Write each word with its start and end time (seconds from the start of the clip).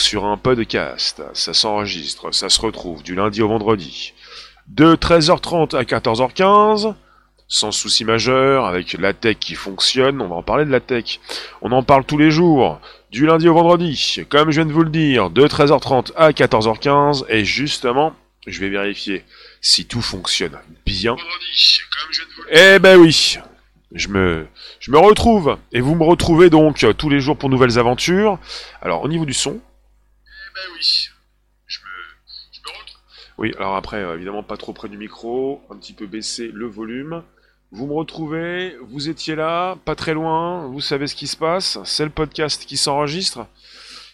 sur 0.00 0.24
un 0.24 0.36
podcast. 0.36 1.22
Ça 1.34 1.54
s'enregistre, 1.54 2.32
ça 2.32 2.48
se 2.48 2.60
retrouve 2.60 3.02
du 3.02 3.14
lundi 3.14 3.42
au 3.42 3.48
vendredi. 3.48 4.12
De 4.68 4.94
13h30 4.94 5.76
à 5.76 5.82
14h15, 5.82 6.94
sans 7.48 7.72
souci 7.72 8.04
majeur, 8.04 8.66
avec 8.66 8.92
la 8.94 9.12
tech 9.12 9.36
qui 9.38 9.54
fonctionne, 9.54 10.22
on 10.22 10.28
va 10.28 10.36
en 10.36 10.42
parler 10.42 10.64
de 10.64 10.70
la 10.70 10.80
tech. 10.80 11.20
On 11.62 11.72
en 11.72 11.82
parle 11.82 12.04
tous 12.04 12.18
les 12.18 12.30
jours, 12.30 12.80
du 13.10 13.26
lundi 13.26 13.48
au 13.48 13.54
vendredi, 13.54 14.20
comme 14.28 14.50
je 14.50 14.60
viens 14.60 14.66
de 14.66 14.72
vous 14.72 14.84
le 14.84 14.90
dire, 14.90 15.30
de 15.30 15.46
13h30 15.46 16.12
à 16.16 16.30
14h15, 16.30 17.24
et 17.28 17.44
justement, 17.44 18.14
je 18.46 18.60
vais 18.60 18.68
vérifier 18.68 19.24
si 19.60 19.86
tout 19.86 20.02
fonctionne 20.02 20.58
bien. 20.86 21.16
Eh 22.50 22.78
ben 22.78 22.96
oui, 22.96 23.38
je 23.92 24.08
me, 24.08 24.46
je 24.78 24.90
me 24.92 24.98
retrouve, 24.98 25.58
et 25.72 25.80
vous 25.80 25.94
me 25.94 26.04
retrouvez 26.04 26.50
donc 26.50 26.86
tous 26.96 27.08
les 27.08 27.20
jours 27.20 27.36
pour 27.36 27.50
nouvelles 27.50 27.78
aventures. 27.78 28.38
Alors, 28.80 29.02
au 29.02 29.08
niveau 29.08 29.24
du 29.24 29.34
son. 29.34 29.60
Eh 30.66 30.70
oui, 33.38 33.54
alors 33.56 33.76
après, 33.76 34.02
euh, 34.02 34.16
évidemment, 34.16 34.42
pas 34.42 34.56
trop 34.56 34.72
près 34.72 34.88
du 34.88 34.98
micro, 34.98 35.62
un 35.70 35.76
petit 35.76 35.94
peu 35.94 36.06
baisser 36.06 36.48
le 36.48 36.66
volume. 36.66 37.22
Vous 37.72 37.86
me 37.86 37.94
retrouvez, 37.94 38.76
vous 38.82 39.08
étiez 39.08 39.36
là, 39.36 39.76
pas 39.84 39.94
très 39.94 40.12
loin, 40.12 40.66
vous 40.66 40.80
savez 40.80 41.06
ce 41.06 41.14
qui 41.14 41.26
se 41.26 41.36
passe, 41.36 41.78
c'est 41.84 42.04
le 42.04 42.10
podcast 42.10 42.66
qui 42.66 42.76
s'enregistre. 42.76 43.46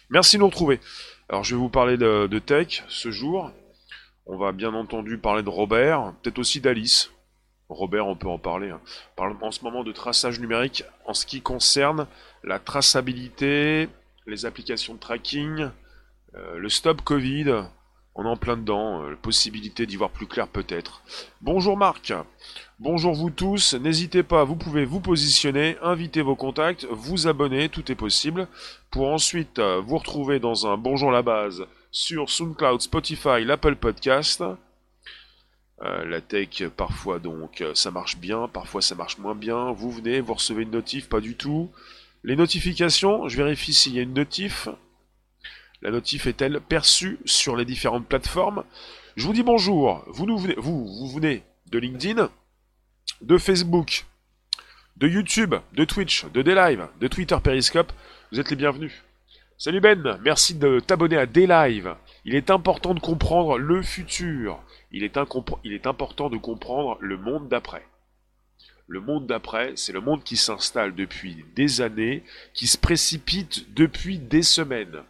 Merci 0.09 0.37
de 0.37 0.41
nous 0.41 0.47
retrouver. 0.47 0.79
Alors 1.27 1.43
je 1.43 1.55
vais 1.55 1.59
vous 1.59 1.67
parler 1.67 1.97
de, 1.97 2.39
tech 2.39 2.83
ce 2.87 3.11
jour. 3.11 3.51
On 4.27 4.37
va 4.37 4.51
bien 4.51 4.73
entendu 4.73 5.17
parler 5.17 5.43
de 5.43 5.49
Robert, 5.49 6.13
peut-être 6.21 6.39
aussi 6.39 6.61
d'Alice. 6.61 7.11
Robert, 7.67 8.07
on 8.07 8.15
peut 8.15 8.29
en 8.29 8.37
parler. 8.37 8.69
Hein. 8.69 8.79
On 9.13 9.15
parle 9.15 9.35
en 9.41 9.51
ce 9.51 9.63
moment 9.63 9.83
de 9.83 9.91
traçage 9.91 10.39
numérique 10.39 10.83
en 11.05 11.13
ce 11.13 11.25
qui 11.25 11.41
concerne 11.41 12.07
la 12.43 12.59
traçabilité, 12.59 13.89
les 14.25 14.45
applications 14.45 14.93
de 14.93 14.99
tracking, 14.99 15.69
euh, 16.35 16.57
le 16.57 16.69
stop 16.69 17.01
Covid. 17.01 17.63
On 18.15 18.25
est 18.25 18.29
en 18.29 18.35
plein 18.35 18.57
dedans, 18.57 19.03
euh, 19.03 19.15
possibilité 19.15 19.85
d'y 19.85 19.95
voir 19.95 20.09
plus 20.09 20.27
clair 20.27 20.47
peut-être. 20.47 21.01
Bonjour 21.41 21.77
Marc. 21.77 22.13
Bonjour 22.79 23.13
vous 23.13 23.29
tous, 23.29 23.75
n'hésitez 23.75 24.23
pas, 24.23 24.43
vous 24.43 24.55
pouvez 24.55 24.85
vous 24.85 24.99
positionner, 24.99 25.77
inviter 25.81 26.21
vos 26.21 26.35
contacts, 26.35 26.85
vous 26.89 27.27
abonner, 27.27 27.69
tout 27.69 27.91
est 27.91 27.95
possible, 27.95 28.47
pour 28.91 29.07
ensuite 29.07 29.59
euh, 29.59 29.79
vous 29.79 29.97
retrouver 29.97 30.39
dans 30.39 30.67
un 30.67 30.77
Bonjour 30.77 31.11
la 31.11 31.21
base 31.21 31.65
sur 31.91 32.29
SoundCloud, 32.29 32.81
Spotify, 32.81 33.43
l'Apple 33.43 33.75
Podcast. 33.75 34.43
La 35.79 36.21
tech, 36.21 36.63
parfois 36.75 37.19
donc 37.19 37.63
ça 37.75 37.91
marche 37.91 38.17
bien, 38.17 38.47
parfois 38.47 38.81
ça 38.81 38.95
marche 38.95 39.19
moins 39.19 39.35
bien. 39.35 39.71
Vous 39.73 39.91
venez, 39.91 40.21
vous 40.21 40.33
recevez 40.33 40.63
une 40.63 40.71
notif, 40.71 41.07
pas 41.07 41.21
du 41.21 41.35
tout. 41.35 41.69
Les 42.23 42.35
notifications, 42.35 43.27
je 43.27 43.37
vérifie 43.37 43.73
s'il 43.73 43.93
y 43.93 43.99
a 43.99 44.01
une 44.01 44.15
notif. 44.15 44.69
La 45.83 45.91
notif 45.91 46.25
est-elle 46.25 46.59
perçue 46.59 47.19
sur 47.25 47.55
les 47.55 47.65
différentes 47.65 48.07
plateformes? 48.07 48.63
Je 49.15 49.27
vous 49.27 49.33
dis 49.33 49.43
bonjour, 49.43 50.03
vous, 50.07 50.25
venez, 50.25 51.43
de 51.67 51.77
LinkedIn, 51.77 52.31
de 53.21 53.37
Facebook, 53.37 54.05
de 54.95 55.07
YouTube, 55.07 55.53
de 55.73 55.85
Twitch, 55.85 56.25
de 56.25 56.41
Daylive, 56.41 56.87
de 56.99 57.07
Twitter 57.07 57.37
Periscope, 57.43 57.93
vous 58.31 58.39
êtes 58.39 58.49
les 58.49 58.55
bienvenus. 58.55 59.03
Salut 59.59 59.79
Ben, 59.79 60.19
merci 60.23 60.55
de 60.55 60.79
t'abonner 60.79 61.17
à 61.17 61.27
Daylive. 61.27 61.95
Il 62.25 62.33
est 62.33 62.49
important 62.49 62.95
de 62.95 62.99
comprendre 62.99 63.59
le 63.59 63.83
futur. 63.83 64.59
Il 64.91 65.03
est 65.03 65.17
important 65.17 66.29
de 66.29 66.37
comprendre 66.37 66.97
le 67.01 67.17
monde 67.17 67.49
d'après. 67.49 67.85
Le 68.87 68.99
monde 68.99 69.27
d'après, 69.27 69.73
c'est 69.75 69.93
le 69.93 70.01
monde 70.01 70.23
qui 70.23 70.37
s'installe 70.37 70.95
depuis 70.95 71.45
des 71.55 71.81
années, 71.81 72.23
qui 72.53 72.67
se 72.67 72.77
précipite 72.77 73.73
depuis 73.73 74.17
des 74.17 74.43
semaines. 74.43 75.03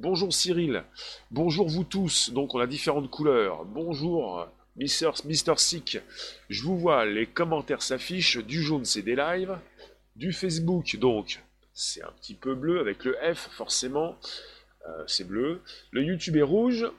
Bonjour 0.00 0.34
Cyril, 0.34 0.82
bonjour 1.30 1.68
vous 1.68 1.84
tous, 1.84 2.30
donc 2.30 2.56
on 2.56 2.58
a 2.58 2.66
différentes 2.66 3.08
couleurs. 3.08 3.64
Bonjour 3.64 4.44
Mister, 4.74 5.10
Mister 5.24 5.54
Sick, 5.56 5.98
je 6.48 6.62
vous 6.64 6.76
vois, 6.76 7.06
les 7.06 7.26
commentaires 7.26 7.80
s'affichent, 7.80 8.38
du 8.38 8.60
jaune 8.60 8.84
c'est 8.84 9.02
des 9.02 9.14
lives, 9.14 9.56
du 10.16 10.32
Facebook 10.32 10.96
donc 10.96 11.40
c'est 11.74 12.02
un 12.02 12.10
petit 12.20 12.34
peu 12.34 12.56
bleu 12.56 12.80
avec 12.80 13.04
le 13.04 13.16
F 13.34 13.48
forcément, 13.52 14.16
euh, 14.88 15.04
c'est 15.06 15.28
bleu, 15.28 15.62
le 15.92 16.02
YouTube 16.02 16.36
est 16.36 16.42
rouge. 16.42 16.90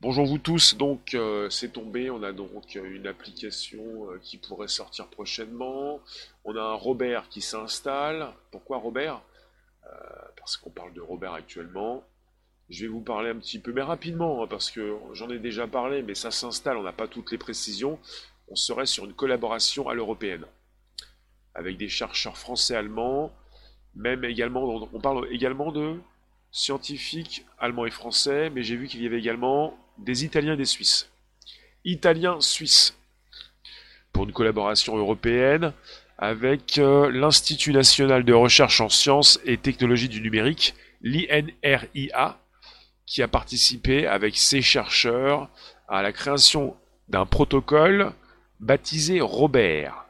Bonjour 0.00 0.26
vous 0.26 0.38
tous, 0.38 0.76
donc 0.76 1.14
euh, 1.14 1.48
c'est 1.48 1.72
tombé, 1.72 2.10
on 2.10 2.24
a 2.24 2.32
donc 2.32 2.74
une 2.74 3.06
application 3.06 4.10
euh, 4.10 4.18
qui 4.20 4.36
pourrait 4.36 4.66
sortir 4.66 5.06
prochainement, 5.06 6.00
on 6.44 6.56
a 6.56 6.60
un 6.60 6.74
Robert 6.74 7.28
qui 7.28 7.40
s'installe, 7.40 8.32
pourquoi 8.50 8.78
Robert? 8.78 9.22
Parce 10.36 10.56
qu'on 10.56 10.70
parle 10.70 10.92
de 10.92 11.00
Robert 11.00 11.32
actuellement, 11.32 12.04
je 12.68 12.82
vais 12.82 12.88
vous 12.88 13.00
parler 13.00 13.30
un 13.30 13.36
petit 13.36 13.58
peu, 13.58 13.72
mais 13.72 13.82
rapidement, 13.82 14.42
hein, 14.42 14.46
parce 14.48 14.70
que 14.70 14.96
j'en 15.12 15.30
ai 15.30 15.38
déjà 15.38 15.66
parlé, 15.66 16.02
mais 16.02 16.14
ça 16.14 16.30
s'installe, 16.30 16.76
on 16.76 16.82
n'a 16.82 16.92
pas 16.92 17.06
toutes 17.06 17.30
les 17.30 17.38
précisions. 17.38 17.98
On 18.48 18.56
serait 18.56 18.86
sur 18.86 19.04
une 19.04 19.14
collaboration 19.14 19.88
à 19.88 19.94
l'européenne, 19.94 20.44
avec 21.54 21.76
des 21.76 21.88
chercheurs 21.88 22.36
français-allemands, 22.38 23.32
même 23.94 24.24
également, 24.24 24.88
on 24.92 25.00
parle 25.00 25.26
également 25.32 25.72
de 25.72 25.96
scientifiques 26.50 27.44
allemands 27.58 27.86
et 27.86 27.90
français, 27.90 28.50
mais 28.50 28.62
j'ai 28.62 28.76
vu 28.76 28.88
qu'il 28.88 29.02
y 29.02 29.06
avait 29.06 29.18
également 29.18 29.76
des 29.98 30.24
Italiens 30.24 30.54
et 30.54 30.56
des 30.56 30.64
Suisses. 30.64 31.10
Italiens-Suisses, 31.84 32.96
pour 34.12 34.24
une 34.24 34.32
collaboration 34.32 34.96
européenne 34.96 35.72
avec 36.18 36.78
euh, 36.78 37.10
l'Institut 37.10 37.72
national 37.72 38.24
de 38.24 38.32
recherche 38.32 38.80
en 38.80 38.88
sciences 38.88 39.38
et 39.44 39.58
technologies 39.58 40.08
du 40.08 40.20
numérique, 40.20 40.74
l'INRIA, 41.02 42.38
qui 43.06 43.22
a 43.22 43.28
participé 43.28 44.06
avec 44.06 44.36
ses 44.36 44.62
chercheurs 44.62 45.48
à 45.88 46.02
la 46.02 46.12
création 46.12 46.76
d'un 47.08 47.24
protocole 47.24 48.12
baptisé 48.60 49.20
Robert. 49.20 50.06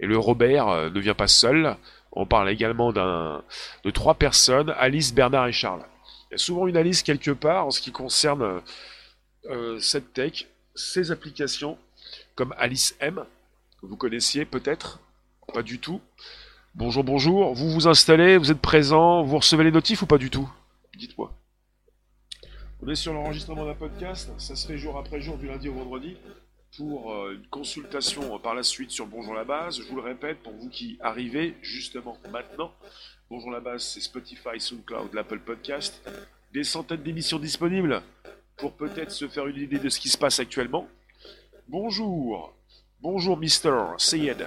Et 0.00 0.06
le 0.06 0.18
Robert 0.18 0.68
euh, 0.68 0.90
ne 0.90 1.00
vient 1.00 1.14
pas 1.14 1.28
seul, 1.28 1.76
on 2.12 2.26
parle 2.26 2.50
également 2.50 2.92
de 2.92 3.90
trois 3.90 4.14
personnes, 4.14 4.74
Alice, 4.76 5.14
Bernard 5.14 5.48
et 5.48 5.52
Charles. 5.52 5.84
Il 6.30 6.32
y 6.32 6.34
a 6.34 6.38
souvent 6.38 6.66
une 6.66 6.76
Alice 6.76 7.02
quelque 7.02 7.30
part 7.30 7.66
en 7.66 7.70
ce 7.70 7.80
qui 7.80 7.92
concerne 7.92 8.62
euh, 9.50 9.78
cette 9.78 10.12
tech, 10.12 10.46
ces 10.74 11.10
applications, 11.10 11.78
comme 12.34 12.54
Alice 12.58 12.96
M, 13.00 13.24
vous 13.82 13.96
connaissiez 13.96 14.44
peut-être, 14.44 15.00
pas 15.52 15.62
du 15.62 15.78
tout. 15.78 16.00
Bonjour, 16.74 17.04
bonjour, 17.04 17.54
vous 17.54 17.70
vous 17.70 17.86
installez, 17.86 18.38
vous 18.38 18.50
êtes 18.50 18.60
présent, 18.60 19.22
vous 19.22 19.36
recevez 19.36 19.64
les 19.64 19.70
notifs 19.70 20.02
ou 20.02 20.06
pas 20.06 20.18
du 20.18 20.30
tout? 20.30 20.50
Dites-moi. 20.96 21.32
On 22.86 22.88
est 22.88 22.96
sur 22.96 23.14
l'enregistrement 23.14 23.64
d'un 23.64 23.74
podcast, 23.74 24.30
ça 24.36 24.54
se 24.54 24.66
fait 24.66 24.76
jour 24.76 24.98
après 24.98 25.18
jour 25.18 25.38
du 25.38 25.46
lundi 25.46 25.70
au 25.70 25.72
vendredi. 25.72 26.18
Pour 26.76 27.14
euh, 27.14 27.32
une 27.32 27.46
consultation 27.46 28.38
par 28.40 28.54
la 28.54 28.62
suite 28.62 28.90
sur 28.90 29.06
Bonjour 29.06 29.32
la 29.32 29.44
base, 29.44 29.78
je 29.78 29.84
vous 29.84 29.96
le 29.96 30.02
répète, 30.02 30.42
pour 30.42 30.52
vous 30.52 30.68
qui 30.68 30.98
arrivez 31.00 31.56
justement 31.62 32.18
maintenant, 32.30 32.74
Bonjour 33.30 33.50
la 33.50 33.60
base, 33.60 33.84
c'est 33.84 34.00
Spotify, 34.00 34.60
SoundCloud, 34.60 35.14
l'Apple 35.14 35.38
Podcast, 35.38 36.06
des 36.52 36.62
centaines 36.62 37.02
d'émissions 37.02 37.38
disponibles 37.38 38.02
pour 38.58 38.74
peut-être 38.74 39.12
se 39.12 39.28
faire 39.28 39.46
une 39.46 39.56
idée 39.56 39.78
de 39.78 39.88
ce 39.88 39.98
qui 39.98 40.10
se 40.10 40.18
passe 40.18 40.38
actuellement. 40.38 40.86
Bonjour, 41.68 42.52
bonjour 43.00 43.38
Mister 43.38 43.80
Sayed, 43.96 44.46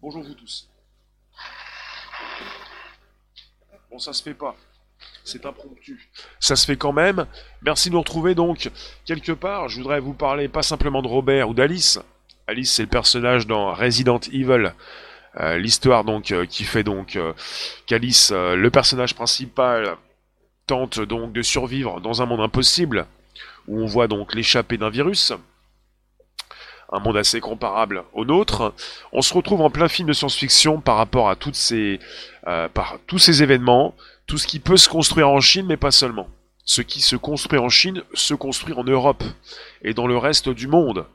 bonjour 0.00 0.22
vous 0.22 0.32
tous. 0.32 0.70
Bon, 3.90 3.98
ça 3.98 4.14
se 4.14 4.22
fait 4.22 4.32
pas 4.32 4.56
c'est 5.24 5.46
impromptu. 5.46 6.10
Ça 6.40 6.56
se 6.56 6.66
fait 6.66 6.76
quand 6.76 6.92
même. 6.92 7.26
Merci 7.62 7.88
de 7.90 7.94
nous 7.94 8.00
retrouver 8.00 8.34
donc 8.34 8.70
quelque 9.04 9.32
part. 9.32 9.68
Je 9.68 9.78
voudrais 9.78 10.00
vous 10.00 10.14
parler 10.14 10.48
pas 10.48 10.62
simplement 10.62 11.02
de 11.02 11.08
Robert 11.08 11.50
ou 11.50 11.54
d'Alice. 11.54 11.98
Alice, 12.46 12.72
c'est 12.72 12.82
le 12.82 12.88
personnage 12.88 13.46
dans 13.46 13.74
Resident 13.74 14.20
Evil. 14.32 14.72
Euh, 15.36 15.58
l'histoire 15.58 16.04
donc 16.04 16.32
euh, 16.32 16.46
qui 16.46 16.64
fait 16.64 16.82
donc 16.82 17.14
euh, 17.16 17.32
qu'Alice, 17.86 18.32
le 18.32 18.70
personnage 18.70 19.14
principal, 19.14 19.96
tente 20.66 21.00
donc 21.00 21.32
de 21.32 21.42
survivre 21.42 22.00
dans 22.00 22.22
un 22.22 22.26
monde 22.26 22.40
impossible 22.40 23.06
où 23.66 23.80
on 23.80 23.86
voit 23.86 24.08
donc 24.08 24.34
l'échappée 24.34 24.78
d'un 24.78 24.90
virus 24.90 25.32
un 26.90 27.00
monde 27.00 27.18
assez 27.18 27.40
comparable 27.40 28.04
au 28.14 28.24
nôtre. 28.24 28.72
On 29.12 29.20
se 29.20 29.34
retrouve 29.34 29.60
en 29.60 29.68
plein 29.68 29.88
film 29.88 30.08
de 30.08 30.14
science-fiction 30.14 30.80
par 30.80 30.96
rapport 30.96 31.28
à 31.28 31.36
par 31.36 32.98
tous 33.06 33.18
ces 33.18 33.42
événements, 33.42 33.94
tout 34.28 34.36
ce 34.36 34.46
qui 34.46 34.60
peut 34.60 34.76
se 34.76 34.90
construire 34.90 35.30
en 35.30 35.40
Chine, 35.40 35.66
mais 35.66 35.78
pas 35.78 35.90
seulement. 35.90 36.28
Ce 36.64 36.82
qui 36.82 37.00
se 37.00 37.16
construit 37.16 37.58
en 37.58 37.70
Chine 37.70 38.02
se 38.12 38.34
construit 38.34 38.74
en 38.74 38.84
Europe 38.84 39.24
et 39.82 39.94
dans 39.94 40.06
le 40.06 40.18
reste 40.18 40.50
du 40.50 40.68
monde. 40.68 41.06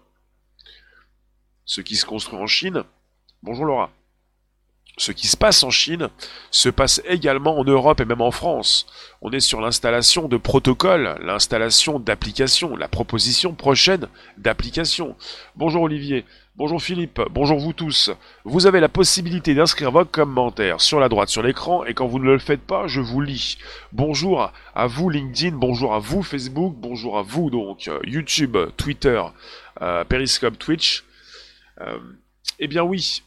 Ce 1.63 1.79
qui 1.79 1.95
se 1.95 2.07
construit 2.07 2.39
en 2.39 2.47
Chine. 2.47 2.83
Bonjour 3.43 3.65
Laura. 3.65 3.91
Ce 4.97 5.11
qui 5.11 5.27
se 5.27 5.37
passe 5.37 5.63
en 5.63 5.71
Chine 5.71 6.09
se 6.51 6.69
passe 6.69 7.01
également 7.05 7.57
en 7.57 7.63
Europe 7.63 7.99
et 7.99 8.05
même 8.05 8.21
en 8.21 8.31
France. 8.31 8.85
On 9.21 9.31
est 9.31 9.39
sur 9.39 9.59
l'installation 9.59 10.27
de 10.27 10.37
protocoles, 10.37 11.17
l'installation 11.21 11.99
d'applications, 11.99 12.75
la 12.75 12.87
proposition 12.87 13.53
prochaine 13.53 14.07
d'applications. 14.37 15.15
Bonjour 15.55 15.83
Olivier, 15.83 16.25
bonjour 16.55 16.79
Philippe, 16.79 17.19
bonjour 17.31 17.57
vous 17.57 17.73
tous. 17.73 18.11
Vous 18.43 18.67
avez 18.67 18.79
la 18.79 18.89
possibilité 18.89 19.55
d'inscrire 19.55 19.91
vos 19.91 20.05
commentaires 20.05 20.79
sur 20.79 20.99
la 20.99 21.09
droite 21.09 21.29
sur 21.29 21.41
l'écran 21.41 21.83
et 21.85 21.95
quand 21.95 22.07
vous 22.07 22.19
ne 22.19 22.31
le 22.31 22.37
faites 22.37 22.61
pas, 22.61 22.85
je 22.85 23.01
vous 23.01 23.21
lis. 23.21 23.57
Bonjour 23.93 24.51
à 24.75 24.87
vous 24.87 25.09
LinkedIn, 25.09 25.55
bonjour 25.57 25.95
à 25.95 25.99
vous 25.99 26.21
Facebook, 26.21 26.75
bonjour 26.77 27.17
à 27.17 27.23
vous 27.23 27.49
donc 27.49 27.87
euh, 27.87 27.99
YouTube, 28.03 28.57
Twitter, 28.77 29.21
euh, 29.81 30.03
Periscope, 30.03 30.59
Twitch. 30.59 31.03
Euh, 31.81 31.97
eh 32.59 32.67
bien 32.67 32.83
oui, 32.83 33.23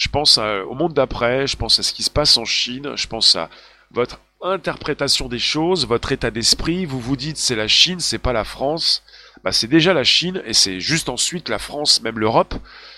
je 0.00 0.08
pense 0.08 0.38
au 0.38 0.74
monde 0.74 0.94
d'après, 0.94 1.46
je 1.46 1.58
pense 1.58 1.78
à 1.78 1.82
ce 1.82 1.92
qui 1.92 2.02
se 2.02 2.10
passe 2.10 2.38
en 2.38 2.46
Chine, 2.46 2.92
je 2.96 3.06
pense 3.06 3.36
à 3.36 3.50
votre 3.90 4.18
interprétation 4.40 5.28
des 5.28 5.38
choses, 5.38 5.86
votre 5.86 6.10
état 6.10 6.30
d'esprit. 6.30 6.86
Vous 6.86 6.98
vous 6.98 7.16
dites 7.16 7.36
c'est 7.36 7.54
la 7.54 7.68
Chine, 7.68 8.00
c'est 8.00 8.18
pas 8.18 8.32
la 8.32 8.44
France. 8.44 9.02
Bah, 9.44 9.52
c'est 9.52 9.66
déjà 9.66 9.92
la 9.92 10.02
Chine 10.02 10.42
et 10.46 10.54
c'est 10.54 10.80
juste 10.80 11.10
ensuite 11.10 11.50
la 11.50 11.58
France, 11.58 12.00
même 12.00 12.18
l'Europe. 12.18 12.54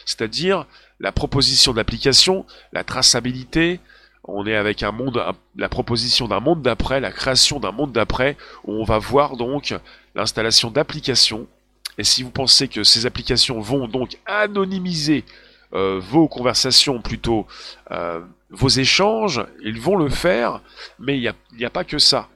C'est-à-dire 0.07 0.65
la 1.01 1.11
proposition 1.11 1.73
d'application, 1.73 2.47
la 2.73 2.85
traçabilité. 2.85 3.81
On 4.23 4.47
est 4.47 4.55
avec 4.55 4.85
un 4.85 4.93
monde, 4.93 5.21
la 5.57 5.69
proposition 5.69 6.29
d'un 6.29 6.39
monde 6.39 6.63
d'après, 6.63 7.01
la 7.01 7.11
création 7.11 7.59
d'un 7.59 7.73
monde 7.73 7.91
d'après, 7.91 8.37
où 8.63 8.75
on 8.81 8.85
va 8.85 8.99
voir 8.99 9.37
donc 9.37 9.75
l'installation 10.15 10.71
d'applications. 10.71 11.49
Et 11.99 12.05
si 12.05 12.23
vous 12.23 12.31
pensez 12.31 12.69
que 12.69 12.85
ces 12.85 13.07
applications 13.07 13.59
vont 13.59 13.89
donc 13.89 14.19
anonymiser 14.25 15.25
euh, 15.75 15.99
vos 16.01 16.29
conversations, 16.29 17.01
plutôt 17.01 17.47
euh, 17.91 18.21
vos 18.51 18.69
échanges, 18.69 19.43
ils 19.63 19.81
vont 19.81 19.97
le 19.97 20.11
faire, 20.11 20.61
mais 20.99 21.17
il 21.17 21.21
n'y 21.21 21.65
a, 21.65 21.67
a, 21.67 21.71
pas 21.71 21.85
que 21.85 21.99
ça. 21.99 22.29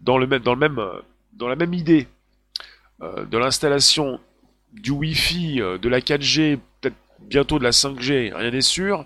Dans, 0.00 0.18
le 0.18 0.26
même, 0.26 0.42
dans, 0.42 0.54
le 0.54 0.58
même, 0.58 0.80
euh, 0.80 1.00
dans 1.32 1.46
la 1.46 1.54
même 1.54 1.74
idée 1.74 2.08
de 3.00 3.36
l'installation 3.36 4.20
du 4.72 4.90
Wi-Fi, 4.90 5.58
de 5.58 5.88
la 5.88 6.00
4G, 6.00 6.58
peut-être 6.80 6.96
bientôt 7.20 7.58
de 7.58 7.64
la 7.64 7.70
5G, 7.70 8.34
rien 8.34 8.50
n'est 8.50 8.62
sûr. 8.62 9.04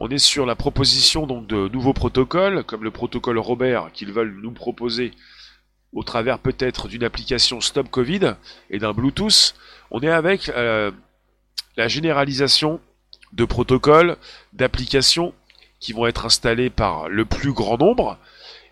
On 0.00 0.08
est 0.08 0.18
sur 0.18 0.44
la 0.44 0.56
proposition 0.56 1.24
donc 1.24 1.46
de 1.46 1.68
nouveaux 1.68 1.92
protocoles, 1.92 2.64
comme 2.64 2.82
le 2.82 2.90
protocole 2.90 3.38
Robert 3.38 3.92
qu'ils 3.92 4.12
veulent 4.12 4.36
nous 4.42 4.50
proposer 4.50 5.12
au 5.92 6.02
travers 6.02 6.40
peut-être 6.40 6.88
d'une 6.88 7.04
application 7.04 7.60
Stop 7.60 7.90
Covid 7.90 8.34
et 8.70 8.80
d'un 8.80 8.92
Bluetooth. 8.92 9.54
On 9.92 10.00
est 10.00 10.10
avec 10.10 10.48
la 10.48 11.86
généralisation 11.86 12.80
de 13.32 13.44
protocoles, 13.44 14.16
d'applications 14.52 15.34
qui 15.80 15.92
vont 15.92 16.06
être 16.06 16.26
installés 16.26 16.70
par 16.70 17.08
le 17.08 17.24
plus 17.24 17.52
grand 17.52 17.78
nombre, 17.78 18.18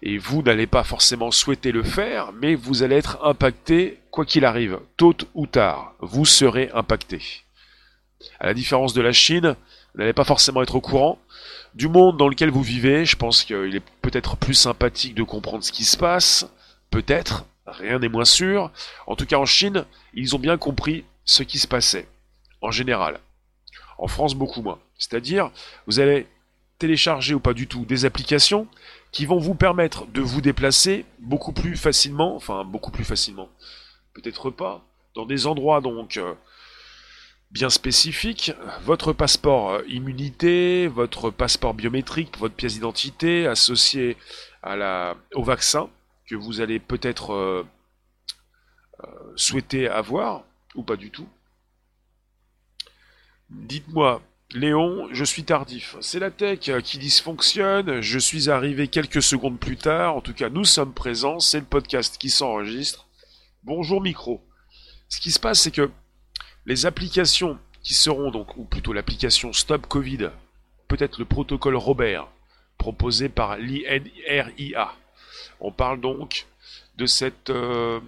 et 0.02 0.18
vous 0.18 0.42
n'allez 0.42 0.66
pas 0.66 0.84
forcément 0.84 1.30
souhaiter 1.30 1.72
le 1.72 1.82
faire, 1.82 2.32
mais 2.32 2.54
vous 2.54 2.82
allez 2.82 2.96
être 2.96 3.18
impacté 3.24 4.00
quoi 4.10 4.24
qu'il 4.24 4.44
arrive, 4.44 4.78
tôt 4.96 5.16
ou 5.34 5.46
tard, 5.46 5.94
vous 6.00 6.24
serez 6.24 6.70
impacté. 6.74 7.22
À 8.40 8.46
la 8.46 8.54
différence 8.54 8.92
de 8.92 9.02
la 9.02 9.12
Chine, 9.12 9.56
vous 9.94 10.00
n'allez 10.00 10.12
pas 10.12 10.24
forcément 10.24 10.62
être 10.62 10.74
au 10.74 10.80
courant 10.80 11.18
du 11.74 11.88
monde 11.88 12.16
dans 12.16 12.28
lequel 12.28 12.50
vous 12.50 12.62
vivez, 12.62 13.04
je 13.04 13.16
pense 13.16 13.44
qu'il 13.44 13.76
est 13.76 13.84
peut-être 14.00 14.36
plus 14.36 14.54
sympathique 14.54 15.14
de 15.14 15.22
comprendre 15.22 15.62
ce 15.62 15.72
qui 15.72 15.84
se 15.84 15.98
passe, 15.98 16.46
peut-être, 16.90 17.44
rien 17.66 17.98
n'est 17.98 18.08
moins 18.08 18.24
sûr. 18.24 18.70
En 19.06 19.14
tout 19.14 19.26
cas 19.26 19.36
en 19.36 19.44
Chine, 19.44 19.84
ils 20.14 20.34
ont 20.34 20.38
bien 20.38 20.56
compris 20.56 21.04
ce 21.26 21.42
qui 21.42 21.58
se 21.58 21.66
passait, 21.68 22.08
en 22.62 22.70
général. 22.70 23.20
En 23.98 24.08
France, 24.08 24.34
beaucoup 24.34 24.62
moins. 24.62 24.78
C'est-à-dire, 24.98 25.50
vous 25.86 26.00
allez 26.00 26.26
télécharger 26.78 27.34
ou 27.34 27.40
pas 27.40 27.54
du 27.54 27.66
tout 27.66 27.84
des 27.84 28.04
applications 28.04 28.66
qui 29.12 29.24
vont 29.24 29.38
vous 29.38 29.54
permettre 29.54 30.06
de 30.06 30.20
vous 30.20 30.40
déplacer 30.40 31.06
beaucoup 31.18 31.52
plus 31.52 31.76
facilement, 31.76 32.36
enfin 32.36 32.64
beaucoup 32.64 32.90
plus 32.90 33.04
facilement, 33.04 33.48
peut-être 34.12 34.50
pas, 34.50 34.84
dans 35.14 35.24
des 35.24 35.46
endroits 35.46 35.80
donc 35.80 36.18
euh, 36.18 36.34
bien 37.50 37.70
spécifiques, 37.70 38.52
votre 38.82 39.12
passeport 39.12 39.70
euh, 39.70 39.82
immunité, 39.88 40.88
votre 40.88 41.30
passeport 41.30 41.72
biométrique, 41.72 42.36
votre 42.38 42.54
pièce 42.54 42.74
d'identité 42.74 43.46
associée 43.46 44.16
au 45.34 45.42
vaccin 45.42 45.88
que 46.28 46.34
vous 46.34 46.60
allez 46.60 46.80
peut-être 46.80 47.32
euh, 47.32 47.64
souhaiter 49.36 49.88
avoir 49.88 50.42
ou 50.74 50.82
pas 50.82 50.96
du 50.96 51.10
tout. 51.10 51.28
Dites-moi, 53.50 54.22
Léon, 54.54 55.08
je 55.12 55.24
suis 55.24 55.44
tardif. 55.44 55.96
C'est 56.00 56.18
la 56.18 56.32
tech 56.32 56.68
qui 56.82 56.98
dysfonctionne, 56.98 58.00
je 58.00 58.18
suis 58.18 58.50
arrivé 58.50 58.88
quelques 58.88 59.22
secondes 59.22 59.60
plus 59.60 59.76
tard, 59.76 60.16
en 60.16 60.20
tout 60.20 60.34
cas 60.34 60.48
nous 60.48 60.64
sommes 60.64 60.92
présents, 60.92 61.38
c'est 61.38 61.60
le 61.60 61.64
podcast 61.64 62.18
qui 62.18 62.28
s'enregistre. 62.28 63.06
Bonjour 63.62 64.00
micro. 64.00 64.42
Ce 65.08 65.20
qui 65.20 65.30
se 65.30 65.38
passe 65.38 65.60
c'est 65.60 65.70
que 65.70 65.90
les 66.64 66.86
applications 66.86 67.56
qui 67.84 67.94
seront 67.94 68.32
donc, 68.32 68.56
ou 68.56 68.64
plutôt 68.64 68.92
l'application 68.92 69.52
Stop 69.52 69.86
Covid, 69.86 70.30
peut-être 70.88 71.20
le 71.20 71.24
protocole 71.24 71.76
Robert, 71.76 72.26
proposé 72.78 73.28
par 73.28 73.58
l'INRIA. 73.58 74.92
On 75.60 75.70
parle 75.70 76.00
donc 76.00 76.46
de 76.96 77.06
cette, 77.06 77.50
euh, 77.50 78.00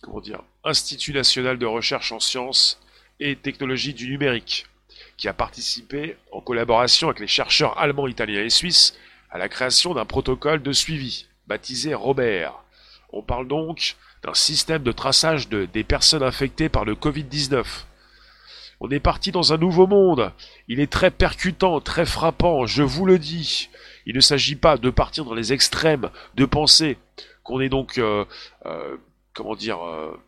comment 0.00 0.20
dire, 0.20 0.42
Institut 0.64 1.12
national 1.12 1.58
de 1.58 1.66
recherche 1.66 2.10
en 2.10 2.18
sciences 2.18 2.80
et 3.20 3.36
technologies 3.36 3.94
du 3.94 4.08
numérique 4.08 4.66
qui 5.22 5.28
a 5.28 5.32
participé, 5.32 6.16
en 6.32 6.40
collaboration 6.40 7.06
avec 7.06 7.20
les 7.20 7.28
chercheurs 7.28 7.78
allemands, 7.78 8.08
italiens 8.08 8.42
et 8.42 8.50
suisses, 8.50 8.98
à 9.30 9.38
la 9.38 9.48
création 9.48 9.94
d'un 9.94 10.04
protocole 10.04 10.60
de 10.64 10.72
suivi, 10.72 11.28
baptisé 11.46 11.94
Robert. 11.94 12.54
On 13.12 13.22
parle 13.22 13.46
donc 13.46 13.94
d'un 14.24 14.34
système 14.34 14.82
de 14.82 14.90
traçage 14.90 15.48
de, 15.48 15.66
des 15.66 15.84
personnes 15.84 16.24
infectées 16.24 16.68
par 16.68 16.84
le 16.84 16.96
Covid-19. 16.96 17.64
On 18.80 18.90
est 18.90 18.98
parti 18.98 19.30
dans 19.30 19.52
un 19.52 19.58
nouveau 19.58 19.86
monde. 19.86 20.32
Il 20.66 20.80
est 20.80 20.90
très 20.90 21.12
percutant, 21.12 21.80
très 21.80 22.04
frappant, 22.04 22.66
je 22.66 22.82
vous 22.82 23.06
le 23.06 23.20
dis. 23.20 23.68
Il 24.06 24.16
ne 24.16 24.20
s'agit 24.20 24.56
pas 24.56 24.76
de 24.76 24.90
partir 24.90 25.24
dans 25.24 25.34
les 25.34 25.52
extrêmes, 25.52 26.10
de 26.34 26.46
penser 26.46 26.98
qu'on 27.44 27.60
est 27.60 27.68
donc, 27.68 27.98
euh, 27.98 28.24
euh, 28.66 28.96
comment 29.34 29.54
dire, 29.54 29.86
euh, 29.86 30.20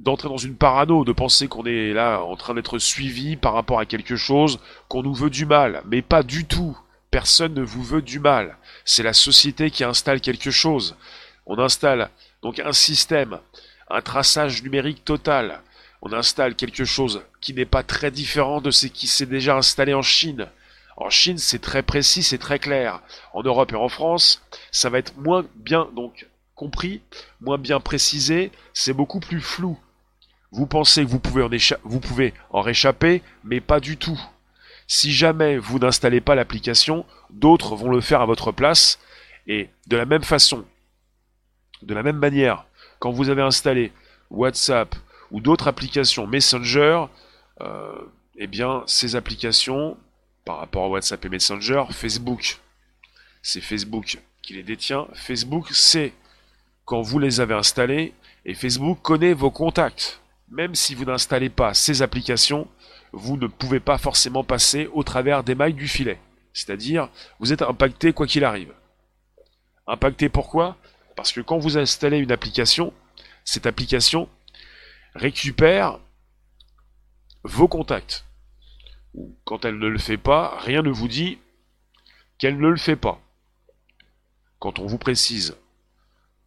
d'entrer 0.00 0.28
dans 0.28 0.38
une 0.38 0.56
parano, 0.56 1.04
de 1.04 1.12
penser 1.12 1.46
qu'on 1.46 1.66
est 1.66 1.92
là 1.92 2.20
en 2.20 2.34
train 2.34 2.54
d'être 2.54 2.78
suivi 2.78 3.36
par 3.36 3.52
rapport 3.52 3.78
à 3.78 3.86
quelque 3.86 4.16
chose, 4.16 4.58
qu'on 4.88 5.02
nous 5.02 5.14
veut 5.14 5.30
du 5.30 5.44
mal, 5.44 5.82
mais 5.86 6.02
pas 6.02 6.22
du 6.22 6.46
tout. 6.46 6.76
Personne 7.10 7.54
ne 7.54 7.62
vous 7.62 7.82
veut 7.82 8.02
du 8.02 8.18
mal. 8.18 8.56
C'est 8.84 9.02
la 9.02 9.12
société 9.12 9.70
qui 9.70 9.84
installe 9.84 10.20
quelque 10.20 10.50
chose. 10.50 10.96
On 11.46 11.58
installe 11.58 12.10
donc 12.42 12.60
un 12.60 12.72
système, 12.72 13.38
un 13.90 14.00
traçage 14.00 14.62
numérique 14.62 15.04
total. 15.04 15.60
On 16.02 16.12
installe 16.12 16.54
quelque 16.54 16.84
chose 16.84 17.22
qui 17.40 17.52
n'est 17.52 17.66
pas 17.66 17.82
très 17.82 18.10
différent 18.10 18.60
de 18.60 18.70
ce 18.70 18.86
qui 18.86 19.06
s'est 19.06 19.26
déjà 19.26 19.56
installé 19.56 19.92
en 19.92 20.02
Chine. 20.02 20.48
En 20.96 21.10
Chine, 21.10 21.38
c'est 21.38 21.58
très 21.58 21.82
précis, 21.82 22.22
c'est 22.22 22.38
très 22.38 22.58
clair. 22.58 23.00
En 23.34 23.42
Europe 23.42 23.72
et 23.72 23.76
en 23.76 23.88
France, 23.88 24.42
ça 24.70 24.88
va 24.88 24.98
être 24.98 25.16
moins 25.18 25.44
bien 25.56 25.88
donc 25.94 26.26
compris, 26.54 27.02
moins 27.40 27.58
bien 27.58 27.80
précisé, 27.80 28.52
c'est 28.72 28.92
beaucoup 28.92 29.20
plus 29.20 29.40
flou. 29.40 29.78
Vous 30.52 30.66
pensez 30.66 31.04
que 31.04 31.10
vous 31.10 31.20
pouvez, 31.20 31.42
en 31.42 31.50
vous 31.84 32.00
pouvez 32.00 32.34
en 32.50 32.60
réchapper, 32.60 33.22
mais 33.44 33.60
pas 33.60 33.80
du 33.80 33.96
tout. 33.96 34.20
Si 34.86 35.12
jamais 35.12 35.56
vous 35.58 35.78
n'installez 35.78 36.20
pas 36.20 36.34
l'application, 36.34 37.06
d'autres 37.30 37.76
vont 37.76 37.90
le 37.90 38.00
faire 38.00 38.20
à 38.20 38.26
votre 38.26 38.50
place. 38.50 38.98
Et 39.46 39.70
de 39.86 39.96
la 39.96 40.04
même 40.04 40.24
façon, 40.24 40.64
de 41.82 41.94
la 41.94 42.02
même 42.02 42.18
manière, 42.18 42.66
quand 42.98 43.12
vous 43.12 43.28
avez 43.28 43.42
installé 43.42 43.92
WhatsApp 44.30 44.94
ou 45.30 45.40
d'autres 45.40 45.68
applications 45.68 46.26
Messenger, 46.26 47.04
euh, 47.60 47.92
eh 48.36 48.46
bien, 48.48 48.82
ces 48.86 49.14
applications, 49.14 49.96
par 50.44 50.58
rapport 50.58 50.84
à 50.84 50.88
WhatsApp 50.88 51.24
et 51.24 51.28
Messenger, 51.28 51.84
Facebook, 51.90 52.58
c'est 53.42 53.60
Facebook 53.60 54.18
qui 54.42 54.54
les 54.54 54.62
détient. 54.62 55.06
Facebook, 55.14 55.68
c'est 55.70 56.12
quand 56.84 57.02
vous 57.02 57.20
les 57.20 57.40
avez 57.40 57.54
installés, 57.54 58.12
et 58.44 58.54
Facebook 58.54 58.98
connaît 59.02 59.34
vos 59.34 59.50
contacts 59.50 60.20
même 60.50 60.74
si 60.74 60.94
vous 60.94 61.04
n'installez 61.04 61.48
pas 61.48 61.74
ces 61.74 62.02
applications, 62.02 62.68
vous 63.12 63.36
ne 63.36 63.46
pouvez 63.46 63.80
pas 63.80 63.98
forcément 63.98 64.44
passer 64.44 64.88
au 64.92 65.02
travers 65.02 65.44
des 65.44 65.54
mailles 65.54 65.74
du 65.74 65.88
filet. 65.88 66.18
C'est-à-dire, 66.52 67.08
vous 67.38 67.52
êtes 67.52 67.62
impacté 67.62 68.12
quoi 68.12 68.26
qu'il 68.26 68.44
arrive. 68.44 68.72
Impacté 69.86 70.28
pourquoi? 70.28 70.76
Parce 71.16 71.32
que 71.32 71.40
quand 71.40 71.58
vous 71.58 71.78
installez 71.78 72.18
une 72.18 72.32
application, 72.32 72.92
cette 73.44 73.66
application 73.66 74.28
récupère 75.14 75.98
vos 77.44 77.68
contacts. 77.68 78.24
Quand 79.44 79.64
elle 79.64 79.78
ne 79.78 79.88
le 79.88 79.98
fait 79.98 80.16
pas, 80.16 80.58
rien 80.60 80.82
ne 80.82 80.90
vous 80.90 81.08
dit 81.08 81.38
qu'elle 82.38 82.58
ne 82.58 82.68
le 82.68 82.76
fait 82.76 82.96
pas. 82.96 83.20
Quand 84.58 84.78
on 84.78 84.86
vous 84.86 84.98
précise 84.98 85.56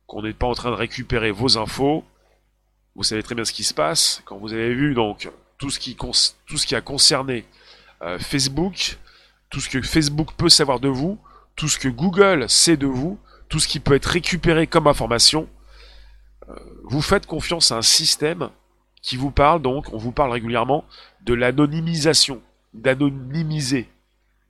qu'on 0.08 0.22
n'est 0.22 0.34
pas 0.34 0.48
en 0.48 0.54
train 0.54 0.72
de 0.72 0.76
récupérer 0.76 1.32
vos 1.32 1.58
infos, 1.58 2.06
vous 2.96 3.04
savez 3.04 3.24
très 3.24 3.36
bien 3.36 3.46
ce 3.46 3.54
qui 3.54 3.64
se 3.64 3.74
passe. 3.74 4.22
Quand 4.26 4.38
vous 4.38 4.54
avez 4.54 4.74
vu 4.74 4.94
donc 4.94 5.30
tout 5.58 5.70
ce 5.70 5.80
qui, 5.80 5.96
tout 5.96 6.58
ce 6.58 6.66
qui 6.66 6.76
a 6.76 6.82
concerné 6.82 7.46
euh, 8.02 8.20
Facebook, 8.20 8.98
tout 9.50 9.60
ce 9.60 9.70
que 9.70 9.82
Facebook 9.82 10.34
peut 10.38 10.50
savoir 10.50 10.80
de 10.80 10.90
vous, 10.90 11.18
tout 11.56 11.68
ce 11.68 11.80
que 11.80 11.88
Google 11.88 12.50
sait 12.50 12.78
de 12.78 12.88
vous, 12.88 13.20
tout 13.50 13.60
ce 13.60 13.68
qui 13.68 13.80
peut 13.80 13.96
être 13.96 14.06
récupéré 14.06 14.68
comme 14.68 14.88
information. 14.88 15.48
Euh, 16.50 16.54
vous 16.84 17.02
faites 17.02 17.26
confiance 17.26 17.72
à 17.72 17.78
un 17.78 17.82
système 17.82 18.50
qui 19.02 19.18
vous 19.18 19.32
parle 19.32 19.62
donc, 19.62 19.92
on 19.94 19.98
vous 19.98 20.12
parle 20.12 20.32
régulièrement 20.32 20.86
de 21.22 21.34
l'anonymisation, 21.34 22.42
d'anonymiser. 22.74 23.90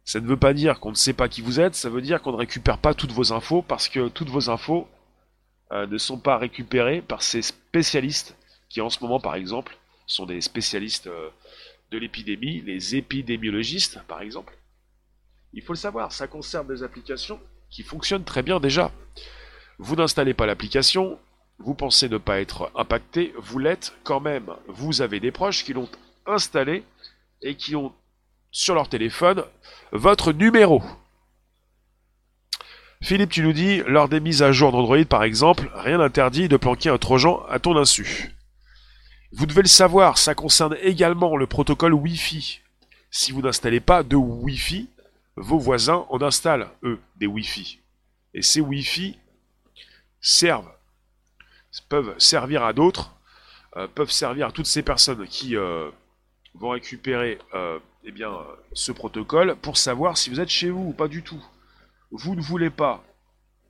Ça 0.06 0.20
ne 0.20 0.28
veut 0.28 0.38
pas 0.38 0.54
dire 0.54 0.80
qu'on 0.80 0.92
ne 0.92 0.96
sait 0.96 1.14
pas 1.14 1.30
qui 1.30 1.42
vous 1.42 1.60
êtes, 1.60 1.76
ça 1.76 1.90
veut 1.90 2.02
dire 2.02 2.22
qu'on 2.22 2.34
ne 2.34 2.38
récupère 2.38 2.78
pas 2.78 2.94
toutes 2.94 3.12
vos 3.12 3.32
infos 3.32 3.62
parce 3.62 3.88
que 3.88 4.10
toutes 4.10 4.30
vos 4.30 4.50
infos 4.50 4.88
euh, 5.72 5.88
ne 5.88 5.98
sont 5.98 6.20
pas 6.20 6.38
récupérées 6.38 7.02
par 7.02 7.24
ces 7.24 7.42
spécialistes 7.42 8.36
qui 8.70 8.82
en 8.82 8.90
ce 8.90 9.00
moment 9.02 9.20
par 9.20 9.36
exemple 9.36 9.78
sont 10.08 10.26
des 10.26 10.42
spécialistes 10.42 11.08
euh, 11.08 11.30
de 11.92 11.98
l'épidémie, 11.98 12.62
les 12.62 12.96
épidémiologistes 12.96 14.00
par 14.08 14.22
exemple. 14.22 14.58
Il 15.54 15.62
faut 15.62 15.74
le 15.74 15.78
savoir, 15.78 16.12
ça 16.12 16.28
concerne 16.28 16.68
des 16.68 16.84
applications 16.84 17.40
qui 17.70 17.84
fonctionnent 17.84 18.24
très 18.24 18.42
bien 18.42 18.60
déjà. 18.60 18.92
Vous 19.78 19.96
n'installez 19.96 20.34
pas 20.34 20.46
l'application, 20.46 21.20
vous 21.60 21.76
pensez 21.76 22.10
ne 22.10 22.18
pas 22.18 22.42
être 22.42 22.72
impacté, 22.76 23.34
vous 23.38 23.60
l'êtes 23.60 23.96
quand 24.04 24.20
même. 24.20 24.52
Vous 24.68 25.02
avez 25.02 25.20
des 25.20 25.32
proches 25.32 25.64
qui 25.64 25.74
l'ont 25.74 25.90
installé 26.26 26.84
et 27.42 27.56
qui 27.56 27.76
ont 27.76 27.94
sur 28.52 28.76
leur 28.76 28.90
téléphone 28.90 29.44
votre 29.92 30.32
numéro. 30.32 30.82
Philippe, 33.04 33.32
tu 33.32 33.44
nous 33.44 33.52
dis, 33.52 33.82
lors 33.86 34.08
des 34.08 34.22
mises 34.22 34.44
à 34.44 34.54
jour 34.54 34.72
d'Android 34.72 35.04
par 35.04 35.24
exemple, 35.24 35.70
rien 35.74 35.98
n'interdit 35.98 36.48
de 36.48 36.56
planquer 36.56 36.88
un 36.88 36.98
trojan 36.98 37.44
à 37.50 37.60
ton 37.60 37.76
insu. 37.76 38.34
Vous 39.34 39.46
devez 39.46 39.62
le 39.62 39.68
savoir, 39.68 40.18
ça 40.18 40.36
concerne 40.36 40.78
également 40.82 41.36
le 41.36 41.46
protocole 41.46 41.94
Wi-Fi. 41.94 42.62
Si 43.12 43.34
vous 43.34 43.42
n'installez 43.42 43.82
pas 43.82 44.04
de 44.04 44.16
Wi-Fi, 44.16 44.88
vos 45.36 45.60
voisins 45.60 46.06
en 46.12 46.22
installent, 46.22 46.70
eux, 46.84 46.98
des 47.18 47.28
Wi-Fi. 47.28 47.80
Et 48.36 48.42
ces 48.42 48.62
Wi-Fi 48.62 49.18
servent, 50.22 50.72
peuvent 51.90 52.16
servir 52.20 52.64
à 52.64 52.72
d'autres, 52.72 53.12
euh, 53.76 53.86
peuvent 53.94 54.12
servir 54.12 54.48
à 54.48 54.52
toutes 54.54 54.66
ces 54.66 54.82
personnes 54.82 55.28
qui 55.28 55.58
euh, 55.58 55.90
vont 56.56 56.70
récupérer 56.70 57.38
euh, 57.54 57.80
eh 58.06 58.14
ce 58.72 58.94
protocole 58.94 59.58
pour 59.58 59.76
savoir 59.76 60.18
si 60.18 60.30
vous 60.30 60.40
êtes 60.40 60.48
chez 60.48 60.70
vous 60.70 60.86
ou 60.88 60.94
pas 60.94 61.10
du 61.10 61.22
tout. 61.22 61.44
Vous 62.16 62.36
ne 62.36 62.42
voulez 62.42 62.70
pas 62.70 63.04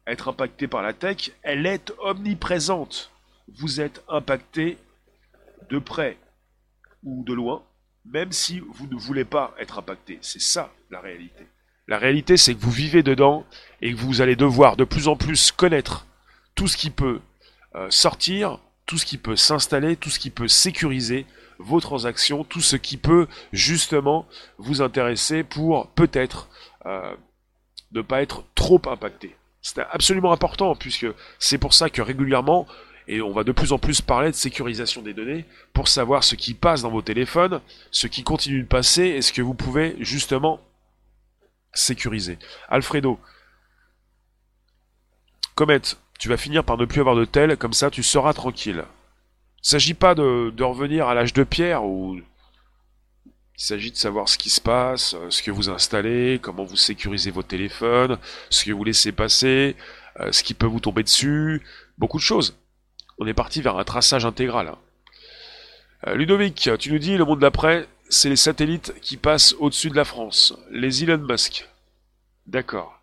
être 0.06 0.28
impacté 0.28 0.68
par 0.68 0.82
la 0.82 0.92
tech, 0.92 1.32
elle 1.44 1.66
est 1.66 1.94
omniprésente. 2.00 3.10
Vous 3.58 3.80
êtes 3.80 4.04
impacté 4.10 4.78
de 5.70 5.80
près 5.80 6.18
ou 7.04 7.24
de 7.24 7.34
loin, 7.34 7.64
même 8.04 8.34
si 8.34 8.60
vous 8.60 8.86
ne 8.88 8.98
voulez 8.98 9.24
pas 9.24 9.56
être 9.60 9.80
impacté. 9.80 10.20
C'est 10.22 10.42
ça 10.42 10.74
la 10.92 11.00
réalité. 11.00 11.48
La 11.88 11.98
réalité, 11.98 12.36
c'est 12.36 12.54
que 12.54 12.60
vous 12.60 12.70
vivez 12.70 13.02
dedans 13.02 13.46
et 13.82 13.94
que 13.94 13.98
vous 13.98 14.20
allez 14.20 14.36
devoir 14.36 14.76
de 14.76 14.84
plus 14.84 15.08
en 15.08 15.16
plus 15.16 15.54
connaître 15.54 16.06
tout 16.54 16.68
ce 16.68 16.76
qui 16.76 16.90
peut 16.90 17.22
euh, 17.76 17.90
sortir, 17.90 18.60
tout 18.86 18.98
ce 18.98 19.06
qui 19.06 19.18
peut 19.18 19.38
s'installer, 19.38 19.96
tout 19.96 20.10
ce 20.10 20.20
qui 20.20 20.30
peut 20.30 20.50
sécuriser 20.50 21.26
vos 21.60 21.80
transactions, 21.80 22.44
tout 22.44 22.60
ce 22.60 22.76
qui 22.76 22.98
peut 22.98 23.28
justement 23.54 24.28
vous 24.58 24.82
intéresser 24.82 25.46
pour 25.46 25.88
peut-être 25.92 26.50
euh, 26.86 27.16
ne 27.94 28.02
pas 28.02 28.22
être 28.22 28.44
trop 28.56 28.82
impacté. 28.88 29.36
C'est 29.62 29.82
absolument 29.92 30.32
important 30.32 30.76
puisque 30.76 31.08
c'est 31.40 31.58
pour 31.58 31.74
ça 31.74 31.90
que 31.90 32.02
régulièrement, 32.02 32.68
et 33.08 33.22
on 33.22 33.32
va 33.32 33.44
de 33.44 33.52
plus 33.52 33.72
en 33.72 33.80
plus 33.80 34.02
parler 34.02 34.32
de 34.32 34.36
sécurisation 34.36 35.02
des 35.02 35.14
données 35.14 35.46
pour 35.74 35.88
savoir 35.88 36.24
ce 36.24 36.36
qui 36.36 36.54
passe 36.54 36.82
dans 36.82 36.90
vos 36.90 37.02
téléphones, 37.02 37.62
ce 37.92 38.08
qui 38.08 38.24
continue 38.24 38.64
de 38.64 38.68
passer 38.68 39.04
et 39.04 39.22
ce 39.22 39.34
que 39.34 39.42
vous 39.42 39.54
pouvez 39.54 39.96
justement 40.00 40.62
sécurisé. 41.74 42.38
Alfredo. 42.70 43.20
Comet, 45.56 45.82
tu 46.20 46.30
vas 46.30 46.38
finir 46.38 46.64
par 46.64 46.78
ne 46.78 46.86
plus 46.86 47.02
avoir 47.02 47.16
de 47.16 47.26
tel, 47.26 47.58
comme 47.58 47.74
ça 47.74 47.92
tu 47.92 48.04
seras 48.04 48.34
tranquille. 48.34 48.86
Il 49.64 49.70
s'agit 49.70 49.94
pas 49.94 50.16
de, 50.16 50.64
revenir 50.64 51.08
à 51.08 51.14
l'âge 51.14 51.34
de 51.34 51.44
pierre 51.44 51.84
ou 51.86 52.20
il 53.58 53.64
s'agit 53.64 53.92
de 53.92 53.98
savoir 53.98 54.30
ce 54.30 54.38
qui 54.38 54.50
se 54.50 54.60
passe, 54.60 55.14
euh, 55.14 55.30
ce 55.30 55.44
que 55.44 55.52
vous 55.52 55.70
installez, 55.70 56.40
comment 56.42 56.64
vous 56.64 56.76
sécurisez 56.76 57.30
vos 57.30 57.44
téléphones, 57.44 58.18
ce 58.50 58.66
que 58.66 58.72
vous 58.72 58.84
laissez 58.84 59.12
passer, 59.12 59.76
euh, 60.20 60.32
ce 60.32 60.44
qui 60.44 60.54
peut 60.54 60.66
vous 60.66 60.80
tomber 60.80 61.04
dessus, 61.04 61.62
beaucoup 61.98 62.18
de 62.18 62.24
choses. 62.24 62.58
On 63.20 63.28
est 63.28 63.34
parti 63.34 63.62
vers 63.62 63.78
un 63.78 63.84
traçage 63.84 64.26
intégral. 64.26 64.70
Hein. 64.70 64.78
Euh, 66.08 66.16
Ludovic, 66.16 66.70
tu 66.80 66.92
nous 66.92 67.00
dis 67.00 67.16
le 67.16 67.26
monde 67.26 67.40
d'après, 67.40 67.88
c'est 68.10 68.30
les 68.30 68.36
satellites 68.36 68.94
qui 69.02 69.18
passent 69.18 69.56
au-dessus 69.60 69.90
de 69.90 69.96
la 69.96 70.06
France, 70.06 70.56
les 70.72 71.04
Elon 71.04 71.20
Musk. 71.20 71.68
D'accord. 72.48 73.02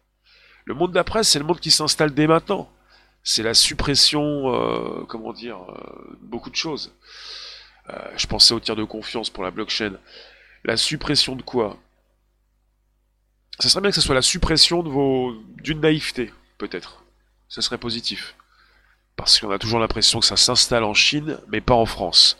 Le 0.64 0.74
monde 0.74 0.92
d'après, 0.92 1.22
c'est 1.22 1.38
le 1.38 1.44
monde 1.44 1.60
qui 1.60 1.70
s'installe 1.70 2.12
dès 2.12 2.26
maintenant. 2.26 2.70
C'est 3.22 3.42
la 3.42 3.54
suppression, 3.54 4.52
euh, 4.52 5.04
comment 5.06 5.32
dire, 5.32 5.58
beaucoup 6.20 6.50
de 6.50 6.56
choses. 6.56 6.92
Je 8.16 8.28
pensais 8.28 8.54
au 8.54 8.60
tir 8.60 8.76
de 8.76 8.84
confiance 8.84 9.30
pour 9.30 9.42
la 9.42 9.50
blockchain. 9.50 9.94
La 10.64 10.76
suppression 10.76 11.36
de 11.36 11.42
quoi? 11.42 11.78
Ça 13.58 13.68
serait 13.68 13.82
bien 13.82 13.90
que 13.90 13.96
ce 13.96 14.00
soit 14.00 14.14
la 14.14 14.22
suppression 14.22 14.82
de 14.82 14.88
vos 14.88 15.34
d'une 15.62 15.80
naïveté, 15.80 16.32
peut-être. 16.58 17.04
Ce 17.48 17.60
serait 17.60 17.78
positif. 17.78 18.34
Parce 19.16 19.38
qu'on 19.38 19.50
a 19.50 19.58
toujours 19.58 19.80
l'impression 19.80 20.20
que 20.20 20.26
ça 20.26 20.36
s'installe 20.36 20.84
en 20.84 20.94
Chine, 20.94 21.38
mais 21.48 21.60
pas 21.60 21.74
en 21.74 21.86
France. 21.86 22.38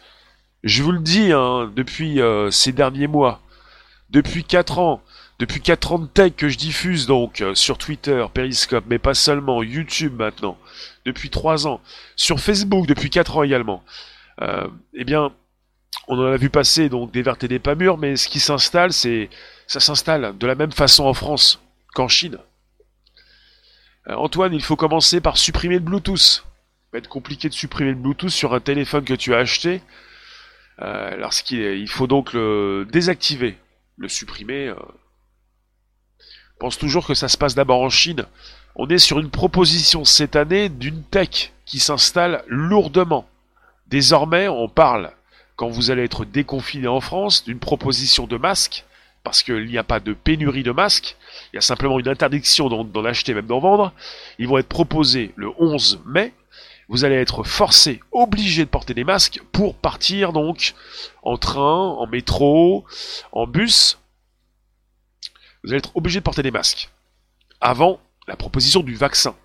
Je 0.63 0.83
vous 0.83 0.93
le 0.93 1.01
dis, 1.01 1.33
hein, 1.33 1.71
depuis 1.75 2.21
euh, 2.21 2.51
ces 2.51 2.73
derniers 2.73 3.07
mois, 3.07 3.41
depuis 4.11 4.45
4 4.45 4.79
ans, 4.79 5.03
depuis 5.39 5.61
4 5.61 5.93
ans 5.93 5.99
de 5.99 6.07
tech 6.07 6.33
que 6.37 6.49
je 6.49 6.59
diffuse 6.59 7.07
donc 7.07 7.41
euh, 7.41 7.55
sur 7.55 7.79
Twitter, 7.79 8.25
Periscope, 8.33 8.85
mais 8.89 8.99
pas 8.99 9.15
seulement, 9.15 9.63
YouTube 9.63 10.15
maintenant, 10.19 10.59
depuis 11.07 11.31
3 11.31 11.67
ans, 11.67 11.81
sur 12.17 12.41
Facebook 12.41 12.87
depuis 12.87 13.11
4 13.11 13.39
ans 13.39 13.43
également, 13.43 13.83
euh, 14.43 14.69
eh 14.95 15.05
bien, 15.05 15.33
on 16.09 16.19
en 16.19 16.33
a 16.33 16.37
vu 16.37 16.51
passer 16.51 16.89
donc 16.89 17.13
des 17.13 17.23
vertes 17.23 17.45
et 17.45 17.49
des 17.49 17.59
pas 17.59 17.75
mûres, 17.75 17.99
mais 17.99 18.17
ce 18.17 18.29
qui 18.29 18.41
s'installe, 18.41 18.93
c'est 18.93 19.31
ça 19.67 19.81
s'installe 19.81 20.37
de 20.37 20.47
la 20.47 20.55
même 20.55 20.73
façon 20.73 21.05
en 21.05 21.15
France 21.15 21.61
qu'en 21.95 22.09
Chine. 22.09 22.39
Antoine, 24.07 24.55
il 24.55 24.63
faut 24.63 24.77
commencer 24.77 25.21
par 25.21 25.37
supprimer 25.37 25.75
le 25.75 25.81
Bluetooth. 25.81 26.19
Ça 26.19 26.43
va 26.93 26.99
être 26.99 27.09
compliqué 27.09 27.49
de 27.49 27.55
supprimer 27.55 27.91
le 27.91 27.97
Bluetooth 27.97 28.31
sur 28.31 28.55
un 28.55 28.61
téléphone 28.61 29.05
que 29.05 29.15
tu 29.15 29.35
as 29.35 29.39
acheté 29.39 29.83
euh, 30.83 31.17
lorsqu'il 31.17 31.89
faut 31.89 32.07
donc 32.07 32.33
le 32.33 32.87
désactiver, 32.91 33.57
le 33.99 34.09
supprimer. 34.09 34.69
Euh. 34.69 34.75
pense 36.59 36.79
toujours 36.79 37.07
que 37.07 37.15
ça 37.15 37.29
se 37.29 37.37
passe 37.37 37.55
d'abord 37.55 37.81
en 37.81 37.91
Chine. 37.91 38.25
On 38.75 38.89
est 38.89 38.99
sur 38.99 39.19
une 39.19 39.31
proposition 39.31 40.05
cette 40.05 40.37
année 40.37 40.69
d'une 40.69 41.03
tech 41.05 41.53
qui 41.67 41.79
s'installe 41.79 42.43
lourdement. 42.49 43.29
Désormais, 43.87 44.49
on 44.49 44.69
parle, 44.69 45.13
quand 45.61 45.69
vous 45.69 45.91
allez 45.91 46.05
être 46.05 46.25
déconfiné 46.25 46.89
en 46.89 47.03
France, 47.03 47.45
d'une 47.45 47.59
proposition 47.59 48.27
de 48.27 48.39
masque, 48.39 48.87
parce 49.23 49.43
qu'il 49.43 49.67
n'y 49.67 49.77
a 49.77 49.85
pas 49.85 50.01
de 50.01 50.15
pénurie 50.15 50.63
de 50.63 50.71
masques, 50.71 51.19
il 51.53 51.57
y 51.57 51.59
a 51.59 51.61
simplement 51.61 52.01
une 52.01 52.09
interdiction 52.09 52.71
d'en 52.71 53.05
acheter, 53.05 53.35
même 53.35 53.45
d'en 53.45 53.59
vendre. 53.59 53.93
Ils 54.39 54.49
vont 54.49 54.57
être 54.57 54.71
proposés 54.71 55.35
le 55.37 55.51
11 55.59 56.01
mai, 56.07 56.33
vous 56.89 57.05
allez 57.05 57.17
être 57.17 57.43
forcé, 57.43 58.01
obligé 58.11 58.65
de 58.65 58.71
porter 58.71 58.95
des 58.95 59.05
masques 59.05 59.43
pour 59.53 59.75
partir 59.75 60.33
donc 60.33 60.73
en 61.23 61.37
train, 61.37 61.89
en 61.89 62.07
métro, 62.07 62.87
en 63.31 63.47
bus. 63.47 63.99
Vous 65.63 65.73
allez 65.73 65.79
être 65.81 65.95
obligé 65.95 66.21
de 66.21 66.25
porter 66.25 66.43
des 66.43 66.51
masques. 66.51 66.89
Avant 67.61 68.01
la 68.27 68.37
proposition 68.37 68.81
du 68.81 68.95
vaccin. 68.95 69.37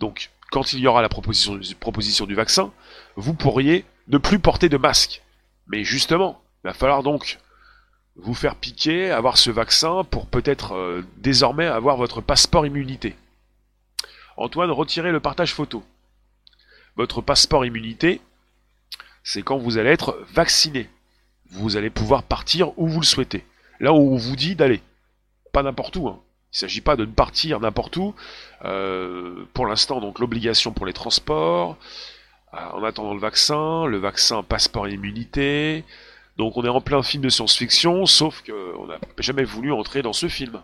Donc, 0.00 0.28
quand 0.50 0.74
il 0.74 0.80
y 0.80 0.86
aura 0.86 1.00
la 1.00 1.08
proposition, 1.08 1.58
proposition 1.80 2.26
du 2.26 2.34
vaccin, 2.34 2.70
vous 3.16 3.32
pourriez 3.32 3.86
ne 4.08 4.18
plus 4.18 4.38
porter 4.38 4.68
de 4.68 4.76
masque. 4.76 5.22
Mais 5.66 5.84
justement, 5.84 6.42
il 6.62 6.68
va 6.68 6.74
falloir 6.74 7.02
donc 7.02 7.38
vous 8.16 8.34
faire 8.34 8.56
piquer, 8.56 9.10
avoir 9.10 9.38
ce 9.38 9.50
vaccin 9.50 10.04
pour 10.04 10.26
peut-être 10.26 10.74
euh, 10.74 11.02
désormais 11.16 11.66
avoir 11.66 11.96
votre 11.96 12.20
passeport 12.20 12.66
immunité. 12.66 13.16
Antoine, 14.36 14.70
retirez 14.70 15.12
le 15.12 15.20
partage 15.20 15.54
photo. 15.54 15.82
Votre 16.96 17.22
passeport 17.22 17.64
immunité, 17.64 18.20
c'est 19.22 19.42
quand 19.42 19.58
vous 19.58 19.78
allez 19.78 19.90
être 19.90 20.18
vacciné. 20.32 20.88
Vous 21.50 21.76
allez 21.76 21.90
pouvoir 21.90 22.22
partir 22.22 22.78
où 22.78 22.88
vous 22.88 23.00
le 23.00 23.06
souhaitez. 23.06 23.44
Là 23.80 23.92
où 23.92 24.12
on 24.12 24.16
vous 24.16 24.36
dit 24.36 24.54
d'aller. 24.54 24.80
Pas 25.52 25.62
n'importe 25.62 25.96
où. 25.96 26.08
Hein. 26.08 26.20
Il 26.52 26.56
ne 26.56 26.58
s'agit 26.58 26.80
pas 26.80 26.96
de 26.96 27.04
ne 27.04 27.12
partir 27.12 27.58
n'importe 27.58 27.96
où. 27.96 28.14
Euh, 28.64 29.44
pour 29.54 29.66
l'instant, 29.66 30.00
donc 30.00 30.20
l'obligation 30.20 30.72
pour 30.72 30.86
les 30.86 30.92
transports. 30.92 31.76
Euh, 32.54 32.70
en 32.72 32.84
attendant 32.84 33.14
le 33.14 33.20
vaccin, 33.20 33.86
le 33.86 33.98
vaccin 33.98 34.42
passeport 34.42 34.88
immunité. 34.88 35.84
Donc 36.36 36.56
on 36.56 36.64
est 36.64 36.68
en 36.68 36.80
plein 36.80 37.02
film 37.02 37.22
de 37.22 37.28
science-fiction, 37.28 38.06
sauf 38.06 38.42
qu'on 38.42 38.86
n'a 38.86 38.98
jamais 39.18 39.44
voulu 39.44 39.72
entrer 39.72 40.02
dans 40.02 40.12
ce 40.12 40.28
film. 40.28 40.60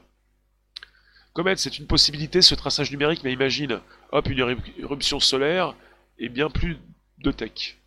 Comet, 1.33 1.57
c'est 1.57 1.79
une 1.79 1.87
possibilité 1.87 2.43
ce 2.43 2.55
traçage 2.55 2.91
numérique, 2.91 3.23
mais 3.23 3.33
imagine, 3.33 3.81
hop, 4.11 4.29
une 4.29 4.57
éruption 4.79 5.21
solaire, 5.21 5.75
et 6.19 6.29
bien 6.29 6.51
plus 6.51 6.77
de 7.19 7.31
tech. 7.31 7.79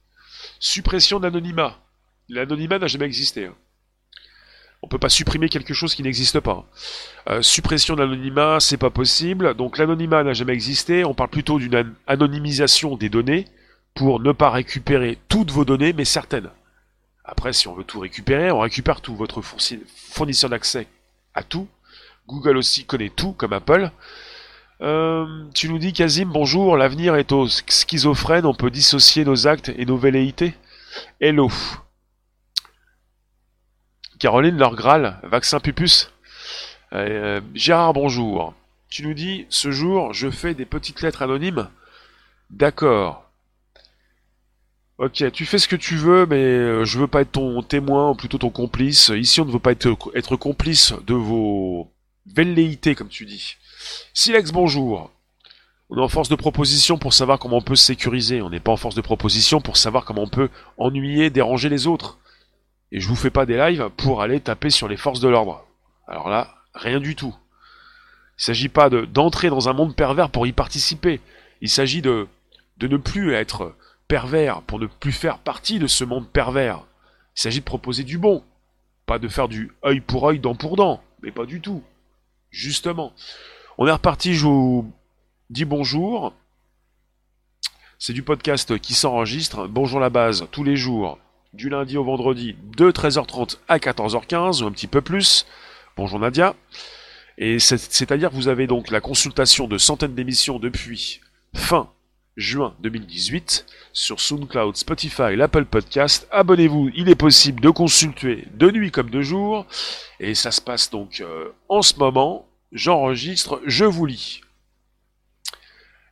Suppression 0.59 1.19
d'anonymat. 1.19 1.79
L'anonymat 2.29 2.79
n'a 2.79 2.87
jamais 2.87 3.05
existé. 3.05 3.47
Hein. 3.47 3.55
On 4.81 4.87
peut 4.87 4.97
pas 4.97 5.09
supprimer 5.09 5.49
quelque 5.49 5.73
chose 5.73 5.93
qui 5.93 6.03
n'existe 6.03 6.39
pas. 6.39 6.65
Euh, 7.29 7.41
suppression 7.41 7.95
d'anonymat, 7.95 8.59
c'est 8.59 8.77
pas 8.77 8.89
possible. 8.89 9.53
Donc 9.55 9.77
l'anonymat 9.77 10.23
n'a 10.23 10.33
jamais 10.33 10.53
existé. 10.53 11.03
On 11.05 11.13
parle 11.13 11.29
plutôt 11.29 11.59
d'une 11.59 11.93
anonymisation 12.07 12.95
des 12.95 13.09
données 13.09 13.47
pour 13.93 14.19
ne 14.19 14.31
pas 14.31 14.49
récupérer 14.49 15.17
toutes 15.29 15.51
vos 15.51 15.65
données, 15.65 15.93
mais 15.93 16.05
certaines. 16.05 16.49
Après, 17.23 17.53
si 17.53 17.67
on 17.67 17.73
veut 17.73 17.83
tout 17.83 17.99
récupérer, 17.99 18.51
on 18.51 18.59
récupère 18.59 19.01
tout. 19.01 19.15
Votre 19.15 19.41
fournisseur 19.41 20.49
d'accès 20.49 20.87
à 21.33 21.43
tout. 21.43 21.67
Google 22.27 22.57
aussi 22.57 22.85
connaît 22.85 23.09
tout, 23.09 23.33
comme 23.33 23.53
Apple. 23.53 23.91
Euh, 24.81 25.45
tu 25.53 25.69
nous 25.69 25.77
dis, 25.77 25.93
Kazim, 25.93 26.25
bonjour, 26.25 26.75
l'avenir 26.75 27.15
est 27.15 27.31
au 27.31 27.47
schizophrène, 27.47 28.45
on 28.45 28.53
peut 28.53 28.71
dissocier 28.71 29.23
nos 29.23 29.47
actes 29.47 29.69
et 29.69 29.85
nos 29.85 29.97
velléités 29.97 30.55
Hello. 31.21 31.49
Caroline, 34.19 34.57
leur 34.57 34.75
vaccin 35.23 35.59
pupus. 35.59 36.11
Euh, 36.93 37.41
Gérard, 37.53 37.93
bonjour. 37.93 38.53
Tu 38.89 39.03
nous 39.03 39.13
dis, 39.13 39.45
ce 39.49 39.71
jour, 39.71 40.13
je 40.13 40.29
fais 40.29 40.53
des 40.53 40.65
petites 40.65 41.01
lettres 41.01 41.21
anonymes. 41.21 41.69
D'accord. 42.49 43.29
Ok, 45.03 45.29
tu 45.33 45.45
fais 45.45 45.59
ce 45.59 45.67
que 45.67 45.75
tu 45.75 45.97
veux, 45.97 46.25
mais 46.25 46.37
euh, 46.37 46.85
je 46.85 46.97
veux 46.97 47.07
pas 47.07 47.23
être 47.23 47.33
ton 47.33 47.61
témoin, 47.61 48.11
ou 48.11 48.15
plutôt 48.15 48.37
ton 48.37 48.49
complice. 48.49 49.09
Ici, 49.09 49.41
on 49.41 49.45
ne 49.45 49.51
veut 49.51 49.59
pas 49.59 49.73
être, 49.73 50.37
complice 50.37 50.93
de 51.05 51.13
vos 51.13 51.91
velléités, 52.25 52.95
comme 52.95 53.09
tu 53.09 53.25
dis. 53.25 53.57
Silex, 54.13 54.53
bonjour. 54.53 55.11
On 55.89 55.97
est 55.97 56.01
en 56.01 56.07
force 56.07 56.29
de 56.29 56.35
proposition 56.35 56.97
pour 56.97 57.13
savoir 57.13 57.37
comment 57.37 57.57
on 57.57 57.61
peut 57.61 57.75
se 57.75 57.83
sécuriser. 57.83 58.41
On 58.41 58.49
n'est 58.49 58.61
pas 58.61 58.71
en 58.71 58.77
force 58.77 58.95
de 58.95 59.01
proposition 59.01 59.59
pour 59.59 59.75
savoir 59.75 60.05
comment 60.05 60.21
on 60.21 60.29
peut 60.29 60.47
ennuyer, 60.77 61.29
déranger 61.29 61.67
les 61.67 61.85
autres. 61.85 62.17
Et 62.93 63.01
je 63.01 63.09
vous 63.09 63.17
fais 63.17 63.29
pas 63.29 63.45
des 63.45 63.57
lives 63.57 63.89
pour 63.97 64.21
aller 64.21 64.39
taper 64.39 64.69
sur 64.69 64.87
les 64.87 64.95
forces 64.95 65.19
de 65.19 65.27
l'ordre. 65.27 65.65
Alors 66.07 66.29
là, 66.29 66.55
rien 66.73 67.01
du 67.01 67.17
tout. 67.17 67.35
Il 68.39 68.43
s'agit 68.45 68.69
pas 68.69 68.89
d'entrer 68.89 69.49
dans 69.49 69.67
un 69.67 69.73
monde 69.73 69.97
pervers 69.97 70.29
pour 70.29 70.47
y 70.47 70.53
participer. 70.53 71.19
Il 71.59 71.69
s'agit 71.69 72.01
de, 72.01 72.25
de 72.77 72.87
ne 72.87 72.95
plus 72.95 73.33
être 73.33 73.75
pervers, 74.07 74.61
pour 74.61 74.79
ne 74.79 74.87
plus 74.87 75.11
faire 75.11 75.39
partie 75.39 75.79
de 75.79 75.87
ce 75.87 76.03
monde 76.03 76.27
pervers. 76.27 76.85
Il 77.35 77.41
s'agit 77.41 77.59
de 77.59 77.65
proposer 77.65 78.03
du 78.03 78.17
bon. 78.17 78.43
Pas 79.05 79.19
de 79.19 79.27
faire 79.27 79.47
du 79.47 79.71
œil 79.85 80.01
pour 80.01 80.27
œil, 80.27 80.39
dent 80.39 80.55
pour 80.55 80.75
dent. 80.75 81.03
Mais 81.21 81.31
pas 81.31 81.45
du 81.45 81.61
tout. 81.61 81.83
Justement. 82.51 83.13
On 83.77 83.87
est 83.87 83.91
reparti, 83.91 84.35
je 84.35 84.45
vous 84.45 84.91
dis 85.49 85.65
bonjour. 85.65 86.33
C'est 87.97 88.13
du 88.13 88.23
podcast 88.23 88.77
qui 88.79 88.93
s'enregistre. 88.93 89.67
Bonjour 89.67 89.99
la 89.99 90.09
base, 90.09 90.47
tous 90.51 90.63
les 90.63 90.75
jours, 90.75 91.17
du 91.53 91.69
lundi 91.69 91.97
au 91.97 92.03
vendredi, 92.03 92.55
de 92.75 92.91
13h30 92.91 93.57
à 93.67 93.77
14h15, 93.77 94.61
ou 94.61 94.67
un 94.67 94.71
petit 94.71 94.87
peu 94.87 95.01
plus. 95.01 95.45
Bonjour 95.95 96.19
Nadia. 96.19 96.55
Et 97.37 97.59
c'est-à-dire 97.59 98.29
que 98.29 98.35
vous 98.35 98.47
avez 98.47 98.67
donc 98.67 98.91
la 98.91 99.01
consultation 99.01 99.67
de 99.67 99.77
centaines 99.77 100.13
d'émissions 100.13 100.59
depuis 100.59 101.21
fin 101.55 101.92
juin 102.37 102.75
2018 102.79 103.65
sur 103.93 104.19
SoundCloud, 104.19 104.75
Spotify, 104.75 105.35
l'Apple 105.35 105.65
Podcast. 105.65 106.27
Abonnez-vous, 106.31 106.89
il 106.95 107.09
est 107.09 107.15
possible 107.15 107.61
de 107.61 107.69
consulter 107.69 108.47
de 108.53 108.71
nuit 108.71 108.91
comme 108.91 109.09
de 109.09 109.21
jour. 109.21 109.65
Et 110.19 110.35
ça 110.35 110.51
se 110.51 110.61
passe 110.61 110.89
donc 110.89 111.21
euh, 111.21 111.49
en 111.69 111.81
ce 111.81 111.95
moment 111.97 112.47
J'enregistre, 112.73 113.61
je 113.67 113.85
vous 113.85 114.07
lis. 114.07 114.41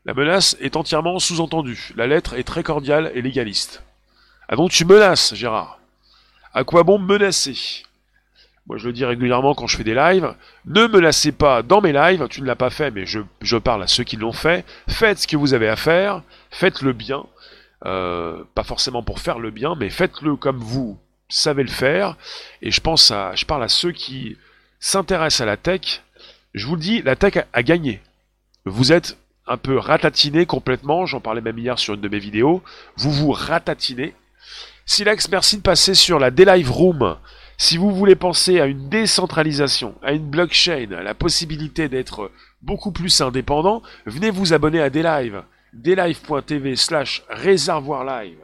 La 0.05 0.13
menace 0.13 0.55
est 0.59 0.75
entièrement 0.75 1.17
sous-entendue. 1.17 1.91
La 1.95 2.05
lettre 2.05 2.35
est 2.35 2.43
très 2.43 2.61
cordiale 2.61 3.11
et 3.15 3.21
légaliste. 3.23 3.83
Ah 4.47 4.55
donc 4.55 4.69
tu 4.69 4.85
menaces, 4.85 5.33
Gérard? 5.33 5.79
À 6.53 6.63
quoi 6.63 6.83
bon 6.83 6.99
menacer? 6.99 7.83
Moi 8.67 8.77
je 8.77 8.87
le 8.87 8.93
dis 8.93 9.05
régulièrement 9.05 9.55
quand 9.55 9.67
je 9.67 9.77
fais 9.77 9.83
des 9.83 9.95
lives. 9.95 10.33
Ne 10.65 10.87
menacez 10.87 11.31
pas 11.31 11.63
dans 11.63 11.81
mes 11.81 11.93
lives, 11.93 12.27
tu 12.29 12.41
ne 12.41 12.47
l'as 12.47 12.55
pas 12.55 12.69
fait, 12.69 12.91
mais 12.91 13.05
je, 13.05 13.57
parle 13.57 13.83
à 13.83 13.87
ceux 13.87 14.03
qui 14.03 14.17
l'ont 14.17 14.31
fait. 14.31 14.65
Faites 14.87 15.19
ce 15.19 15.27
que 15.27 15.37
vous 15.37 15.53
avez 15.53 15.67
à 15.67 15.75
faire, 15.75 16.21
faites 16.51 16.81
le 16.81 16.93
bien. 16.93 17.25
Euh, 17.85 18.43
pas 18.53 18.63
forcément 18.63 19.01
pour 19.01 19.19
faire 19.19 19.39
le 19.39 19.49
bien, 19.49 19.75
mais 19.75 19.89
faites-le 19.89 20.35
comme 20.35 20.57
vous 20.57 20.99
savez 21.29 21.63
le 21.63 21.69
faire. 21.69 22.15
Et 22.61 22.71
je 22.71 22.79
pense 22.79 23.09
à, 23.11 23.33
je 23.35 23.45
parle 23.45 23.63
à 23.63 23.69
ceux 23.69 23.91
qui 23.91 24.37
s'intéressent 24.79 25.41
à 25.41 25.45
la 25.45 25.57
tech 25.57 26.01
je 26.53 26.67
vous 26.67 26.75
le 26.75 26.81
dis, 26.81 27.01
l'attaque 27.01 27.47
a 27.53 27.63
gagné. 27.63 28.01
Vous 28.65 28.91
êtes 28.91 29.17
un 29.47 29.57
peu 29.57 29.77
ratatiné 29.77 30.45
complètement, 30.45 31.05
j'en 31.05 31.19
parlais 31.19 31.41
même 31.41 31.57
hier 31.57 31.79
sur 31.79 31.93
une 31.93 32.01
de 32.01 32.09
mes 32.09 32.19
vidéos, 32.19 32.61
vous 32.97 33.11
vous 33.11 33.31
ratatinez. 33.31 34.13
Silex, 34.85 35.29
merci 35.29 35.57
de 35.57 35.61
passer 35.61 35.93
sur 35.93 36.19
la 36.19 36.31
D-Live 36.31 36.69
Room. 36.69 37.17
Si 37.61 37.77
vous 37.77 37.91
voulez 37.91 38.15
penser 38.15 38.59
à 38.59 38.65
une 38.65 38.89
décentralisation, 38.89 39.93
à 40.01 40.13
une 40.13 40.27
blockchain, 40.27 40.93
à 40.97 41.03
la 41.03 41.13
possibilité 41.13 41.89
d'être 41.89 42.31
beaucoup 42.63 42.91
plus 42.91 43.21
indépendant, 43.21 43.83
venez 44.07 44.31
vous 44.31 44.53
abonner 44.53 44.81
à 44.81 44.89
D-Live. 44.89 45.43
dlive.tv 45.71 46.75
slash 46.75 47.23
réservoir 47.29 48.03
live. 48.03 48.39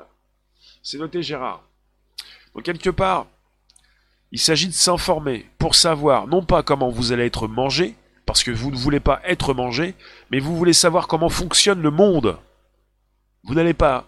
C'est 0.84 1.00
noté 1.00 1.24
Gérard. 1.24 1.64
Donc 2.54 2.66
quelque 2.66 2.92
part, 2.92 3.26
il 4.32 4.40
s'agit 4.40 4.68
de 4.68 4.74
s'informer 4.74 5.50
pour 5.58 5.74
savoir 5.74 6.28
non 6.28 6.46
pas 6.46 6.62
comment 6.62 6.92
vous 6.92 7.12
allez 7.12 7.26
être 7.26 7.48
mangé, 7.48 7.96
parce 8.28 8.44
que 8.44 8.52
vous 8.52 8.70
ne 8.70 8.78
voulez 8.78 9.00
pas 9.00 9.20
être 9.26 9.56
mangé, 9.56 9.96
mais 10.30 10.38
vous 10.38 10.56
voulez 10.56 10.74
savoir 10.74 11.08
comment 11.08 11.30
fonctionne 11.30 11.82
le 11.82 11.90
monde. 11.90 12.38
Vous 13.46 13.56
n'allez 13.56 13.74
pas 13.74 14.06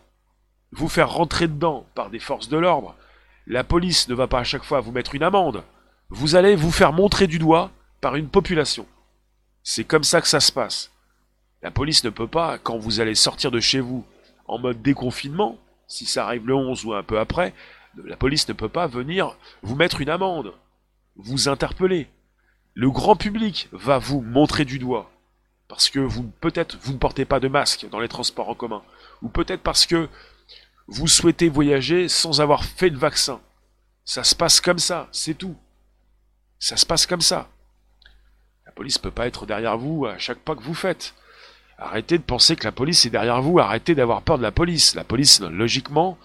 vous 0.72 0.88
faire 0.88 1.10
rentrer 1.10 1.48
dedans 1.48 1.88
par 1.96 2.12
des 2.12 2.20
forces 2.20 2.48
de 2.48 2.60
l'ordre. 2.60 2.96
La 3.50 3.64
police 3.64 4.08
ne 4.08 4.14
va 4.14 4.28
pas 4.28 4.42
à 4.42 4.44
chaque 4.44 4.64
fois 4.64 4.80
vous 4.80 4.92
mettre 4.92 5.16
une 5.16 5.24
amende. 5.24 5.64
Vous 6.12 6.36
allez 6.36 6.56
vous 6.56 6.72
faire 6.72 6.94
montrer 6.94 7.26
du 7.26 7.40
doigt 7.40 7.72
par 8.00 8.16
une 8.16 8.30
population. 8.30 8.86
C'est 9.64 9.86
comme 9.86 10.04
ça 10.04 10.22
que 10.22 10.28
ça 10.28 10.40
se 10.40 10.52
passe. 10.52 10.92
La 11.64 11.72
police 11.72 12.04
ne 12.04 12.12
peut 12.12 12.28
pas, 12.28 12.60
quand 12.60 12.78
vous 12.78 13.00
allez 13.00 13.16
sortir 13.16 13.50
de 13.50 13.60
chez 13.60 13.80
vous 13.80 14.06
en 14.48 14.60
mode 14.60 14.84
déconfinement, 14.84 15.58
si 15.88 16.06
ça 16.06 16.26
arrive 16.26 16.46
le 16.46 16.54
11 16.54 16.86
ou 16.86 16.94
un 16.94 17.02
peu 17.02 17.18
après, 17.18 17.56
la 18.06 18.16
police 18.16 18.48
ne 18.48 18.54
peut 18.54 18.70
pas 18.70 18.86
venir 18.86 19.36
vous 19.64 19.76
mettre 19.76 20.00
une 20.00 20.12
amende, 20.12 20.54
vous 21.16 21.50
interpeller. 21.50 22.08
Le 22.76 22.92
grand 22.92 23.16
public 23.16 23.68
va 23.72 23.98
vous 23.98 24.22
montrer 24.22 24.64
du 24.64 24.78
doigt. 24.78 25.10
Parce 25.68 25.90
que 25.90 26.00
vous, 26.00 26.32
peut-être, 26.40 26.78
vous 26.82 26.94
ne 26.94 27.00
portez 27.00 27.26
pas 27.26 27.40
de 27.40 27.48
masque 27.48 27.88
dans 27.90 28.00
les 28.00 28.08
transports 28.08 28.50
en 28.50 28.56
commun. 28.56 28.84
Ou 29.24 29.30
peut-être 29.30 29.64
parce 29.64 29.88
que 29.88 30.08
vous 30.92 31.08
souhaitez 31.08 31.50
voyager 31.50 32.10
sans 32.10 32.42
avoir 32.42 32.66
fait 32.66 32.90
le 32.90 32.98
vaccin. 32.98 33.40
Ça 34.06 34.24
se 34.24 34.34
passe 34.34 34.60
comme 34.60 34.80
ça, 34.80 35.08
c'est 35.12 35.36
tout. 35.36 35.56
Ça 36.58 36.78
se 36.78 36.86
passe 36.86 37.06
comme 37.06 37.22
ça. 37.22 37.48
La 38.66 38.72
police 38.72 38.98
ne 38.98 39.04
peut 39.04 39.12
pas 39.12 39.28
être 39.28 39.46
derrière 39.46 39.78
vous 39.78 40.08
à 40.08 40.18
chaque 40.18 40.40
pas 40.40 40.56
que 40.56 40.64
vous 40.64 40.74
faites. 40.74 41.14
Arrêtez 41.78 42.18
de 42.18 42.24
penser 42.24 42.56
que 42.56 42.66
la 42.66 42.72
police 42.72 43.06
est 43.06 43.12
derrière 43.12 43.42
vous, 43.42 43.60
arrêtez 43.60 43.94
d'avoir 43.94 44.24
peur 44.24 44.38
de 44.38 44.44
la 44.44 44.52
police. 44.52 44.96
La 44.96 45.04
police, 45.04 45.40
logiquement, 45.42 46.18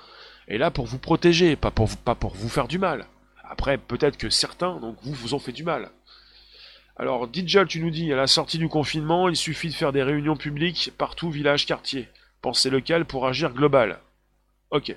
est 0.49 0.59
là 0.59 0.71
pour 0.71 0.87
vous 0.87 0.99
protéger, 0.99 1.57
pas 1.57 1.71
pour 1.71 1.87
vous, 1.87 2.49
faire 2.49 2.67
du 2.67 2.79
mal. 2.79 3.07
Après, 3.45 3.77
peut-être 3.77 4.17
que 4.17 4.31
certains, 4.31 4.81
donc 4.81 4.97
vous, 5.03 5.13
vous 5.13 5.35
ont 5.35 5.39
fait 5.39 5.53
du 5.53 5.63
mal. 5.63 5.91
Alors, 6.97 7.29
Dijal, 7.29 7.67
tu 7.67 7.81
nous 7.81 7.91
dis, 7.91 8.13
à 8.13 8.17
la 8.17 8.27
sortie 8.27 8.59
du 8.59 8.69
confinement, 8.69 9.29
il 9.29 9.37
suffit 9.37 9.69
de 9.69 9.75
faire 9.75 9.93
des 9.93 10.03
réunions 10.03 10.37
publiques 10.37 10.93
partout, 10.97 11.31
village, 11.31 11.67
quartier. 11.67 12.09
Pensée 12.41 12.71
locale 12.71 13.05
pour 13.05 13.27
agir 13.27 13.53
global. 13.53 14.01
Ok. 14.75 14.97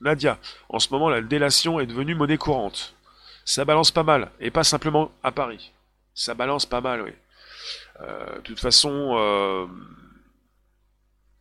Nadia, 0.00 0.38
en 0.70 0.78
ce 0.78 0.88
moment, 0.90 1.10
la 1.10 1.20
délation 1.20 1.78
est 1.78 1.86
devenue 1.86 2.14
monnaie 2.14 2.38
courante. 2.38 2.94
Ça 3.44 3.66
balance 3.66 3.90
pas 3.90 4.02
mal, 4.02 4.30
et 4.40 4.50
pas 4.50 4.64
simplement 4.64 5.12
à 5.22 5.30
Paris. 5.30 5.72
Ça 6.14 6.32
balance 6.32 6.64
pas 6.64 6.80
mal, 6.80 7.02
oui. 7.02 7.10
Euh, 8.00 8.36
de 8.36 8.40
toute 8.40 8.60
façon, 8.60 9.14
euh, 9.18 9.66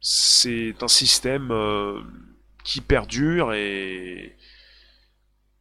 c'est 0.01 0.75
un 0.83 0.89
système 0.89 1.51
euh, 1.51 2.01
qui 2.65 2.81
perdure 2.81 3.53
et 3.53 4.35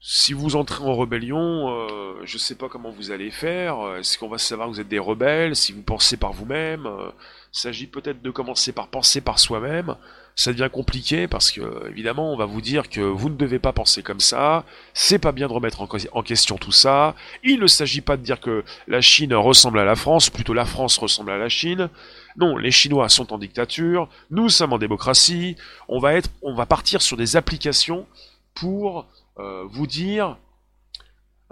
si 0.00 0.32
vous 0.32 0.56
entrez 0.56 0.82
en 0.82 0.96
rébellion, 0.96 2.22
je 2.24 2.38
sais 2.38 2.54
pas 2.54 2.68
comment 2.68 2.90
vous 2.90 3.10
allez 3.10 3.32
faire. 3.32 3.96
Est-ce 3.96 4.18
qu'on 4.18 4.28
va 4.28 4.38
savoir 4.38 4.68
que 4.68 4.74
vous 4.74 4.80
êtes 4.80 4.88
des 4.88 5.00
rebelles 5.00 5.56
Si 5.56 5.72
vous 5.72 5.82
pensez 5.82 6.16
par 6.16 6.32
vous-même, 6.32 6.86
il 6.86 7.58
s'agit 7.58 7.88
peut-être 7.88 8.22
de 8.22 8.30
commencer 8.30 8.72
par 8.72 8.86
penser 8.86 9.20
par 9.20 9.40
soi-même. 9.40 9.96
Ça 10.38 10.52
devient 10.52 10.68
compliqué 10.70 11.26
parce 11.28 11.50
que 11.50 11.88
évidemment, 11.88 12.30
on 12.30 12.36
va 12.36 12.44
vous 12.44 12.60
dire 12.60 12.90
que 12.90 13.00
vous 13.00 13.30
ne 13.30 13.36
devez 13.36 13.58
pas 13.58 13.72
penser 13.72 14.02
comme 14.02 14.20
ça. 14.20 14.64
C'est 14.92 15.18
pas 15.18 15.32
bien 15.32 15.48
de 15.48 15.52
remettre 15.54 15.80
en 16.12 16.22
question 16.22 16.58
tout 16.58 16.72
ça. 16.72 17.14
Il 17.42 17.58
ne 17.58 17.66
s'agit 17.66 18.02
pas 18.02 18.18
de 18.18 18.22
dire 18.22 18.38
que 18.38 18.62
la 18.86 19.00
Chine 19.00 19.34
ressemble 19.34 19.78
à 19.78 19.86
la 19.86 19.96
France, 19.96 20.28
plutôt 20.28 20.52
la 20.52 20.66
France 20.66 20.98
ressemble 20.98 21.30
à 21.30 21.38
la 21.38 21.48
Chine. 21.48 21.88
Non, 22.36 22.58
les 22.58 22.70
Chinois 22.70 23.08
sont 23.08 23.32
en 23.32 23.38
dictature, 23.38 24.10
nous 24.30 24.50
sommes 24.50 24.74
en 24.74 24.78
démocratie, 24.78 25.56
on 25.88 25.98
va, 25.98 26.12
être, 26.12 26.28
on 26.42 26.54
va 26.54 26.66
partir 26.66 27.00
sur 27.00 27.16
des 27.16 27.36
applications 27.36 28.06
pour 28.52 29.06
euh, 29.38 29.64
vous 29.70 29.86
dire 29.86 30.36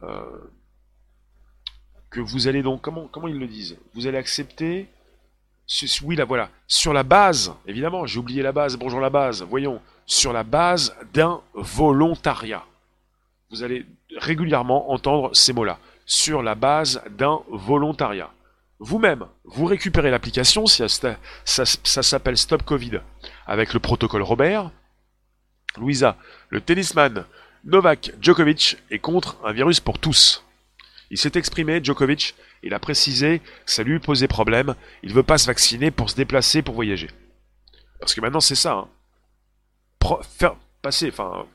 euh, 0.02 0.20
que 2.10 2.20
vous 2.20 2.48
allez 2.48 2.62
donc, 2.62 2.82
comment, 2.82 3.08
comment 3.08 3.28
ils 3.28 3.38
le 3.38 3.46
disent? 3.46 3.78
Vous 3.94 4.06
allez 4.06 4.18
accepter, 4.18 4.88
oui 6.02 6.16
là 6.16 6.24
voilà, 6.24 6.50
sur 6.66 6.92
la 6.92 7.02
base, 7.02 7.54
évidemment, 7.66 8.06
j'ai 8.06 8.18
oublié 8.18 8.42
la 8.42 8.52
base, 8.52 8.76
bonjour 8.76 9.00
la 9.00 9.10
base, 9.10 9.42
voyons, 9.42 9.80
sur 10.06 10.32
la 10.32 10.42
base 10.42 10.94
d'un 11.12 11.40
volontariat. 11.54 12.64
vous 13.50 13.62
allez 13.62 13.86
régulièrement 14.16 14.92
entendre 14.92 15.34
ces 15.34 15.52
mots-là, 15.52 15.78
sur 16.06 16.42
la 16.42 16.54
base 16.54 17.02
d'un 17.10 17.40
volontariat. 17.48 18.30
Vous-même, 18.78 19.26
vous 19.44 19.64
récupérez 19.64 20.10
l'application, 20.10 20.66
ça, 20.66 20.86
ça, 20.88 22.02
s'appelle 22.02 22.36
Stop 22.36 22.64
Covid, 22.64 23.00
avec 23.46 23.72
le 23.72 23.80
protocole 23.80 24.22
Robert. 24.22 24.70
Louisa, 25.76 26.16
le 26.50 26.60
tennisman 26.60 27.24
Novak 27.64 28.12
Djokovic 28.20 28.76
est 28.90 28.98
contre 28.98 29.38
un 29.42 29.52
virus 29.52 29.80
pour 29.80 29.98
tous. 29.98 30.43
Il 31.10 31.18
s'est 31.18 31.32
exprimé, 31.34 31.82
Djokovic, 31.82 32.34
il 32.62 32.74
a 32.74 32.78
précisé 32.78 33.40
que 33.40 33.70
ça 33.70 33.82
lui 33.82 33.98
posait 33.98 34.28
problème, 34.28 34.74
il 35.02 35.10
ne 35.10 35.14
veut 35.14 35.22
pas 35.22 35.38
se 35.38 35.46
vacciner 35.46 35.90
pour 35.90 36.10
se 36.10 36.16
déplacer, 36.16 36.62
pour 36.62 36.74
voyager. 36.74 37.10
Parce 38.00 38.14
que 38.14 38.20
maintenant 38.20 38.40
c'est 38.40 38.54
ça. 38.54 38.72
Hein. 38.72 40.18
faire 40.38 40.56
passer, 40.82 41.08
enfin, 41.08 41.46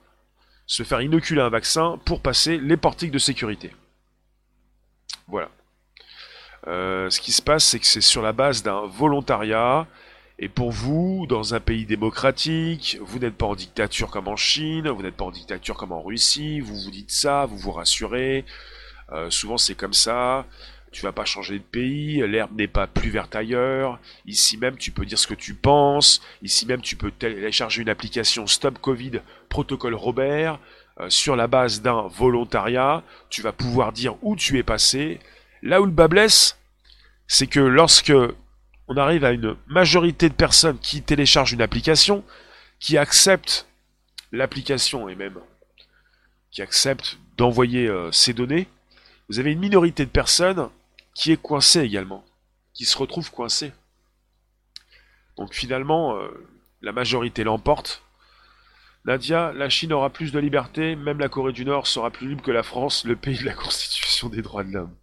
se 0.66 0.84
faire 0.84 1.02
inoculer 1.02 1.42
un 1.42 1.50
vaccin 1.50 2.00
pour 2.06 2.22
passer 2.22 2.58
les 2.58 2.78
portiques 2.78 3.12
de 3.12 3.20
sécurité. 3.20 3.74
Voilà. 5.28 5.50
Euh, 6.68 7.10
ce 7.10 7.20
qui 7.20 7.32
se 7.32 7.42
passe, 7.42 7.66
c'est 7.66 7.80
que 7.80 7.86
c'est 7.86 8.02
sur 8.02 8.22
la 8.22 8.34
base 8.34 8.64
d'un 8.64 8.86
volontariat. 8.86 9.88
Et 10.38 10.48
pour 10.48 10.72
vous, 10.72 11.26
dans 11.28 11.54
un 11.54 11.60
pays 11.60 11.86
démocratique, 11.86 12.98
vous 13.02 13.20
n'êtes 13.20 13.36
pas 13.36 13.46
en 13.46 13.56
dictature 13.56 14.10
comme 14.10 14.28
en 14.28 14.38
Chine, 14.38 14.88
vous 14.90 15.02
n'êtes 15.02 15.18
pas 15.18 15.26
en 15.26 15.32
dictature 15.32 15.76
comme 15.76 15.92
en 15.92 16.02
Russie, 16.02 16.62
vous 16.62 16.76
vous 16.76 16.92
dites 16.92 17.12
ça, 17.12 17.46
vous 17.46 17.58
vous 17.58 17.72
rassurez. 17.72 18.46
Euh, 19.12 19.30
souvent 19.30 19.58
c'est 19.58 19.76
comme 19.76 19.94
ça. 19.94 20.46
Tu 20.92 21.04
vas 21.04 21.12
pas 21.12 21.26
changer 21.26 21.60
de 21.60 21.64
pays, 21.64 22.28
l'herbe 22.28 22.58
n'est 22.58 22.68
pas 22.68 22.88
plus 22.88 23.12
verte 23.12 23.36
ailleurs. 23.36 24.00
Ici 24.26 24.58
même, 24.58 24.76
tu 24.76 24.90
peux 24.90 25.06
dire 25.06 25.20
ce 25.20 25.28
que 25.28 25.36
tu 25.36 25.54
penses. 25.54 26.20
Ici 26.42 26.66
même, 26.66 26.82
tu 26.82 26.96
peux 26.96 27.12
télécharger 27.12 27.84
une 27.84 27.90
application 27.90 28.48
Stop 28.48 28.80
Covid 28.80 29.22
Protocole 29.50 29.94
Robert. 29.94 30.60
Euh, 31.00 31.10
sur 31.10 31.36
la 31.36 31.48
base 31.48 31.82
d'un 31.82 32.08
volontariat, 32.08 33.04
tu 33.30 33.42
vas 33.44 33.54
pouvoir 33.54 33.94
dire 33.94 34.16
où 34.24 34.36
tu 34.36 34.58
es 34.58 34.64
passé, 34.64 35.20
Là 35.62 35.82
où 35.82 35.86
le 35.86 35.92
bas 35.92 36.08
blesse, 36.08 36.58
c'est 37.28 37.48
que 37.48 37.60
lorsque 37.60 38.14
on 38.88 38.98
arrive 38.98 39.26
à 39.26 39.32
une 39.32 39.56
majorité 39.68 40.30
de 40.30 40.34
personnes 40.34 40.80
qui 40.80 41.02
téléchargent 41.02 41.52
une 41.52 41.62
application, 41.62 42.24
qui 42.80 42.98
acceptent 42.98 43.68
l'application 44.32 45.10
et 45.10 45.16
même 45.16 45.38
qui 46.52 46.62
acceptent 46.62 47.20
d'envoyer 47.38 47.88
euh, 47.88 48.12
ces 48.12 48.34
données, 48.34 48.68
vous 49.30 49.40
avez 49.40 49.52
une 49.52 49.60
minorité 49.60 50.06
de 50.06 50.10
personnes 50.10 50.70
qui 51.14 51.32
est 51.32 51.42
coincée 51.42 51.82
également, 51.82 52.26
qui 52.74 52.86
se 52.86 52.98
retrouve 52.98 53.32
coincée. 53.32 53.72
Donc 55.38 55.54
finalement, 55.54 56.18
euh, 56.18 56.30
la 56.82 56.92
majorité 56.92 57.44
l'emporte. 57.44 58.04
Nadia, 59.06 59.54
la 59.54 59.70
Chine 59.70 59.94
aura 59.94 60.10
plus 60.10 60.32
de 60.32 60.40
liberté, 60.40 60.96
même 60.96 61.20
la 61.20 61.30
Corée 61.30 61.54
du 61.54 61.66
Nord 61.66 61.88
sera 61.88 62.12
plus 62.12 62.28
libre 62.28 62.42
que 62.42 62.52
la 62.52 62.64
France, 62.64 63.06
le 63.06 63.16
pays 63.16 63.38
de 63.38 63.46
la 63.46 63.54
Constitution 63.56 64.30
des 64.30 64.42
droits 64.42 64.64
de 64.64 64.72
l'homme. 64.72 64.96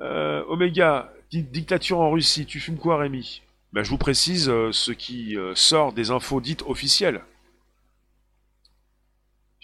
Euh, 0.00 0.44
Oméga, 0.48 1.12
dictature 1.32 2.00
en 2.00 2.10
Russie, 2.10 2.46
tu 2.46 2.60
fumes 2.60 2.78
quoi 2.78 2.98
Rémi? 2.98 3.42
Ben, 3.72 3.82
Je 3.82 3.90
vous 3.90 3.98
précise 3.98 4.48
euh, 4.48 4.70
ce 4.72 4.92
qui 4.92 5.36
euh, 5.36 5.54
sort 5.54 5.92
des 5.92 6.10
infos 6.10 6.40
dites 6.40 6.62
officielles. 6.62 7.22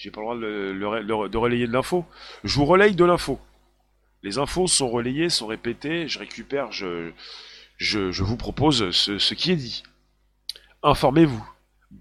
J'ai 0.05 0.11
pas 0.11 0.21
le 0.21 0.79
droit 0.79 1.29
de, 1.29 1.37
relayer 1.38 1.67
de 1.67 1.73
l'info. 1.73 2.05
Je 2.45 2.55
vous 2.57 2.67
relaye 2.67 2.95
de 2.95 3.07
l'info. 3.07 3.40
Les 4.23 4.37
infos 4.37 4.67
sont 4.67 4.90
relayées, 4.90 5.31
sont 5.31 5.47
répétées, 5.47 6.09
je 6.09 6.19
récupère, 6.19 6.71
je, 6.73 7.11
je, 7.79 8.23
vous 8.23 8.37
propose 8.37 8.90
ce 8.90 9.35
qui 9.35 9.53
est 9.53 9.57
dit. 9.57 9.83
Informez-vous. 10.83 11.43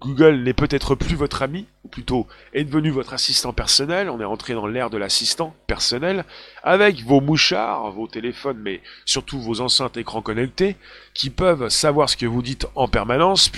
Google 0.00 0.42
n'est 0.42 0.52
peut-être 0.52 0.94
plus 0.94 1.14
votre 1.14 1.40
ami, 1.40 1.66
ou 1.82 1.88
plutôt 1.88 2.26
est 2.52 2.64
devenu 2.64 2.90
votre 2.90 3.14
assistant 3.14 3.54
personnel, 3.54 4.10
on 4.10 4.20
est 4.20 4.24
rentré 4.24 4.52
dans 4.52 4.66
l'ère 4.66 4.90
de 4.90 4.98
l'assistant 4.98 5.56
personnel, 5.66 6.26
avec 6.62 7.00
vos 7.04 7.22
mouchards, 7.22 7.90
vos 7.92 8.06
téléphones, 8.06 8.58
mais 8.58 8.82
surtout 9.06 9.40
vos 9.40 9.62
enceintes 9.62 9.96
écrans 9.96 10.20
connectés, 10.20 10.76
qui 11.14 11.30
peuvent 11.30 11.70
savoir 11.70 12.10
ce 12.10 12.18
que 12.18 12.26
vous 12.26 12.42
dites 12.42 12.66
en 12.74 12.86
permanence, 12.86 13.48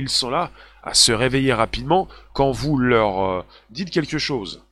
puisqu'ils 0.00 0.18
sont 0.18 0.30
là 0.30 0.50
à 0.82 0.94
se 0.94 1.12
réveiller 1.12 1.52
rapidement 1.52 2.08
quand 2.32 2.50
vous 2.50 2.78
leur 2.78 3.20
euh, 3.20 3.44
dites 3.70 3.90
quelque 3.90 4.18
chose. 4.18 4.62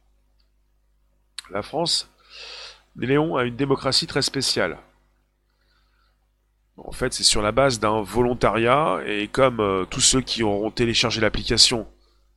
La 1.50 1.62
France, 1.62 2.10
Léon, 2.96 3.36
a 3.36 3.44
une 3.44 3.56
démocratie 3.56 4.06
très 4.06 4.22
spéciale. 4.22 4.78
En 6.76 6.92
fait, 6.92 7.12
c'est 7.12 7.24
sur 7.24 7.42
la 7.42 7.52
base 7.52 7.80
d'un 7.80 8.02
volontariat, 8.02 9.00
et 9.06 9.28
comme 9.28 9.60
euh, 9.60 9.84
tous 9.84 10.00
ceux 10.00 10.20
qui 10.20 10.42
auront 10.42 10.70
téléchargé 10.70 11.20
l'application 11.20 11.86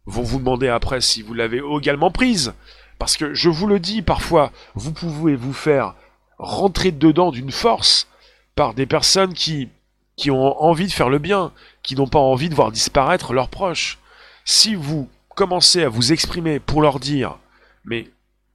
vont 0.06 0.24
vous 0.24 0.40
demander 0.40 0.68
après 0.68 1.00
si 1.00 1.22
vous 1.22 1.34
l'avez 1.34 1.62
également 1.78 2.12
prise, 2.12 2.54
parce 2.98 3.18
que 3.18 3.34
je 3.34 3.50
vous 3.50 3.68
le 3.68 3.80
dis, 3.80 4.02
parfois, 4.02 4.52
vous 4.74 4.92
pouvez 4.92 5.36
vous 5.36 5.54
faire 5.54 5.96
rentrer 6.38 6.92
dedans 6.92 7.32
d'une 7.32 7.52
force 7.52 8.08
par 8.56 8.74
des 8.74 8.88
personnes 8.88 9.34
qui, 9.34 9.70
qui 10.16 10.32
ont 10.32 10.62
envie 10.62 10.88
de 10.88 10.92
faire 10.92 11.10
le 11.10 11.20
bien, 11.20 11.52
qui 11.84 11.96
n'ont 11.96 12.08
pas 12.08 12.20
envie 12.20 12.50
de 12.50 12.56
voir 12.56 12.72
disparaître 12.72 13.34
leurs 13.34 13.50
proches. 13.50 13.98
Si 14.46 14.76
vous 14.76 15.10
commencez 15.36 15.84
à 15.84 15.90
vous 15.90 16.12
exprimer 16.12 16.60
pour 16.60 16.82
leur 16.82 17.00
dire, 17.00 17.38
mais 17.86 18.08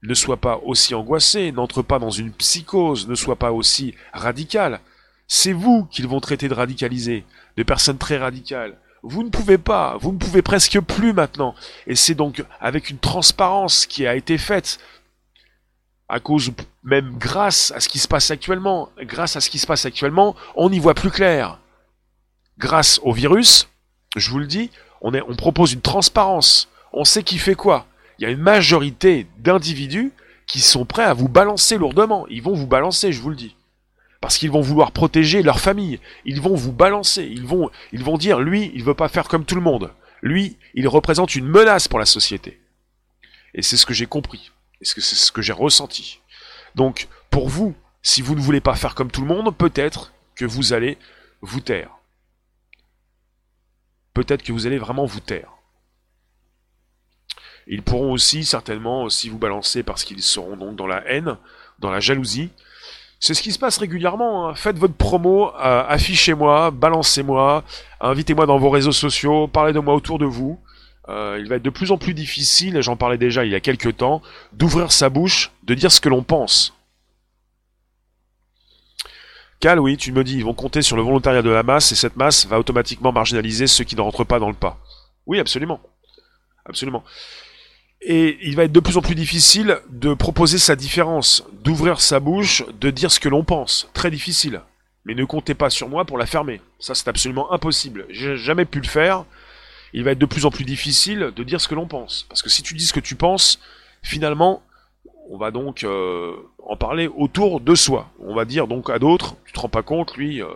ne 0.02 0.14
sois 0.14 0.36
pas 0.36 0.60
aussi 0.64 0.94
angoissé, 0.94 1.52
n'entre 1.52 1.82
pas 1.82 1.98
dans 1.98 2.10
une 2.10 2.32
psychose, 2.32 3.08
ne 3.08 3.14
sois 3.14 3.36
pas 3.36 3.52
aussi 3.52 3.94
radical, 4.12 4.80
c'est 5.28 5.52
vous 5.52 5.84
qu'ils 5.90 6.06
vont 6.06 6.20
traiter 6.20 6.48
de 6.48 6.54
radicalisés, 6.54 7.24
de 7.56 7.62
personnes 7.62 7.98
très 7.98 8.18
radicales. 8.18 8.78
Vous 9.02 9.22
ne 9.22 9.28
pouvez 9.28 9.58
pas, 9.58 9.96
vous 10.00 10.12
ne 10.12 10.18
pouvez 10.18 10.42
presque 10.42 10.80
plus 10.80 11.12
maintenant. 11.12 11.54
Et 11.86 11.96
c'est 11.96 12.14
donc 12.14 12.44
avec 12.60 12.90
une 12.90 12.98
transparence 12.98 13.86
qui 13.86 14.06
a 14.06 14.14
été 14.14 14.38
faite, 14.38 14.78
à 16.08 16.20
cause 16.20 16.52
même 16.84 17.16
grâce 17.18 17.72
à 17.72 17.80
ce 17.80 17.88
qui 17.88 17.98
se 17.98 18.08
passe 18.08 18.30
actuellement, 18.30 18.90
grâce 19.00 19.36
à 19.36 19.40
ce 19.40 19.50
qui 19.50 19.58
se 19.58 19.66
passe 19.66 19.86
actuellement, 19.86 20.36
on 20.54 20.70
y 20.70 20.78
voit 20.78 20.94
plus 20.94 21.10
clair. 21.10 21.58
Grâce 22.58 23.00
au 23.02 23.12
virus, 23.12 23.68
je 24.16 24.30
vous 24.30 24.38
le 24.38 24.46
dis, 24.46 24.70
on, 25.00 25.12
propose 25.36 25.72
une 25.72 25.80
transparence. 25.80 26.68
On 26.92 27.04
sait 27.04 27.22
qui 27.22 27.38
fait 27.38 27.54
quoi. 27.54 27.86
Il 28.18 28.22
y 28.22 28.26
a 28.26 28.30
une 28.30 28.40
majorité 28.40 29.26
d'individus 29.38 30.12
qui 30.46 30.60
sont 30.60 30.84
prêts 30.84 31.04
à 31.04 31.12
vous 31.12 31.28
balancer 31.28 31.76
lourdement. 31.76 32.26
Ils 32.28 32.42
vont 32.42 32.54
vous 32.54 32.66
balancer, 32.66 33.12
je 33.12 33.20
vous 33.20 33.30
le 33.30 33.36
dis 33.36 33.54
parce 34.20 34.38
qu'ils 34.38 34.50
vont 34.50 34.60
vouloir 34.60 34.90
protéger 34.90 35.42
leur 35.42 35.60
famille. 35.60 36.00
Ils 36.24 36.40
vont 36.40 36.56
vous 36.56 36.72
balancer. 36.72 37.22
Ils 37.22 37.46
vont, 37.46 37.70
ils 37.92 38.02
vont 38.02 38.18
dire, 38.18 38.40
lui, 38.40 38.72
il 38.74 38.82
veut 38.82 38.94
pas 38.94 39.08
faire 39.08 39.28
comme 39.28 39.44
tout 39.44 39.54
le 39.54 39.60
monde. 39.60 39.92
Lui, 40.20 40.56
il 40.74 40.88
représente 40.88 41.36
une 41.36 41.46
menace 41.46 41.86
pour 41.86 42.00
la 42.00 42.06
société. 42.06 42.60
Et 43.54 43.62
c'est 43.62 43.76
ce 43.76 43.86
que 43.86 43.94
j'ai 43.94 44.06
compris. 44.06 44.50
Et 44.80 44.84
c'est 44.84 45.00
ce 45.00 45.30
que 45.30 45.42
j'ai 45.42 45.52
ressenti. 45.52 46.20
Donc, 46.74 47.08
pour 47.30 47.48
vous, 47.48 47.74
si 48.02 48.22
vous 48.22 48.34
ne 48.34 48.40
voulez 48.40 48.60
pas 48.60 48.74
faire 48.74 48.94
comme 48.94 49.10
tout 49.10 49.20
le 49.20 49.28
monde, 49.28 49.56
peut-être 49.56 50.12
que 50.34 50.44
vous 50.44 50.72
allez 50.72 50.98
vous 51.40 51.60
taire. 51.60 51.95
Peut-être 54.16 54.42
que 54.42 54.50
vous 54.50 54.66
allez 54.66 54.78
vraiment 54.78 55.04
vous 55.04 55.20
taire. 55.20 55.50
Ils 57.66 57.82
pourront 57.82 58.12
aussi 58.12 58.46
certainement 58.46 59.02
aussi 59.02 59.28
vous 59.28 59.36
balancer 59.36 59.82
parce 59.82 60.04
qu'ils 60.04 60.22
seront 60.22 60.56
donc 60.56 60.74
dans 60.74 60.86
la 60.86 61.06
haine, 61.06 61.36
dans 61.80 61.90
la 61.90 62.00
jalousie, 62.00 62.48
c'est 63.20 63.34
ce 63.34 63.42
qui 63.42 63.52
se 63.52 63.58
passe 63.58 63.76
régulièrement. 63.76 64.48
Hein. 64.48 64.54
Faites 64.54 64.78
votre 64.78 64.94
promo, 64.94 65.48
euh, 65.56 65.84
affichez-moi, 65.86 66.70
balancez-moi, 66.70 67.62
invitez-moi 68.00 68.46
dans 68.46 68.56
vos 68.56 68.70
réseaux 68.70 68.90
sociaux, 68.90 69.48
parlez 69.48 69.74
de 69.74 69.80
moi 69.80 69.92
autour 69.94 70.18
de 70.18 70.24
vous. 70.24 70.58
Euh, 71.10 71.36
il 71.38 71.46
va 71.46 71.56
être 71.56 71.62
de 71.62 71.68
plus 71.68 71.92
en 71.92 71.98
plus 71.98 72.14
difficile, 72.14 72.80
j'en 72.80 72.96
parlais 72.96 73.18
déjà 73.18 73.44
il 73.44 73.50
y 73.50 73.54
a 73.54 73.60
quelques 73.60 73.98
temps, 73.98 74.22
d'ouvrir 74.54 74.92
sa 74.92 75.10
bouche, 75.10 75.50
de 75.64 75.74
dire 75.74 75.92
ce 75.92 76.00
que 76.00 76.08
l'on 76.08 76.22
pense. 76.22 76.74
Cal, 79.60 79.80
oui, 79.80 79.96
tu 79.96 80.12
me 80.12 80.22
dis, 80.22 80.36
ils 80.36 80.44
vont 80.44 80.54
compter 80.54 80.82
sur 80.82 80.96
le 80.96 81.02
volontariat 81.02 81.42
de 81.42 81.50
la 81.50 81.62
masse 81.62 81.92
et 81.92 81.94
cette 81.94 82.16
masse 82.16 82.46
va 82.46 82.58
automatiquement 82.58 83.12
marginaliser 83.12 83.66
ceux 83.66 83.84
qui 83.84 83.96
ne 83.96 84.02
rentrent 84.02 84.24
pas 84.24 84.38
dans 84.38 84.48
le 84.48 84.54
pas. 84.54 84.78
Oui, 85.26 85.40
absolument. 85.40 85.80
Absolument. 86.66 87.04
Et 88.02 88.38
il 88.42 88.54
va 88.56 88.64
être 88.64 88.72
de 88.72 88.80
plus 88.80 88.96
en 88.96 89.02
plus 89.02 89.14
difficile 89.14 89.78
de 89.88 90.14
proposer 90.14 90.58
sa 90.58 90.76
différence, 90.76 91.44
d'ouvrir 91.64 92.00
sa 92.00 92.20
bouche, 92.20 92.64
de 92.80 92.90
dire 92.90 93.10
ce 93.10 93.20
que 93.20 93.28
l'on 93.28 93.44
pense. 93.44 93.88
Très 93.94 94.10
difficile. 94.10 94.60
Mais 95.06 95.14
ne 95.14 95.24
comptez 95.24 95.54
pas 95.54 95.70
sur 95.70 95.88
moi 95.88 96.04
pour 96.04 96.18
la 96.18 96.26
fermer. 96.26 96.60
Ça, 96.78 96.94
c'est 96.94 97.08
absolument 97.08 97.52
impossible. 97.52 98.06
J'ai 98.10 98.36
jamais 98.36 98.64
pu 98.64 98.80
le 98.80 98.86
faire. 98.86 99.24
Il 99.92 100.04
va 100.04 100.10
être 100.10 100.18
de 100.18 100.26
plus 100.26 100.44
en 100.44 100.50
plus 100.50 100.64
difficile 100.64 101.32
de 101.34 101.42
dire 101.42 101.60
ce 101.60 101.68
que 101.68 101.74
l'on 101.74 101.86
pense. 101.86 102.26
Parce 102.28 102.42
que 102.42 102.50
si 102.50 102.62
tu 102.62 102.74
dis 102.74 102.86
ce 102.86 102.92
que 102.92 103.00
tu 103.00 103.14
penses, 103.14 103.60
finalement, 104.02 104.62
on 105.28 105.38
va 105.38 105.50
donc 105.50 105.84
euh, 105.84 106.34
en 106.62 106.76
parler 106.76 107.08
autour 107.08 107.60
de 107.60 107.74
soi. 107.74 108.10
On 108.18 108.34
va 108.34 108.44
dire 108.44 108.66
donc 108.66 108.90
à 108.90 108.98
d'autres, 108.98 109.36
tu 109.44 109.52
te 109.52 109.60
rends 109.60 109.68
pas 109.68 109.82
compte, 109.82 110.16
lui, 110.16 110.42
euh, 110.42 110.48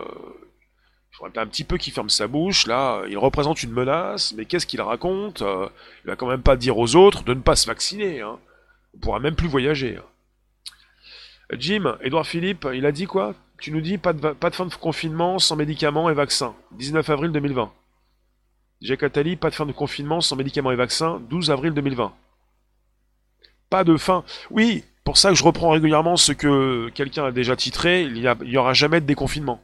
un 1.35 1.47
petit 1.47 1.63
peu 1.63 1.77
qu'il 1.77 1.93
ferme 1.93 2.09
sa 2.09 2.27
bouche, 2.27 2.65
là, 2.67 3.03
il 3.07 3.17
représente 3.17 3.63
une 3.63 3.71
menace, 3.71 4.33
mais 4.35 4.45
qu'est-ce 4.45 4.65
qu'il 4.65 4.81
raconte 4.81 5.41
euh, 5.41 5.67
Il 6.03 6.07
va 6.07 6.15
quand 6.15 6.27
même 6.27 6.41
pas 6.41 6.55
dire 6.55 6.77
aux 6.77 6.95
autres 6.95 7.23
de 7.23 7.33
ne 7.33 7.41
pas 7.41 7.55
se 7.55 7.67
vacciner, 7.67 8.21
hein. 8.21 8.39
On 8.93 8.99
pourra 8.99 9.19
même 9.19 9.35
plus 9.35 9.47
voyager. 9.47 9.97
Hein. 9.97 11.55
Jim, 11.57 11.97
Edouard 12.01 12.27
Philippe, 12.27 12.67
il 12.73 12.85
a 12.85 12.91
dit 12.91 13.05
quoi? 13.05 13.35
Tu 13.57 13.71
nous 13.71 13.79
dis 13.79 13.97
pas 13.97 14.11
de, 14.11 14.31
pas 14.31 14.49
de 14.49 14.55
fin 14.55 14.65
de 14.65 14.73
confinement 14.73 15.39
sans 15.39 15.55
médicaments 15.55 16.09
et 16.09 16.13
vaccins. 16.13 16.55
19 16.71 17.09
avril 17.09 17.31
2020. 17.31 17.71
Jacques 18.81 19.03
Attali, 19.03 19.37
pas 19.37 19.49
de 19.49 19.55
fin 19.55 19.65
de 19.65 19.71
confinement 19.71 20.19
sans 20.19 20.35
médicaments 20.35 20.71
et 20.71 20.75
vaccins. 20.75 21.21
12 21.29 21.51
avril 21.51 21.73
2020. 21.73 22.11
Pas 23.71 23.85
de 23.85 23.95
fin. 23.95 24.25
Oui, 24.49 24.83
pour 25.05 25.17
ça 25.17 25.29
que 25.29 25.35
je 25.35 25.45
reprends 25.45 25.69
régulièrement 25.69 26.17
ce 26.17 26.33
que 26.33 26.89
quelqu'un 26.89 27.23
a 27.23 27.31
déjà 27.31 27.55
titré, 27.55 28.03
il 28.03 28.13
n'y 28.13 28.57
aura 28.57 28.73
jamais 28.73 28.99
de 28.99 29.05
déconfinement. 29.05 29.63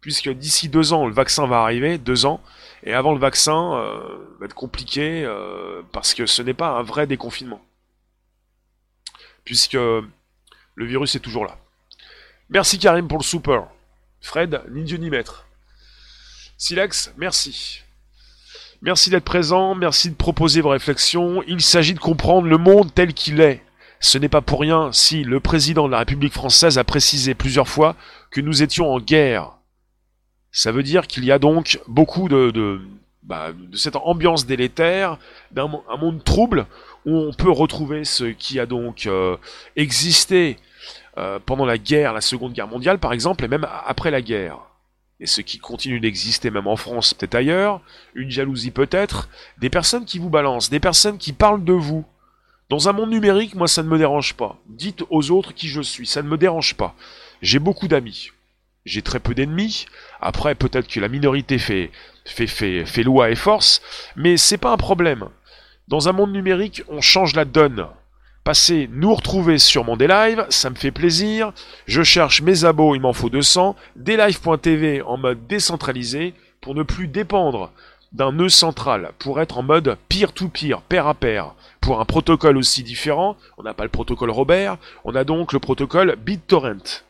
Puisque 0.00 0.28
d'ici 0.28 0.68
deux 0.68 0.92
ans, 0.92 1.06
le 1.06 1.14
vaccin 1.14 1.46
va 1.46 1.62
arriver, 1.62 1.98
deux 1.98 2.26
ans, 2.26 2.42
et 2.82 2.92
avant 2.92 3.12
le 3.12 3.20
vaccin, 3.20 3.76
euh, 3.76 4.36
va 4.40 4.46
être 4.46 4.56
compliqué, 4.56 5.24
euh, 5.24 5.82
parce 5.92 6.14
que 6.14 6.26
ce 6.26 6.42
n'est 6.42 6.52
pas 6.52 6.70
un 6.70 6.82
vrai 6.82 7.06
déconfinement. 7.06 7.64
Puisque 9.44 9.74
le 9.74 10.04
virus 10.76 11.14
est 11.14 11.20
toujours 11.20 11.44
là. 11.46 11.56
Merci 12.50 12.80
Karim 12.80 13.06
pour 13.06 13.18
le 13.18 13.24
super. 13.24 13.68
Fred, 14.20 14.62
ni 14.72 14.82
Dieu 14.82 14.96
ni 14.96 15.10
maître. 15.10 15.46
Silex, 16.58 17.14
merci. 17.16 17.83
Merci 18.84 19.08
d'être 19.08 19.24
présent, 19.24 19.74
merci 19.74 20.10
de 20.10 20.14
proposer 20.14 20.60
vos 20.60 20.68
réflexions. 20.68 21.42
Il 21.48 21.62
s'agit 21.62 21.94
de 21.94 21.98
comprendre 21.98 22.46
le 22.46 22.58
monde 22.58 22.92
tel 22.94 23.14
qu'il 23.14 23.40
est. 23.40 23.62
Ce 23.98 24.18
n'est 24.18 24.28
pas 24.28 24.42
pour 24.42 24.60
rien 24.60 24.92
si 24.92 25.24
le 25.24 25.40
président 25.40 25.86
de 25.86 25.92
la 25.92 26.00
République 26.00 26.34
française 26.34 26.76
a 26.76 26.84
précisé 26.84 27.32
plusieurs 27.32 27.66
fois 27.66 27.96
que 28.30 28.42
nous 28.42 28.62
étions 28.62 28.92
en 28.92 29.00
guerre. 29.00 29.52
Ça 30.52 30.70
veut 30.70 30.82
dire 30.82 31.06
qu'il 31.06 31.24
y 31.24 31.32
a 31.32 31.38
donc 31.38 31.80
beaucoup 31.88 32.28
de, 32.28 32.82
bah, 33.22 33.52
cette 33.72 33.96
ambiance 33.96 34.44
délétère, 34.44 35.16
d'un 35.50 35.70
un 35.88 35.96
monde 35.96 36.22
trouble, 36.22 36.66
où 37.06 37.16
on 37.16 37.32
peut 37.32 37.50
retrouver 37.50 38.04
ce 38.04 38.24
qui 38.24 38.60
a 38.60 38.66
donc 38.66 39.06
euh, 39.06 39.38
existé 39.76 40.58
euh, 41.16 41.38
pendant 41.46 41.64
la 41.64 41.78
guerre, 41.78 42.12
la 42.12 42.20
Seconde 42.20 42.52
Guerre 42.52 42.68
mondiale 42.68 42.98
par 42.98 43.14
exemple, 43.14 43.46
et 43.46 43.48
même 43.48 43.66
après 43.86 44.10
la 44.10 44.20
guerre. 44.20 44.58
Et 45.24 45.26
ce 45.26 45.40
qui 45.40 45.58
continue 45.58 46.00
d'exister 46.00 46.50
même 46.50 46.66
en 46.66 46.76
France, 46.76 47.14
peut-être 47.14 47.34
ailleurs, 47.34 47.80
une 48.14 48.30
jalousie 48.30 48.70
peut-être, 48.70 49.30
des 49.56 49.70
personnes 49.70 50.04
qui 50.04 50.18
vous 50.18 50.28
balancent, 50.28 50.68
des 50.68 50.80
personnes 50.80 51.16
qui 51.16 51.32
parlent 51.32 51.64
de 51.64 51.72
vous, 51.72 52.04
dans 52.68 52.90
un 52.90 52.92
monde 52.92 53.08
numérique, 53.08 53.54
moi, 53.54 53.66
ça 53.66 53.82
ne 53.82 53.88
me 53.88 53.96
dérange 53.96 54.34
pas. 54.34 54.58
Dites 54.66 55.02
aux 55.08 55.30
autres 55.30 55.54
qui 55.54 55.68
je 55.68 55.80
suis, 55.80 56.06
ça 56.06 56.20
ne 56.20 56.28
me 56.28 56.36
dérange 56.36 56.74
pas. 56.74 56.94
J'ai 57.40 57.58
beaucoup 57.58 57.88
d'amis. 57.88 58.32
J'ai 58.84 59.00
très 59.00 59.18
peu 59.18 59.34
d'ennemis. 59.34 59.86
Après, 60.20 60.54
peut-être 60.54 60.88
que 60.88 61.00
la 61.00 61.08
minorité 61.08 61.56
fait, 61.56 61.90
fait, 62.26 62.46
fait, 62.46 62.84
fait 62.84 63.02
loi 63.02 63.30
et 63.30 63.34
force, 63.34 63.80
mais 64.16 64.36
c'est 64.36 64.58
pas 64.58 64.72
un 64.72 64.76
problème. 64.76 65.30
Dans 65.88 66.06
un 66.06 66.12
monde 66.12 66.34
numérique, 66.34 66.82
on 66.88 67.00
change 67.00 67.34
la 67.34 67.46
donne. 67.46 67.86
Passez 68.44 68.90
nous 68.92 69.14
retrouver 69.14 69.56
sur 69.56 69.84
mon 69.84 69.96
Live, 69.96 70.44
ça 70.50 70.68
me 70.68 70.74
fait 70.74 70.90
plaisir. 70.90 71.52
Je 71.86 72.02
cherche 72.02 72.42
mes 72.42 72.66
abos, 72.66 72.94
il 72.94 73.00
m'en 73.00 73.14
faut 73.14 73.30
200. 73.30 73.74
Delive.tv 73.96 75.00
en 75.00 75.16
mode 75.16 75.46
décentralisé 75.46 76.34
pour 76.60 76.74
ne 76.74 76.82
plus 76.82 77.08
dépendre 77.08 77.72
d'un 78.12 78.32
nœud 78.32 78.50
central, 78.50 79.12
pour 79.18 79.40
être 79.40 79.56
en 79.56 79.62
mode 79.62 79.96
peer-to-peer, 80.10 80.82
pair 80.82 81.06
à 81.06 81.14
pair 81.14 81.54
pour 81.80 82.00
un 82.00 82.04
protocole 82.04 82.56
aussi 82.56 82.82
différent, 82.82 83.36
on 83.58 83.62
n'a 83.62 83.74
pas 83.74 83.82
le 83.82 83.90
protocole 83.90 84.30
Robert, 84.30 84.78
on 85.04 85.14
a 85.14 85.24
donc 85.24 85.52
le 85.52 85.58
protocole 85.58 86.16
BitTorrent. 86.16 87.04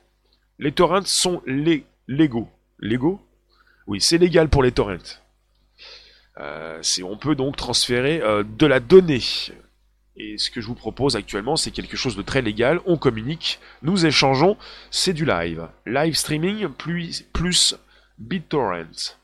Les 0.59 0.73
torrents 0.73 1.05
sont 1.05 1.43
les 1.47 1.85
légaux. 2.09 2.49
Légaux 2.81 3.21
Oui, 3.87 4.01
c'est 4.01 4.19
légal 4.19 4.49
pour 4.49 4.63
les 4.63 4.73
torrents. 4.73 5.21
Euh, 6.39 6.83
on 7.05 7.17
peut 7.17 7.35
donc 7.35 7.57
transférer 7.57 8.21
euh, 8.23 8.43
de 8.43 8.67
la 8.67 8.81
donnée. 8.81 9.23
Et 10.17 10.39
ce 10.39 10.51
que 10.51 10.61
je 10.61 10.69
vous 10.69 10.75
propose 10.75 11.17
actuellement, 11.17 11.57
c'est 11.57 11.73
quelque 11.73 11.97
chose 11.97 12.17
de 12.17 12.23
très 12.23 12.41
légal. 12.41 12.81
On 12.87 12.97
communique, 12.97 13.59
nous 13.83 14.07
échangeons, 14.07 14.57
c'est 14.91 15.13
du 15.13 15.25
live. 15.25 15.69
Live 15.87 16.15
streaming 16.15 16.69
plus, 16.69 17.25
plus 17.33 17.75
BitTorrent. 18.19 19.17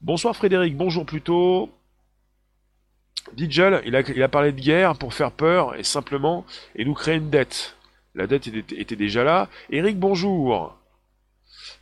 Bonsoir 0.00 0.36
Frédéric, 0.36 0.76
bonjour 0.76 1.04
plutôt. 1.04 1.70
Digel, 3.34 3.82
il 3.84 3.96
a, 3.96 4.00
il 4.00 4.22
a 4.22 4.28
parlé 4.28 4.52
de 4.52 4.60
guerre 4.60 4.96
pour 4.96 5.14
faire 5.14 5.32
peur 5.32 5.74
et 5.76 5.84
simplement 5.84 6.46
et 6.76 6.84
nous 6.84 6.94
créer 6.94 7.16
une 7.16 7.30
dette. 7.30 7.76
La 8.14 8.26
dette 8.26 8.46
était, 8.46 8.96
déjà 8.96 9.24
là. 9.24 9.48
Eric, 9.70 9.98
bonjour. 9.98 10.76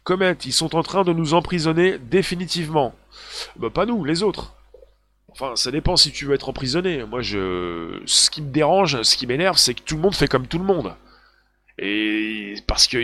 Comet, 0.04 0.36
ils 0.44 0.52
sont 0.52 0.74
en 0.74 0.82
train 0.82 1.04
de 1.04 1.12
nous 1.12 1.34
emprisonner 1.34 1.98
définitivement. 1.98 2.94
Bah, 3.56 3.70
pas 3.70 3.86
nous, 3.86 4.04
les 4.04 4.22
autres. 4.22 4.57
Enfin, 5.40 5.54
ça 5.54 5.70
dépend 5.70 5.96
si 5.96 6.10
tu 6.10 6.24
veux 6.24 6.34
être 6.34 6.48
emprisonné. 6.48 7.04
Moi, 7.04 7.22
je, 7.22 8.02
ce 8.06 8.28
qui 8.28 8.42
me 8.42 8.50
dérange, 8.50 9.02
ce 9.02 9.16
qui 9.16 9.24
m'énerve, 9.28 9.56
c'est 9.56 9.74
que 9.74 9.82
tout 9.82 9.94
le 9.94 10.02
monde 10.02 10.16
fait 10.16 10.26
comme 10.26 10.48
tout 10.48 10.58
le 10.58 10.64
monde. 10.64 10.96
Et 11.78 12.54
parce 12.66 12.88
que 12.88 12.98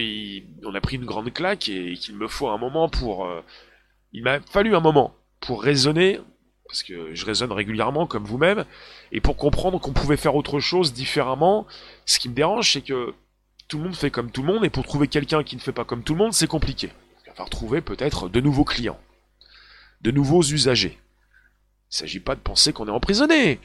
on 0.66 0.74
a 0.74 0.80
pris 0.80 0.96
une 0.96 1.04
grande 1.04 1.32
claque 1.32 1.68
et 1.68 1.94
qu'il 1.94 2.16
me 2.16 2.26
faut 2.26 2.48
un 2.48 2.58
moment 2.58 2.88
pour, 2.88 3.24
euh, 3.24 3.40
il 4.12 4.24
m'a 4.24 4.40
fallu 4.40 4.74
un 4.74 4.80
moment 4.80 5.14
pour 5.40 5.62
raisonner 5.62 6.18
parce 6.66 6.82
que 6.82 7.14
je 7.14 7.24
raisonne 7.24 7.52
régulièrement 7.52 8.08
comme 8.08 8.24
vous-même, 8.24 8.64
et 9.12 9.20
pour 9.20 9.36
comprendre 9.36 9.78
qu'on 9.78 9.92
pouvait 9.92 10.16
faire 10.16 10.34
autre 10.34 10.58
chose 10.58 10.92
différemment, 10.92 11.68
ce 12.04 12.18
qui 12.18 12.28
me 12.28 12.34
dérange, 12.34 12.72
c'est 12.72 12.80
que 12.80 13.14
tout 13.68 13.78
le 13.78 13.84
monde 13.84 13.94
fait 13.94 14.10
comme 14.10 14.32
tout 14.32 14.42
le 14.42 14.52
monde, 14.52 14.64
et 14.64 14.70
pour 14.70 14.82
trouver 14.82 15.06
quelqu'un 15.06 15.44
qui 15.44 15.54
ne 15.54 15.60
fait 15.60 15.72
pas 15.72 15.84
comme 15.84 16.02
tout 16.02 16.14
le 16.14 16.18
monde, 16.18 16.32
c'est 16.32 16.48
compliqué. 16.48 16.90
Il 17.22 17.28
va 17.28 17.32
falloir 17.34 17.50
trouver 17.50 17.80
peut-être 17.80 18.28
de 18.28 18.40
nouveaux 18.40 18.64
clients, 18.64 18.98
de 20.00 20.10
nouveaux 20.10 20.42
usagers. 20.42 20.98
Il 21.94 22.02
ne 22.02 22.08
s'agit 22.08 22.18
pas 22.18 22.34
de 22.34 22.40
penser 22.40 22.72
qu'on 22.72 22.88
est 22.88 22.90
emprisonné. 22.90 23.60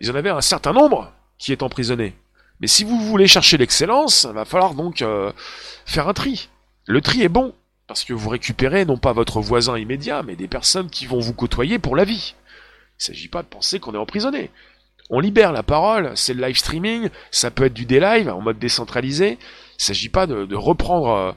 Il 0.00 0.08
y 0.08 0.10
en 0.10 0.16
avait 0.16 0.30
un 0.30 0.40
certain 0.40 0.72
nombre 0.72 1.12
qui 1.38 1.52
est 1.52 1.62
emprisonné. 1.62 2.12
Mais 2.58 2.66
si 2.66 2.82
vous 2.82 2.98
voulez 2.98 3.28
chercher 3.28 3.56
l'excellence, 3.56 4.26
il 4.28 4.34
va 4.34 4.44
falloir 4.44 4.74
donc 4.74 5.00
euh, 5.00 5.30
faire 5.86 6.08
un 6.08 6.12
tri. 6.12 6.48
Le 6.86 7.00
tri 7.00 7.22
est 7.22 7.28
bon, 7.28 7.54
parce 7.86 8.02
que 8.02 8.12
vous 8.12 8.30
récupérez 8.30 8.84
non 8.84 8.98
pas 8.98 9.12
votre 9.12 9.40
voisin 9.40 9.78
immédiat, 9.78 10.24
mais 10.24 10.34
des 10.34 10.48
personnes 10.48 10.90
qui 10.90 11.06
vont 11.06 11.20
vous 11.20 11.34
côtoyer 11.34 11.78
pour 11.78 11.94
la 11.94 12.02
vie. 12.02 12.34
Il 12.40 13.02
ne 13.02 13.14
s'agit 13.14 13.28
pas 13.28 13.44
de 13.44 13.48
penser 13.48 13.78
qu'on 13.78 13.94
est 13.94 13.98
emprisonné. 13.98 14.50
On 15.08 15.20
libère 15.20 15.52
la 15.52 15.62
parole, 15.62 16.10
c'est 16.16 16.34
le 16.34 16.44
live 16.44 16.58
streaming, 16.58 17.10
ça 17.30 17.52
peut 17.52 17.66
être 17.66 17.74
du 17.74 17.84
live 17.84 18.28
en 18.28 18.40
mode 18.40 18.58
décentralisé. 18.58 19.38
Il 19.38 19.78
ne 19.78 19.82
s'agit 19.82 20.08
pas 20.08 20.26
de, 20.26 20.54
reprendre 20.56 21.10
euh, 21.10 21.32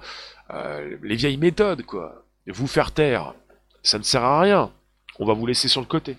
euh, 0.56 0.97
les 1.04 1.15
vieilles 1.15 1.38
méthodes, 1.38 1.84
quoi. 1.84 2.25
Vous 2.47 2.65
faire 2.65 2.91
taire, 2.91 3.36
ça 3.84 3.99
ne 3.99 4.04
sert 4.04 4.23
à 4.23 4.41
rien. 4.41 4.71
On 5.19 5.25
va 5.25 5.34
vous 5.34 5.45
laisser 5.45 5.67
sur 5.67 5.82
le 5.82 5.88
côté. 5.88 6.17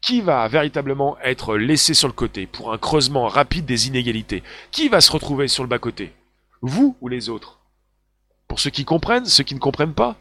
Qui 0.00 0.20
va 0.20 0.46
véritablement 0.46 1.18
être 1.24 1.56
laissé 1.56 1.92
sur 1.92 2.06
le 2.06 2.14
côté 2.14 2.46
pour 2.46 2.72
un 2.72 2.78
creusement 2.78 3.26
rapide 3.26 3.66
des 3.66 3.88
inégalités? 3.88 4.44
Qui 4.70 4.88
va 4.88 5.00
se 5.00 5.10
retrouver 5.10 5.48
sur 5.48 5.64
le 5.64 5.68
bas-côté? 5.68 6.12
Vous 6.62 6.96
ou 7.00 7.08
les 7.08 7.28
autres? 7.28 7.58
Pour 8.46 8.60
ceux 8.60 8.70
qui 8.70 8.84
comprennent, 8.84 9.26
ceux 9.26 9.42
qui 9.42 9.56
ne 9.56 9.60
comprennent 9.60 9.94
pas. 9.94 10.16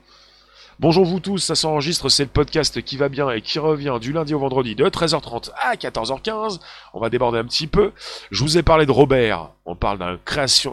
Bonjour 0.80 1.06
vous 1.06 1.20
tous, 1.20 1.38
ça 1.38 1.56
s'enregistre, 1.56 2.10
c'est 2.10 2.24
le 2.24 2.30
podcast 2.30 2.82
qui 2.84 2.98
va 2.98 3.10
bien 3.10 3.30
et 3.30 3.42
qui 3.42 3.58
revient 3.60 3.98
du 4.02 4.13
lundi 4.13 4.34
au 4.34 4.40
vendredi 4.40 4.76
de 4.76 4.86
13h30 4.86 5.52
à 5.60 5.76
14h15. 5.76 6.60
On 6.94 7.00
va 7.00 7.10
déborder 7.10 7.40
un 7.40 7.46
petit 7.46 7.68
peu. 7.68 7.94
Je 8.32 8.44
vous 8.44 8.58
ai 8.58 8.63
parlé 8.63 8.86
de 8.86 8.92
Robert. 8.92 9.52
On 9.66 9.76
parle 9.76 10.00
de 10.00 10.06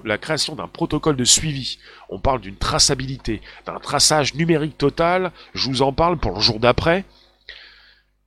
la 0.05 0.19
création 0.19 0.55
d'un 0.55 0.69
protocole 0.69 1.17
de 1.17 1.25
suivi. 1.25 1.79
On 2.09 2.19
parle 2.19 2.40
d'une 2.40 2.57
traçabilité, 2.57 3.43
d'un 3.67 3.79
traçage 3.79 4.35
numérique 4.35 4.77
total. 4.77 5.31
Je 5.55 5.69
vous 5.69 5.83
en 5.83 5.93
parle 5.93 6.17
pour 6.17 6.33
le 6.33 6.40
jour 6.40 6.59
d'après. 6.59 7.05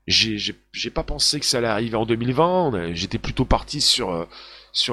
J'ai 0.08 0.90
pas 0.94 1.04
pensé 1.04 1.40
que 1.40 1.46
ça 1.46 1.58
allait 1.58 1.68
arriver 1.68 1.98
en 1.98 2.06
2020. 2.06 2.94
J'étais 2.94 3.18
plutôt 3.18 3.44
parti 3.44 3.82
sur, 3.82 4.12
euh, 4.12 4.26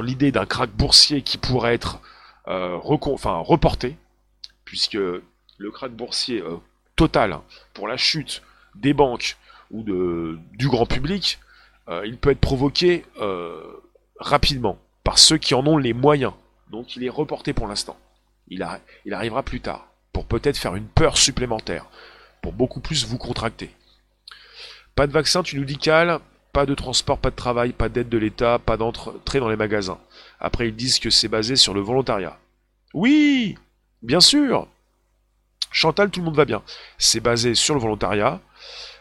l'idée 0.02 0.32
d'un 0.32 0.44
crack 0.44 0.70
boursier 0.70 1.22
qui 1.22 1.38
pourrait 1.38 1.74
être 1.74 2.00
euh, 2.48 2.78
enfin, 2.82 3.36
reporté 3.36 3.96
puisque 4.64 4.94
le 4.94 5.70
krach 5.70 5.92
boursier 5.92 6.40
euh, 6.40 6.56
total 6.96 7.38
pour 7.74 7.86
la 7.86 7.96
chute 7.96 8.42
des 8.74 8.92
banques 8.92 9.36
ou 9.70 9.82
du 9.82 10.68
grand 10.68 10.86
public, 10.86 11.38
il 12.04 12.16
peut 12.16 12.30
être 12.30 12.40
provoqué 12.40 13.04
rapidement 14.20 14.78
par 15.04 15.18
ceux 15.18 15.38
qui 15.38 15.54
en 15.54 15.66
ont 15.66 15.78
les 15.78 15.92
moyens. 15.92 16.32
Donc 16.70 16.96
il 16.96 17.04
est 17.04 17.08
reporté 17.08 17.52
pour 17.52 17.66
l'instant. 17.66 17.96
Il, 18.48 18.66
il 19.04 19.14
arrivera 19.14 19.42
plus 19.42 19.60
tard, 19.60 19.88
pour 20.12 20.26
peut-être 20.26 20.58
faire 20.58 20.76
une 20.76 20.86
peur 20.86 21.16
supplémentaire, 21.16 21.86
pour 22.42 22.52
beaucoup 22.52 22.80
plus 22.80 23.06
vous 23.06 23.18
contracter. 23.18 23.70
Pas 24.94 25.06
de 25.06 25.12
vaccin, 25.12 25.42
tu 25.42 25.58
nous 25.58 25.64
dis 25.64 25.76
Cal, 25.76 26.20
pas 26.52 26.66
de 26.66 26.74
transport, 26.74 27.18
pas 27.18 27.30
de 27.30 27.36
travail, 27.36 27.72
pas 27.72 27.88
d'aide 27.88 28.08
de 28.08 28.18
l'État, 28.18 28.58
pas 28.58 28.76
d'entrée 28.76 29.40
dans 29.40 29.48
les 29.48 29.56
magasins. 29.56 29.98
Après 30.40 30.68
ils 30.68 30.76
disent 30.76 31.00
que 31.00 31.10
c'est 31.10 31.28
basé 31.28 31.56
sur 31.56 31.74
le 31.74 31.80
volontariat. 31.80 32.38
Oui 32.92 33.56
Bien 34.02 34.20
sûr 34.20 34.68
Chantal, 35.72 36.10
tout 36.10 36.20
le 36.20 36.26
monde 36.26 36.36
va 36.36 36.44
bien. 36.44 36.62
C'est 36.98 37.18
basé 37.18 37.56
sur 37.56 37.74
le 37.74 37.80
volontariat. 37.80 38.40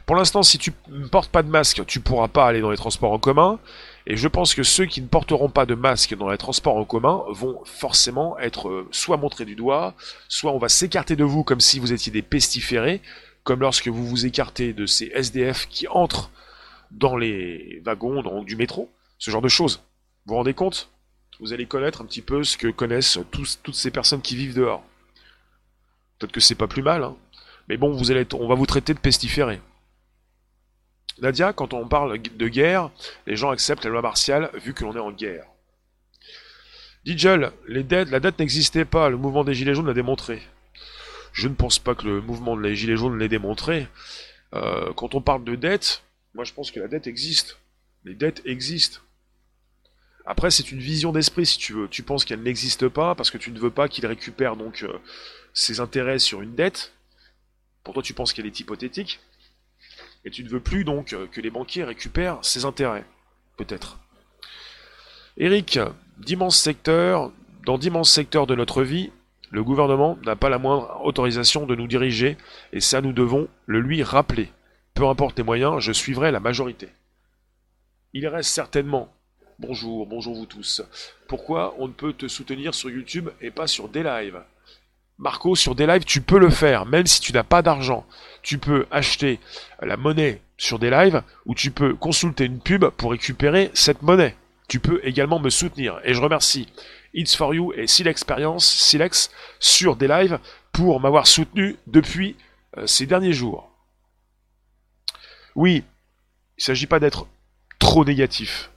Pour 0.08 0.16
l'instant, 0.16 0.42
si 0.42 0.58
tu 0.58 0.74
ne 0.90 1.08
portes 1.08 1.30
pas 1.30 1.44
de 1.44 1.50
masque, 1.50 1.86
tu 1.86 2.00
ne 2.00 2.04
pourras 2.04 2.28
pas 2.28 2.48
aller 2.48 2.62
dans 2.62 2.72
les 2.72 2.78
transports 2.78 3.12
en 3.12 3.20
commun. 3.20 3.60
Et 4.08 4.18
je 4.18 4.28
pense 4.28 4.54
que 4.54 4.64
ceux 4.64 4.86
qui 4.86 5.02
ne 5.02 5.08
porteront 5.08 5.50
pas 5.50 5.66
de 5.66 5.76
masque 5.76 6.16
dans 6.18 6.30
les 6.30 6.38
transports 6.38 6.76
en 6.76 6.84
commun 6.84 7.24
vont 7.30 7.62
forcément 7.64 8.38
être 8.40 8.68
euh, 8.68 8.88
soit 8.92 9.16
montrés 9.16 9.46
du 9.46 9.56
doigt, 9.56 9.94
soit 10.28 10.52
on 10.52 10.58
va 10.58 10.68
s'écarter 10.68 11.16
de 11.16 11.24
vous 11.24 11.44
comme 11.44 11.62
si 11.62 11.80
vous 11.80 11.94
étiez 11.94 12.12
des 12.12 12.22
pestiférés, 12.22 13.02
comme 13.44 13.60
lorsque 13.60 13.88
vous 13.88 14.08
vous 14.08 14.26
écartez 14.26 14.74
de 14.74 14.86
ces 14.86 15.12
SDF 15.14 15.68
qui 15.68 15.88
entrent 15.88 16.32
dans 16.92 17.16
les 17.16 17.82
wagons 17.84 18.44
du 18.44 18.56
métro, 18.56 18.92
ce 19.18 19.32
genre 19.32 19.42
de 19.42 19.48
choses. 19.48 19.78
Vous 20.26 20.32
vous 20.32 20.36
rendez 20.36 20.54
compte? 20.54 20.90
Vous 21.40 21.52
allez 21.52 21.66
connaître 21.66 22.02
un 22.02 22.06
petit 22.06 22.22
peu 22.22 22.44
ce 22.44 22.58
que 22.58 22.68
connaissent 22.68 23.20
toutes 23.32 23.76
ces 23.76 23.92
personnes 23.92 24.22
qui 24.22 24.36
vivent 24.36 24.56
dehors. 24.56 24.84
Peut-être 26.20 26.32
que 26.32 26.40
c'est 26.40 26.56
pas 26.56 26.68
plus 26.68 26.84
mal, 26.84 27.04
hein. 27.04 27.18
mais 27.68 27.78
bon, 27.78 27.92
vous 27.92 28.12
allez 28.12 28.26
on 28.34 28.48
va 28.48 28.56
vous 28.56 28.66
traiter 28.66 28.94
de 28.94 29.00
pestiféré. 29.00 29.60
Nadia, 31.22 31.54
quand 31.54 31.74
on 31.74 31.88
parle 31.88 32.22
de 32.22 32.48
guerre, 32.48 32.92
les 33.28 33.36
gens 33.36 33.52
acceptent 33.52 33.84
la 33.86 33.92
loi 33.92 34.02
martiale 34.02 34.50
vu 34.56 34.74
que 34.74 34.84
l'on 34.84 34.96
est 34.96 35.00
en 35.00 35.12
guerre. 35.12 35.46
Dijel, 37.04 37.52
les 37.68 37.84
dettes, 37.84 38.10
la 38.10 38.20
dette 38.20 38.40
n'existait 38.40 38.86
pas, 38.86 39.10
le 39.10 39.18
mouvement 39.18 39.44
des 39.44 39.54
Gilets 39.54 39.76
jaunes 39.76 39.88
l'a 39.88 39.94
démontré. 39.94 40.42
Je 41.34 41.48
ne 41.48 41.56
pense 41.56 41.80
pas 41.80 41.96
que 41.96 42.06
le 42.06 42.22
mouvement 42.22 42.56
des 42.56 42.76
Gilets 42.76 42.96
jaunes 42.96 43.18
l'ait 43.18 43.28
démontré. 43.28 43.88
Euh, 44.54 44.94
quand 44.94 45.16
on 45.16 45.22
parle 45.22 45.44
de 45.44 45.56
dette, 45.56 46.04
moi 46.36 46.46
je 46.46 46.54
pense 46.54 46.72
que 46.72 46.80
la 46.80 46.88
dette 46.88 47.08
existe. 47.08 47.58
Les 48.06 48.14
dettes 48.14 48.42
existent. 48.46 49.00
Après, 50.26 50.52
c'est 50.52 50.72
une 50.72 50.80
vision 50.80 51.12
d'esprit 51.12 51.46
si 51.46 51.58
tu 51.58 51.74
veux. 51.74 51.88
Tu 51.90 52.04
penses 52.04 52.24
qu'elle 52.24 52.44
n'existe 52.44 52.88
pas 52.88 53.16
parce 53.16 53.32
que 53.32 53.38
tu 53.38 53.52
ne 53.52 53.60
veux 53.60 53.72
pas 53.72 53.90
qu'il 53.90 54.06
récupère 54.06 54.56
donc 54.56 54.84
euh, 54.84 55.00
ses 55.54 55.80
intérêts 55.80 56.20
sur 56.20 56.42
une 56.42 56.56
dette. 56.56 56.94
Pour 57.84 57.96
toi, 57.96 58.04
tu 58.04 58.14
penses 58.14 58.32
qu'elle 58.32 58.46
est 58.46 58.60
hypothétique. 58.60 59.20
Et 60.26 60.32
tu 60.32 60.44
ne 60.44 60.50
veux 60.50 60.62
plus 60.62 60.86
donc 60.86 61.14
euh, 61.14 61.28
que 61.28 61.42
les 61.42 61.50
banquiers 61.50 61.84
récupèrent 61.84 62.40
ses 62.42 62.64
intérêts. 62.64 63.06
Peut-être. 63.58 64.00
Eric, 65.36 65.80
d'immenses 66.20 66.60
secteurs, 66.60 67.32
dans 67.66 67.78
d'immenses 67.78 68.12
secteurs 68.12 68.48
de 68.48 68.56
notre 68.56 68.84
vie, 68.84 69.12
le 69.54 69.64
gouvernement 69.64 70.18
n'a 70.26 70.36
pas 70.36 70.50
la 70.50 70.58
moindre 70.58 71.00
autorisation 71.04 71.68
de 71.68 71.76
nous 71.76 71.86
diriger, 71.86 72.38
et 72.74 72.80
ça 72.80 73.02
nous 73.02 73.14
devons 73.14 73.48
le 73.68 73.82
lui 73.82 74.02
rappeler. 74.02 74.52
Peu 74.96 75.06
importe 75.06 75.38
les 75.38 75.44
moyens, 75.44 75.80
je 75.80 75.92
suivrai 75.92 76.32
la 76.32 76.40
majorité. 76.40 76.90
Il 78.14 78.28
reste 78.28 78.50
certainement. 78.50 79.14
Bonjour, 79.60 80.08
bonjour 80.08 80.34
vous 80.34 80.48
tous. 80.48 80.82
Pourquoi 81.28 81.76
on 81.78 81.88
ne 81.88 81.94
peut 81.94 82.14
te 82.14 82.28
soutenir 82.28 82.74
sur 82.74 82.90
YouTube 82.90 83.30
et 83.42 83.52
pas 83.52 83.68
sur 83.68 83.90
des 83.90 84.02
lives 84.02 84.42
Marco, 85.20 85.56
sur 85.56 85.76
des 85.76 85.86
lives, 85.86 86.04
tu 86.04 86.22
peux 86.22 86.40
le 86.40 86.50
faire, 86.50 86.88
même 86.88 87.06
si 87.06 87.22
tu 87.22 87.32
n'as 87.32 87.44
pas 87.44 87.62
d'argent. 87.62 88.08
Tu 88.42 88.58
peux 88.58 88.88
acheter 88.90 89.40
la 89.84 89.98
monnaie 89.98 90.42
sur 90.58 90.80
des 90.80 90.90
lives 90.90 91.22
ou 91.46 91.54
tu 91.54 91.70
peux 91.70 91.94
consulter 91.94 92.46
une 92.46 92.60
pub 92.60 92.86
pour 92.86 93.12
récupérer 93.12 93.70
cette 93.76 94.02
monnaie 94.02 94.36
tu 94.68 94.80
peux 94.80 95.02
également 95.04 95.40
me 95.40 95.50
soutenir. 95.50 96.00
Et 96.04 96.14
je 96.14 96.22
remercie 96.22 96.68
It's 97.14 97.36
for 97.36 97.54
You 97.54 97.74
et 97.74 97.88
Silex 97.88 98.26
Silex, 98.60 99.32
sur 99.60 99.96
des 99.96 100.08
lives 100.08 100.40
pour 100.72 101.00
m'avoir 101.00 101.28
soutenu 101.28 101.78
depuis 101.88 102.36
euh, 102.78 102.88
ces 102.88 103.06
derniers 103.06 103.34
jours. 103.34 103.70
Oui, 105.56 105.84
il 106.58 106.62
ne 106.62 106.64
s'agit 106.64 106.88
pas 106.88 107.00
d'être 107.00 107.28
trop 107.80 108.04
négatif. 108.04 108.72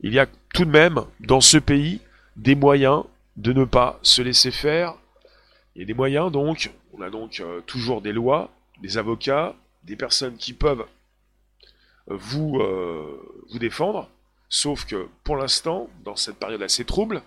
Il 0.00 0.12
y 0.12 0.18
a 0.18 0.26
tout 0.54 0.64
de 0.64 0.70
même 0.70 1.04
dans 1.20 1.40
ce 1.40 1.56
pays 1.58 2.00
des 2.36 2.54
moyens 2.54 3.04
de 3.36 3.52
ne 3.52 3.64
pas 3.64 3.98
se 4.02 4.20
laisser 4.20 4.50
faire. 4.50 4.94
Il 5.74 5.80
y 5.80 5.84
a 5.84 5.86
des 5.86 5.94
moyens 5.94 6.30
donc, 6.30 6.70
on 6.92 7.00
a 7.00 7.10
donc 7.10 7.40
euh, 7.40 7.60
toujours 7.62 8.02
des 8.02 8.12
lois, 8.12 8.50
des 8.82 8.98
avocats, 8.98 9.54
des 9.84 9.96
personnes 9.96 10.36
qui 10.36 10.52
peuvent 10.52 10.84
vous, 12.08 12.58
euh, 12.60 13.44
vous 13.50 13.58
défendre. 13.58 14.08
Sauf 14.48 14.86
que 14.86 15.08
pour 15.24 15.36
l'instant, 15.36 15.88
dans 16.04 16.16
cette 16.16 16.36
période 16.36 16.62
assez 16.62 16.84
trouble, 16.84 17.22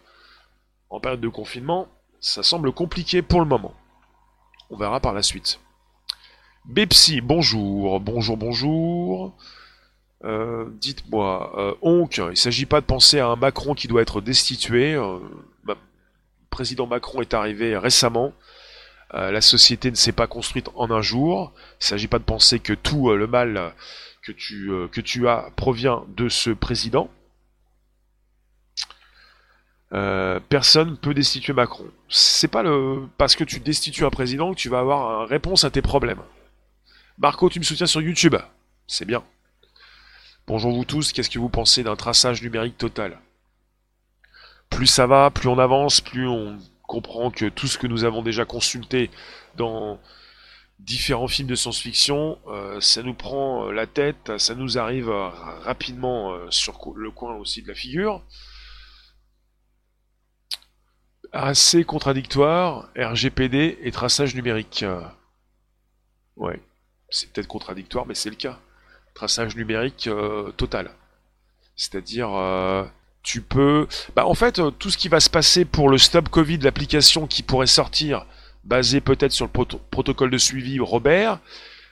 en 0.92 1.00
période 1.00 1.22
de 1.22 1.28
confinement, 1.28 1.88
ça 2.20 2.44
semble 2.44 2.72
compliqué 2.72 3.24
pour 3.24 3.40
le 3.40 3.48
moment. 3.48 3.74
On 4.70 4.78
verra 4.78 5.00
par 5.00 5.14
la 5.14 5.24
suite. 5.24 5.60
Bepsi, 6.66 7.22
bonjour, 7.22 8.00
bonjour, 8.00 8.38
bonjour. 8.38 9.36
Euh, 10.24 10.70
dites-moi, 10.74 11.76
euh, 11.84 12.08
il 12.18 12.30
ne 12.30 12.36
s'agit 12.36 12.68
pas 12.68 12.82
de 12.82 12.86
penser 12.86 13.20
à 13.20 13.28
un 13.28 13.36
Macron 13.36 13.74
qui 13.74 13.88
doit 13.88 14.04
être 14.04 14.22
destitué. 14.22 14.94
Euh, 14.94 15.18
le 15.66 15.76
président 16.52 16.86
Macron 16.86 17.22
est 17.22 17.34
arrivé 17.34 17.76
récemment. 17.76 18.34
la 19.14 19.42
société 19.42 19.90
ne 19.90 19.96
s'est 19.96 20.12
pas 20.12 20.28
construite 20.28 20.70
en 20.76 20.92
un 20.92 21.02
jour. 21.02 21.54
Il 21.56 21.84
ne 21.84 21.86
s'agit 21.86 22.08
pas 22.08 22.20
de 22.20 22.24
penser 22.24 22.60
que 22.60 22.74
tout 22.74 23.12
le 23.12 23.28
mal 23.28 23.74
euh, 24.30 24.88
que 24.88 25.02
tu 25.02 25.28
as 25.28 25.52
provient 25.56 26.06
de 26.16 26.30
ce 26.30 26.52
président. 26.52 27.10
Euh, 29.94 30.40
personne 30.48 30.98
peut 30.98 31.14
destituer 31.14 31.54
Macron. 31.54 31.86
C'est 32.08 32.48
pas 32.48 32.64
le 32.64 33.08
parce 33.18 33.36
que 33.36 33.44
tu 33.44 33.60
destitues 33.60 34.06
un 34.06 34.10
président 34.10 34.52
que 34.54 34.58
tu 34.58 34.70
vas 34.70 34.80
avoir 34.80 35.24
une 35.24 35.30
réponse 35.30 35.64
à 35.64 35.70
tes 35.70 35.82
problèmes. 35.82 36.22
Marco, 37.18 37.50
tu 37.50 37.60
me 37.60 37.64
soutiens 37.64 37.88
sur 37.88 38.02
YouTube. 38.02 38.36
C'est 38.88 39.06
bien. 39.06 39.24
Bonjour 40.48 40.74
vous 40.74 40.86
tous, 40.86 41.12
qu'est-ce 41.12 41.30
que 41.30 41.40
vous 41.40 41.50
pensez 41.50 41.84
d'un 41.84 41.96
traçage 41.96 42.42
numérique 42.42 42.78
total? 42.78 43.20
Plus 44.70 44.88
ça 44.88 45.08
va, 45.08 45.30
plus 45.30 45.50
on 45.50 45.60
avance, 45.60 46.02
plus 46.02 46.28
on 46.28 46.58
comprend 46.84 47.32
que 47.32 47.46
tout 47.48 47.68
ce 47.68 47.78
que 47.78 47.88
nous 47.88 48.04
avons 48.04 48.22
déjà 48.22 48.44
consulté 48.46 49.12
dans 49.56 50.00
différents 50.80 51.28
films 51.28 51.48
de 51.48 51.56
science-fiction, 51.56 52.40
euh, 52.48 52.82
ça 52.82 53.04
nous 53.04 53.14
prend 53.14 53.68
euh, 53.68 53.72
la 53.72 53.86
tête, 53.86 54.38
ça 54.38 54.56
nous 54.56 54.78
arrive 54.78 55.10
euh, 55.10 55.30
rapidement 55.64 56.36
sur 56.50 56.74
le 56.96 57.12
coin 57.12 57.36
aussi 57.36 57.62
de 57.62 57.68
la 57.68 57.76
figure. 57.76 58.24
Assez 61.34 61.84
contradictoire, 61.86 62.90
RGPD 62.98 63.80
et 63.82 63.92
traçage 63.92 64.36
numérique. 64.36 64.84
Ouais, 66.36 66.60
c'est 67.10 67.32
peut-être 67.32 67.48
contradictoire, 67.48 68.06
mais 68.06 68.16
c'est 68.16 68.30
le 68.30 68.36
cas. 68.36 68.60
Traçage 69.14 69.56
numérique 69.56 70.10
total. 70.58 70.92
C'est-à-dire, 71.78 72.30
tu 73.24 73.42
peux... 73.42 73.88
Bah, 74.16 74.26
en 74.26 74.34
fait, 74.34 74.62
tout 74.78 74.90
ce 74.90 74.98
qui 74.98 75.08
va 75.08 75.22
se 75.22 75.30
passer 75.30 75.64
pour 75.64 75.90
le 75.90 75.98
Stop 75.98 76.28
Covid, 76.30 76.58
l'application 76.58 77.28
qui 77.28 77.44
pourrait 77.44 77.68
sortir 77.68 78.26
basé 78.64 79.02
peut-être 79.02 79.32
sur 79.32 79.46
le 79.46 79.66
protocole 79.92 80.30
de 80.30 80.38
suivi 80.38 80.80
Robert, 80.80 81.40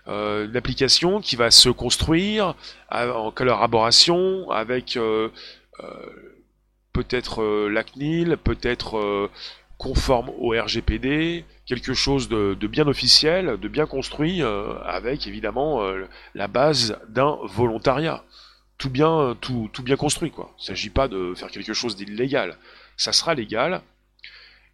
euh, 0.07 0.47
une 0.47 0.55
application 0.55 1.21
qui 1.21 1.35
va 1.35 1.51
se 1.51 1.69
construire 1.69 2.55
en 2.91 3.31
collaboration 3.31 4.49
avec 4.51 4.97
euh, 6.95 6.99
euh, 6.99 7.03
peut-être 7.03 7.43
la 7.69 7.83
CNIL, 7.83 8.37
peut-être 8.37 9.29
conforme 9.77 10.29
au 10.37 10.49
RGPD, 10.51 11.45
quelque 11.65 11.93
chose 11.93 12.27
de, 12.27 12.67
bien 12.67 12.87
officiel, 12.87 13.57
de 13.59 13.67
bien 13.67 13.85
construit, 13.85 14.41
avec 14.41 15.27
évidemment 15.27 15.81
la 16.35 16.47
base 16.47 16.99
d'un 17.07 17.37
volontariat. 17.43 18.23
Tout 18.77 18.89
bien, 18.89 19.35
tout, 19.41 19.69
tout 19.73 19.83
bien 19.83 19.97
construit, 19.97 20.31
quoi. 20.31 20.53
Il 20.57 20.61
ne 20.61 20.65
s'agit 20.67 20.89
pas 20.89 21.07
de 21.07 21.33
faire 21.35 21.51
quelque 21.51 21.73
chose 21.73 21.95
d'illégal. 21.97 22.57
Ça 22.95 23.11
sera 23.11 23.33
légal, 23.33 23.81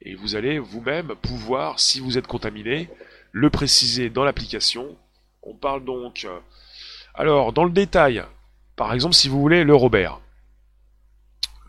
et 0.01 0.15
vous 0.15 0.35
allez 0.35 0.59
vous-même 0.59 1.15
pouvoir, 1.21 1.79
si 1.79 1.99
vous 1.99 2.17
êtes 2.17 2.27
contaminé, 2.27 2.89
le 3.31 3.49
préciser 3.49 4.09
dans 4.09 4.23
l'application. 4.23 4.95
On 5.41 5.53
parle 5.53 5.83
donc... 5.83 6.25
Euh, 6.25 6.39
alors, 7.13 7.53
dans 7.53 7.63
le 7.63 7.71
détail, 7.71 8.23
par 8.75 8.93
exemple, 8.93 9.15
si 9.15 9.29
vous 9.29 9.39
voulez 9.39 9.63
le 9.63 9.75
Robert. 9.75 10.19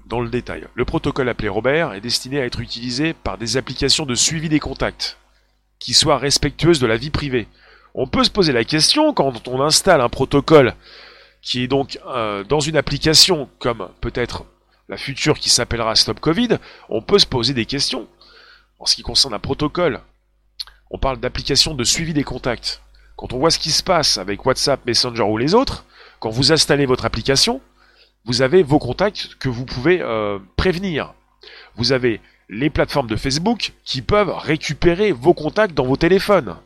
Dans 0.06 0.20
le 0.20 0.28
détail, 0.28 0.64
le 0.74 0.84
protocole 0.84 1.28
appelé 1.28 1.48
Robert 1.48 1.92
est 1.92 2.00
destiné 2.00 2.40
à 2.40 2.44
être 2.44 2.60
utilisé 2.60 3.12
par 3.12 3.38
des 3.38 3.56
applications 3.56 4.06
de 4.06 4.14
suivi 4.14 4.48
des 4.48 4.60
contacts, 4.60 5.18
qui 5.80 5.94
soient 5.94 6.18
respectueuses 6.18 6.78
de 6.78 6.86
la 6.86 6.96
vie 6.96 7.10
privée. 7.10 7.48
On 7.92 8.06
peut 8.06 8.22
se 8.22 8.30
poser 8.30 8.52
la 8.52 8.62
question 8.62 9.12
quand 9.12 9.48
on 9.48 9.60
installe 9.60 10.00
un 10.00 10.08
protocole 10.08 10.74
qui 11.42 11.64
est 11.64 11.66
donc 11.66 11.98
euh, 12.06 12.44
dans 12.44 12.60
une 12.60 12.76
application 12.76 13.48
comme 13.58 13.88
peut-être 14.00 14.44
la 14.88 14.96
future 14.96 15.40
qui 15.40 15.50
s'appellera 15.50 15.96
Stop 15.96 16.20
Covid, 16.20 16.58
on 16.88 17.02
peut 17.02 17.18
se 17.18 17.26
poser 17.26 17.52
des 17.52 17.66
questions 17.66 18.06
en 18.78 18.86
ce 18.86 18.94
qui 18.94 19.02
concerne 19.02 19.34
un 19.34 19.40
protocole, 19.40 20.00
on 20.90 20.98
parle 20.98 21.18
d'application 21.18 21.74
de 21.74 21.82
suivi 21.82 22.12
des 22.12 22.24
contacts. 22.24 22.80
Quand 23.16 23.32
on 23.32 23.38
voit 23.38 23.50
ce 23.50 23.58
qui 23.58 23.72
se 23.72 23.82
passe 23.82 24.18
avec 24.18 24.46
WhatsApp, 24.46 24.86
Messenger 24.86 25.22
ou 25.22 25.36
les 25.36 25.54
autres, 25.54 25.84
quand 26.20 26.30
vous 26.30 26.52
installez 26.52 26.86
votre 26.86 27.06
application, 27.06 27.60
vous 28.26 28.42
avez 28.42 28.62
vos 28.62 28.78
contacts 28.78 29.36
que 29.36 29.48
vous 29.48 29.64
pouvez 29.64 30.02
euh, 30.02 30.38
prévenir. 30.56 31.14
Vous 31.76 31.92
avez 31.92 32.20
les 32.48 32.70
plateformes 32.70 33.06
de 33.06 33.16
Facebook 33.16 33.72
qui 33.84 34.02
peuvent 34.02 34.34
récupérer 34.36 35.12
vos 35.12 35.32
contacts 35.32 35.74
dans 35.74 35.86
vos 35.86 35.96
téléphones. 35.96 36.56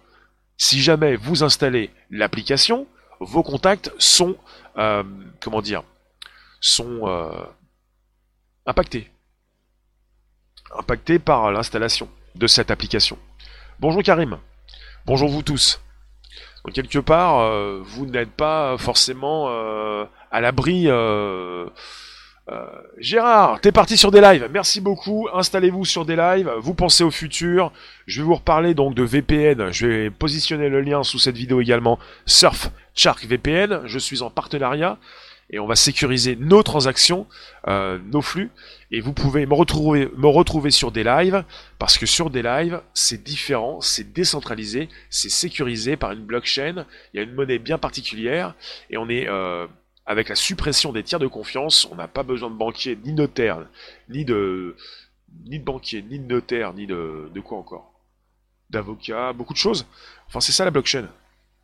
Si 0.56 0.80
jamais 0.80 1.16
vous 1.16 1.42
installez 1.44 1.90
l'application, 2.10 2.86
vos 3.20 3.42
contacts 3.42 3.92
sont, 3.98 4.36
euh, 4.78 5.04
comment 5.40 5.62
dire, 5.62 5.84
sont 6.60 7.06
euh, 7.06 7.30
impactés 8.66 9.10
impacté 10.78 11.18
par 11.18 11.50
l'installation 11.50 12.08
de 12.36 12.46
cette 12.46 12.70
application. 12.70 13.18
Bonjour 13.80 14.02
Karim, 14.02 14.38
bonjour 15.04 15.28
vous 15.28 15.42
tous. 15.42 15.80
Donc 16.64 16.74
quelque 16.74 16.98
part, 16.98 17.40
euh, 17.40 17.80
vous 17.82 18.06
n'êtes 18.06 18.30
pas 18.30 18.76
forcément 18.78 19.46
euh, 19.48 20.04
à 20.30 20.40
l'abri. 20.40 20.84
Euh, 20.86 21.66
Gérard, 22.98 23.60
t'es 23.60 23.70
parti 23.70 23.96
sur 23.96 24.10
des 24.10 24.20
lives. 24.20 24.48
Merci 24.52 24.80
beaucoup. 24.80 25.28
Installez-vous 25.32 25.84
sur 25.84 26.04
des 26.04 26.16
lives. 26.16 26.50
Vous 26.58 26.74
pensez 26.74 27.04
au 27.04 27.10
futur. 27.10 27.72
Je 28.06 28.20
vais 28.20 28.26
vous 28.26 28.34
reparler 28.34 28.74
donc 28.74 28.94
de 28.94 29.04
VPN. 29.04 29.70
Je 29.70 29.86
vais 29.86 30.10
positionner 30.10 30.68
le 30.68 30.80
lien 30.80 31.04
sous 31.04 31.18
cette 31.18 31.36
vidéo 31.36 31.60
également. 31.60 31.98
Surf 32.26 32.70
Shark 32.94 33.24
VPN. 33.24 33.82
Je 33.84 33.98
suis 33.98 34.22
en 34.22 34.30
partenariat 34.30 34.98
et 35.50 35.58
on 35.58 35.66
va 35.66 35.76
sécuriser 35.76 36.36
nos 36.36 36.62
transactions, 36.62 37.26
euh, 37.68 37.98
nos 38.06 38.22
flux, 38.22 38.50
et 38.90 39.00
vous 39.00 39.12
pouvez 39.12 39.46
me 39.46 39.54
retrouver, 39.54 40.70
sur 40.70 40.92
des 40.92 41.04
lives, 41.04 41.44
parce 41.78 41.98
que 41.98 42.06
sur 42.06 42.30
des 42.30 42.42
lives, 42.42 42.80
c'est 42.94 43.22
différent, 43.22 43.80
c'est 43.80 44.12
décentralisé, 44.12 44.88
c'est 45.10 45.28
sécurisé 45.28 45.96
par 45.96 46.12
une 46.12 46.24
blockchain, 46.24 46.86
il 47.12 47.16
y 47.16 47.20
a 47.20 47.22
une 47.22 47.34
monnaie 47.34 47.58
bien 47.58 47.78
particulière, 47.78 48.54
et 48.90 48.96
on 48.96 49.08
est 49.08 49.28
euh, 49.28 49.66
avec 50.06 50.28
la 50.28 50.36
suppression 50.36 50.92
des 50.92 51.02
tiers 51.02 51.20
de 51.20 51.26
confiance, 51.26 51.86
on 51.90 51.96
n'a 51.96 52.08
pas 52.08 52.22
besoin 52.22 52.50
de 52.50 52.56
banquier, 52.56 52.96
ni 53.04 53.12
notaire, 53.12 53.66
ni 54.08 54.24
de 54.24 54.76
ni 55.44 55.58
de 55.58 55.64
banquier, 55.64 56.02
ni 56.02 56.18
de 56.18 56.24
notaire, 56.24 56.74
ni 56.74 56.86
de, 56.86 57.30
de 57.32 57.40
quoi 57.40 57.58
encore 57.58 57.92
D'avocat, 58.70 59.32
beaucoup 59.32 59.52
de 59.52 59.58
choses. 59.58 59.86
Enfin, 60.26 60.40
c'est 60.40 60.52
ça 60.52 60.64
la 60.64 60.72
blockchain. 60.72 61.08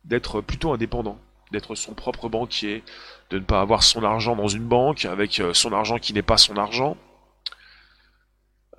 D'être 0.05 0.39
plutôt 0.39 0.71
indépendant, 0.71 1.19
d'être 1.51 1.75
son 1.75 1.93
propre 1.93 2.29
banquier, 2.29 2.83
de 3.29 3.39
ne 3.39 3.43
pas 3.43 3.61
avoir 3.61 3.83
son 3.83 4.03
argent 4.03 4.35
dans 4.35 4.47
une 4.47 4.65
banque 4.65 5.05
avec 5.05 5.39
euh, 5.39 5.53
son 5.53 5.73
argent 5.73 5.97
qui 5.97 6.13
n'est 6.13 6.21
pas 6.21 6.37
son 6.37 6.57
argent. 6.57 6.97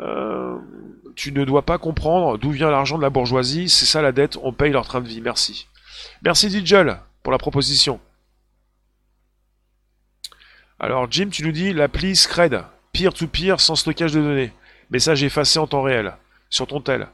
Euh, 0.01 0.59
tu 1.17 1.33
ne 1.33 1.45
dois 1.45 1.63
pas 1.63 1.79
comprendre 1.79 2.39
d'où 2.39 2.51
vient 2.51 2.71
l'argent 2.71 2.97
de 2.97 3.03
la 3.03 3.11
bourgeoisie, 3.11 3.69
c'est 3.69 3.87
ça 3.87 4.01
la 4.01 4.13
dette, 4.13 4.39
on 4.43 4.53
paye 4.53 4.73
leur 4.73 4.87
train 4.87 5.01
de 5.01 5.09
vie, 5.09 5.21
merci. 5.21 5.67
Merci 6.23 6.49
Digel 6.49 7.01
pour 7.23 7.33
la 7.33 7.39
proposition. 7.39 8.01
Alors 10.79 11.11
Jim, 11.11 11.29
tu 11.31 11.43
nous 11.45 11.53
dis 11.53 11.73
l'appli 11.73 12.15
Scred, 12.15 12.63
peer-to-peer 12.93 13.61
sans 13.61 13.75
stockage 13.75 14.13
de 14.13 14.21
données. 14.21 14.53
Message 14.91 15.25
effacé 15.25 15.59
en 15.59 15.67
temps 15.67 15.83
réel, 15.83 16.15
sur 16.51 16.67
ton 16.69 16.81
tel. 16.81 17.09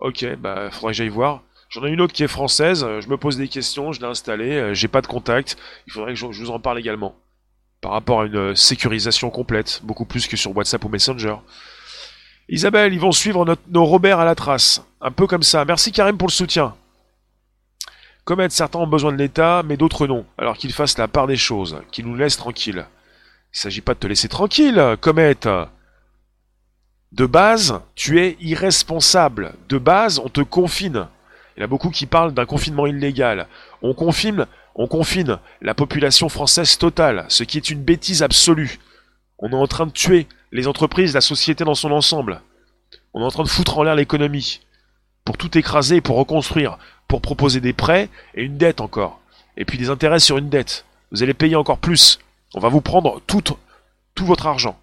Ok, 0.00 0.24
bah 0.36 0.70
faudrait 0.70 0.92
que 0.92 0.96
j'aille 0.96 1.08
voir. 1.08 1.42
J'en 1.68 1.84
ai 1.84 1.90
une 1.90 2.00
autre 2.00 2.12
qui 2.12 2.22
est 2.22 2.28
française, 2.28 2.84
euh, 2.84 3.00
je 3.00 3.08
me 3.08 3.16
pose 3.16 3.36
des 3.36 3.48
questions, 3.48 3.92
je 3.92 4.00
l'ai 4.00 4.06
installée, 4.06 4.52
euh, 4.52 4.74
j'ai 4.74 4.88
pas 4.88 5.00
de 5.00 5.06
contact, 5.06 5.56
il 5.86 5.92
faudrait 5.92 6.14
que 6.14 6.18
je, 6.18 6.26
vous 6.26 6.50
en 6.50 6.60
parle 6.60 6.78
également. 6.78 7.16
Par 7.80 7.92
rapport 7.92 8.20
à 8.20 8.26
une 8.26 8.36
euh, 8.36 8.54
sécurisation 8.54 9.30
complète, 9.30 9.80
beaucoup 9.82 10.04
plus 10.04 10.28
que 10.28 10.36
sur 10.36 10.56
WhatsApp 10.56 10.84
ou 10.84 10.88
Messenger. 10.88 11.36
Isabelle, 12.48 12.94
ils 12.94 13.00
vont 13.00 13.12
suivre 13.12 13.44
nos 13.68 13.84
Robert 13.84 14.20
à 14.20 14.24
la 14.24 14.36
trace. 14.36 14.84
Un 15.00 15.10
peu 15.10 15.26
comme 15.26 15.42
ça. 15.42 15.64
Merci 15.64 15.90
Karim 15.90 16.16
pour 16.16 16.28
le 16.28 16.32
soutien. 16.32 16.76
Comet, 18.24 18.50
certains 18.50 18.78
ont 18.78 18.86
besoin 18.86 19.10
de 19.10 19.16
l'État, 19.16 19.62
mais 19.64 19.76
d'autres 19.76 20.06
non. 20.06 20.24
Alors 20.38 20.56
qu'ils 20.56 20.72
fassent 20.72 20.98
la 20.98 21.08
part 21.08 21.26
des 21.26 21.36
choses, 21.36 21.80
qu'ils 21.90 22.06
nous 22.06 22.14
laissent 22.14 22.36
tranquilles. 22.36 22.86
Il 23.52 23.58
s'agit 23.58 23.80
pas 23.80 23.94
de 23.94 23.98
te 23.98 24.06
laisser 24.06 24.28
tranquille, 24.28 24.96
Comet. 25.00 25.38
De 27.12 27.26
base, 27.26 27.80
tu 27.94 28.20
es 28.20 28.36
irresponsable. 28.40 29.54
De 29.68 29.78
base, 29.78 30.20
on 30.20 30.28
te 30.28 30.40
confine. 30.40 31.08
Il 31.56 31.60
y 31.60 31.62
en 31.62 31.64
a 31.64 31.68
beaucoup 31.68 31.90
qui 31.90 32.06
parlent 32.06 32.34
d'un 32.34 32.44
confinement 32.44 32.86
illégal. 32.86 33.46
On 33.82 33.94
confine, 33.94 34.46
on 34.74 34.86
confine 34.86 35.38
la 35.62 35.74
population 35.74 36.28
française 36.28 36.76
totale, 36.76 37.24
ce 37.28 37.44
qui 37.44 37.56
est 37.56 37.70
une 37.70 37.82
bêtise 37.82 38.22
absolue. 38.22 38.78
On 39.38 39.50
est 39.50 39.54
en 39.54 39.66
train 39.66 39.86
de 39.86 39.92
tuer 39.92 40.26
les 40.52 40.66
entreprises, 40.66 41.14
la 41.14 41.20
société 41.20 41.64
dans 41.64 41.74
son 41.74 41.92
ensemble. 41.92 42.40
On 43.14 43.22
est 43.22 43.24
en 43.24 43.30
train 43.30 43.42
de 43.42 43.48
foutre 43.48 43.78
en 43.78 43.82
l'air 43.82 43.94
l'économie. 43.94 44.60
Pour 45.24 45.38
tout 45.38 45.56
écraser, 45.56 46.00
pour 46.00 46.16
reconstruire, 46.16 46.78
pour 47.08 47.20
proposer 47.20 47.60
des 47.60 47.72
prêts 47.72 48.08
et 48.34 48.42
une 48.42 48.58
dette 48.58 48.80
encore. 48.80 49.20
Et 49.56 49.64
puis 49.64 49.78
des 49.78 49.90
intérêts 49.90 50.20
sur 50.20 50.38
une 50.38 50.50
dette. 50.50 50.84
Vous 51.10 51.22
allez 51.22 51.34
payer 51.34 51.56
encore 51.56 51.78
plus. 51.78 52.18
On 52.54 52.60
va 52.60 52.68
vous 52.68 52.80
prendre 52.80 53.20
tout, 53.26 53.42
tout 54.14 54.26
votre 54.26 54.46
argent. 54.46 54.78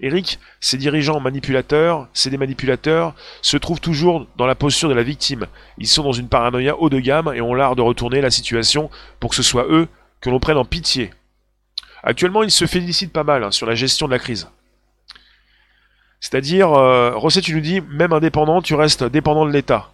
Eric, 0.00 0.38
ces 0.60 0.78
dirigeants 0.78 1.20
manipulateurs, 1.20 2.08
c'est 2.12 2.30
des 2.30 2.36
manipulateurs, 2.36 3.14
se 3.40 3.56
trouvent 3.56 3.80
toujours 3.80 4.26
dans 4.36 4.46
la 4.46 4.54
posture 4.54 4.88
de 4.88 4.94
la 4.94 5.02
victime. 5.02 5.46
Ils 5.78 5.86
sont 5.86 6.02
dans 6.02 6.12
une 6.12 6.28
paranoïa 6.28 6.76
haut 6.76 6.90
de 6.90 6.98
gamme 6.98 7.32
et 7.34 7.40
ont 7.40 7.54
l'art 7.54 7.76
de 7.76 7.82
retourner 7.82 8.20
la 8.20 8.30
situation 8.30 8.90
pour 9.20 9.30
que 9.30 9.36
ce 9.36 9.42
soit 9.42 9.66
eux 9.68 9.88
que 10.20 10.30
l'on 10.30 10.40
prenne 10.40 10.56
en 10.56 10.64
pitié. 10.64 11.12
Actuellement, 12.02 12.42
ils 12.42 12.50
se 12.50 12.66
félicitent 12.66 13.12
pas 13.12 13.24
mal 13.24 13.44
hein, 13.44 13.52
sur 13.52 13.66
la 13.66 13.74
gestion 13.74 14.06
de 14.06 14.12
la 14.12 14.18
crise. 14.18 14.48
C'est-à-dire, 16.20 16.72
euh, 16.72 17.12
Rosset, 17.14 17.40
tu 17.40 17.54
nous 17.54 17.60
dis, 17.60 17.80
même 17.80 18.12
indépendant, 18.12 18.62
tu 18.62 18.74
restes 18.74 19.04
dépendant 19.04 19.46
de 19.46 19.52
l'État. 19.52 19.90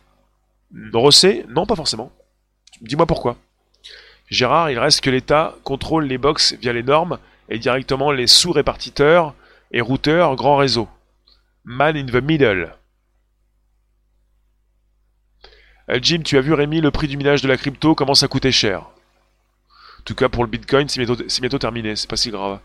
Rosset, 0.93 1.45
non, 1.49 1.67
pas 1.67 1.77
forcément. 1.77 2.13
Dis-moi 2.81 3.07
pourquoi. 3.07 3.37
Gérard, 4.31 4.71
il 4.71 4.79
reste 4.79 5.01
que 5.01 5.11
l'État 5.11 5.55
contrôle 5.65 6.05
les 6.05 6.19
box 6.19 6.55
via 6.61 6.73
les 6.73 6.83
normes 6.83 7.19
et 7.49 7.59
directement 7.59 8.13
les 8.13 8.27
sous-répartiteurs 8.27 9.35
et 9.73 9.81
routeur 9.81 10.37
grand 10.37 10.57
réseau. 10.57 10.89
Man 11.65 11.97
in 11.97 12.07
the 12.07 12.23
middle. 12.23 12.73
Euh, 15.91 15.99
Jim, 16.03 16.21
tu 16.25 16.37
as 16.37 16.41
vu 16.41 16.53
Rémi, 16.53 16.81
le 16.81 16.91
prix 16.91 17.09
du 17.09 17.17
minage 17.17 17.43
de 17.43 17.49
la 17.49 17.57
crypto 17.57 17.95
commence 17.95 18.23
à 18.23 18.29
coûter 18.29 18.53
cher? 18.53 18.81
En 18.81 20.03
tout 20.05 20.15
cas 20.15 20.29
pour 20.29 20.45
le 20.45 20.51
Bitcoin, 20.51 20.89
c'est 20.89 21.01
bientôt, 21.01 21.59
terminé, 21.59 21.97
c'est 21.97 22.09
pas 22.09 22.17
si 22.17 22.31
grave. 22.31 22.59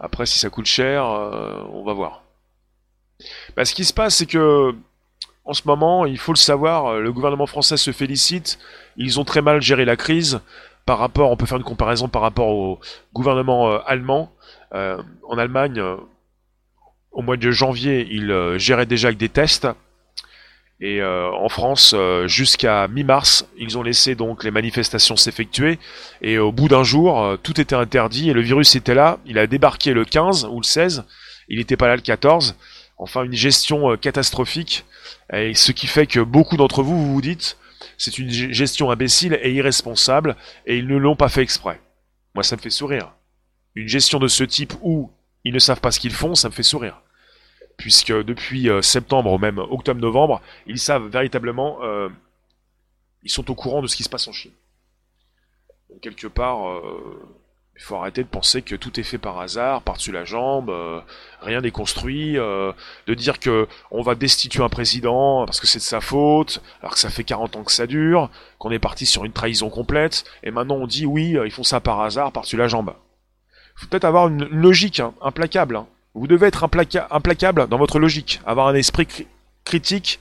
Après, 0.00 0.26
si 0.26 0.38
ça 0.38 0.50
coûte 0.50 0.66
cher, 0.66 1.04
euh, 1.04 1.62
on 1.72 1.84
va 1.84 1.92
voir. 1.92 2.22
Bah, 3.56 3.64
ce 3.64 3.74
qui 3.74 3.84
se 3.84 3.92
passe, 3.92 4.16
c'est 4.16 4.26
que 4.26 4.74
en 5.44 5.54
ce 5.54 5.62
moment, 5.64 6.04
il 6.04 6.18
faut 6.18 6.32
le 6.32 6.38
savoir, 6.38 7.00
le 7.00 7.10
gouvernement 7.10 7.46
français 7.46 7.78
se 7.78 7.90
félicite. 7.90 8.58
Ils 8.96 9.18
ont 9.18 9.24
très 9.24 9.40
mal 9.40 9.62
géré 9.62 9.86
la 9.86 9.96
crise 9.96 10.40
par 10.84 10.98
rapport, 10.98 11.30
on 11.30 11.36
peut 11.36 11.46
faire 11.46 11.56
une 11.56 11.64
comparaison 11.64 12.08
par 12.08 12.22
rapport 12.22 12.48
au 12.48 12.80
gouvernement 13.14 13.70
euh, 13.70 13.78
allemand. 13.86 14.32
en 14.72 15.38
Allemagne, 15.38 15.82
au 17.18 17.22
mois 17.22 17.36
de 17.36 17.50
janvier, 17.50 18.06
ils 18.12 18.30
euh, 18.30 18.58
géraient 18.58 18.86
déjà 18.86 19.08
avec 19.08 19.18
des 19.18 19.28
tests. 19.28 19.66
Et 20.80 21.02
euh, 21.02 21.28
en 21.32 21.48
France, 21.48 21.92
euh, 21.92 22.28
jusqu'à 22.28 22.86
mi-mars, 22.86 23.44
ils 23.56 23.76
ont 23.76 23.82
laissé 23.82 24.14
donc 24.14 24.44
les 24.44 24.52
manifestations 24.52 25.16
s'effectuer. 25.16 25.80
Et 26.22 26.38
au 26.38 26.52
bout 26.52 26.68
d'un 26.68 26.84
jour, 26.84 27.36
tout 27.42 27.60
était 27.60 27.74
interdit 27.74 28.30
et 28.30 28.32
le 28.32 28.40
virus 28.40 28.76
était 28.76 28.94
là. 28.94 29.18
Il 29.26 29.36
a 29.40 29.48
débarqué 29.48 29.92
le 29.92 30.04
15 30.04 30.44
ou 30.44 30.60
le 30.60 30.64
16. 30.64 31.04
Il 31.48 31.58
n'était 31.58 31.76
pas 31.76 31.88
là 31.88 31.96
le 31.96 32.02
14. 32.02 32.54
Enfin, 32.98 33.24
une 33.24 33.32
gestion 33.32 33.96
catastrophique. 33.96 34.84
Et 35.32 35.54
ce 35.54 35.72
qui 35.72 35.88
fait 35.88 36.06
que 36.06 36.20
beaucoup 36.20 36.56
d'entre 36.56 36.84
vous, 36.84 36.96
vous 37.04 37.14
vous 37.14 37.20
dites, 37.20 37.58
c'est 37.96 38.16
une 38.16 38.30
gestion 38.30 38.92
imbécile 38.92 39.40
et 39.42 39.52
irresponsable. 39.52 40.36
Et 40.66 40.76
ils 40.76 40.86
ne 40.86 40.96
l'ont 40.96 41.16
pas 41.16 41.28
fait 41.28 41.42
exprès. 41.42 41.80
Moi, 42.36 42.44
ça 42.44 42.54
me 42.54 42.60
fait 42.60 42.70
sourire. 42.70 43.10
Une 43.74 43.88
gestion 43.88 44.20
de 44.20 44.28
ce 44.28 44.44
type 44.44 44.74
où 44.82 45.10
ils 45.42 45.52
ne 45.52 45.58
savent 45.58 45.80
pas 45.80 45.90
ce 45.90 45.98
qu'ils 45.98 46.12
font, 46.12 46.36
ça 46.36 46.48
me 46.48 46.54
fait 46.54 46.62
sourire 46.62 47.02
puisque 47.78 48.12
depuis 48.12 48.68
euh, 48.68 48.82
septembre 48.82 49.32
ou 49.32 49.38
même 49.38 49.58
octobre-novembre, 49.58 50.42
ils 50.66 50.80
savent 50.80 51.06
véritablement, 51.06 51.78
euh, 51.82 52.10
ils 53.22 53.30
sont 53.30 53.50
au 53.50 53.54
courant 53.54 53.80
de 53.80 53.86
ce 53.86 53.96
qui 53.96 54.02
se 54.02 54.10
passe 54.10 54.28
en 54.28 54.32
Chine. 54.32 54.52
Donc 55.88 56.00
quelque 56.00 56.26
part, 56.26 56.68
euh, 56.68 57.22
il 57.76 57.80
faut 57.80 57.94
arrêter 57.94 58.24
de 58.24 58.28
penser 58.28 58.62
que 58.62 58.74
tout 58.74 58.98
est 58.98 59.04
fait 59.04 59.16
par 59.16 59.38
hasard, 59.38 59.82
par-dessus 59.82 60.10
la 60.10 60.24
jambe, 60.24 60.74
rien 61.40 61.60
n'est 61.60 61.70
construit, 61.70 62.32
de 62.32 63.14
dire 63.14 63.38
que 63.38 63.68
on 63.92 64.02
va 64.02 64.16
destituer 64.16 64.64
un 64.64 64.68
président 64.68 65.46
parce 65.46 65.60
que 65.60 65.68
c'est 65.68 65.78
de 65.78 65.84
sa 65.84 66.00
faute, 66.00 66.60
alors 66.80 66.94
que 66.94 66.98
ça 66.98 67.08
fait 67.08 67.22
40 67.22 67.54
ans 67.54 67.62
que 67.62 67.70
ça 67.70 67.86
dure, 67.86 68.30
qu'on 68.58 68.72
est 68.72 68.80
parti 68.80 69.06
sur 69.06 69.24
une 69.24 69.32
trahison 69.32 69.70
complète, 69.70 70.24
et 70.42 70.50
maintenant 70.50 70.74
on 70.74 70.88
dit 70.88 71.06
oui, 71.06 71.36
ils 71.44 71.52
font 71.52 71.62
ça 71.62 71.78
par 71.78 72.00
hasard, 72.00 72.32
par-dessus 72.32 72.56
la 72.56 72.66
jambe. 72.66 72.92
Il 73.76 73.82
faut 73.82 73.86
peut-être 73.86 74.04
avoir 74.04 74.26
une, 74.26 74.42
logique 74.46 74.98
hein, 74.98 75.14
implacable. 75.22 75.76
Hein. 75.76 75.86
Vous 76.18 76.26
devez 76.26 76.48
être 76.48 76.64
implacable 76.64 77.68
dans 77.68 77.78
votre 77.78 78.00
logique, 78.00 78.40
avoir 78.44 78.66
un 78.66 78.74
esprit 78.74 79.06
critique 79.64 80.20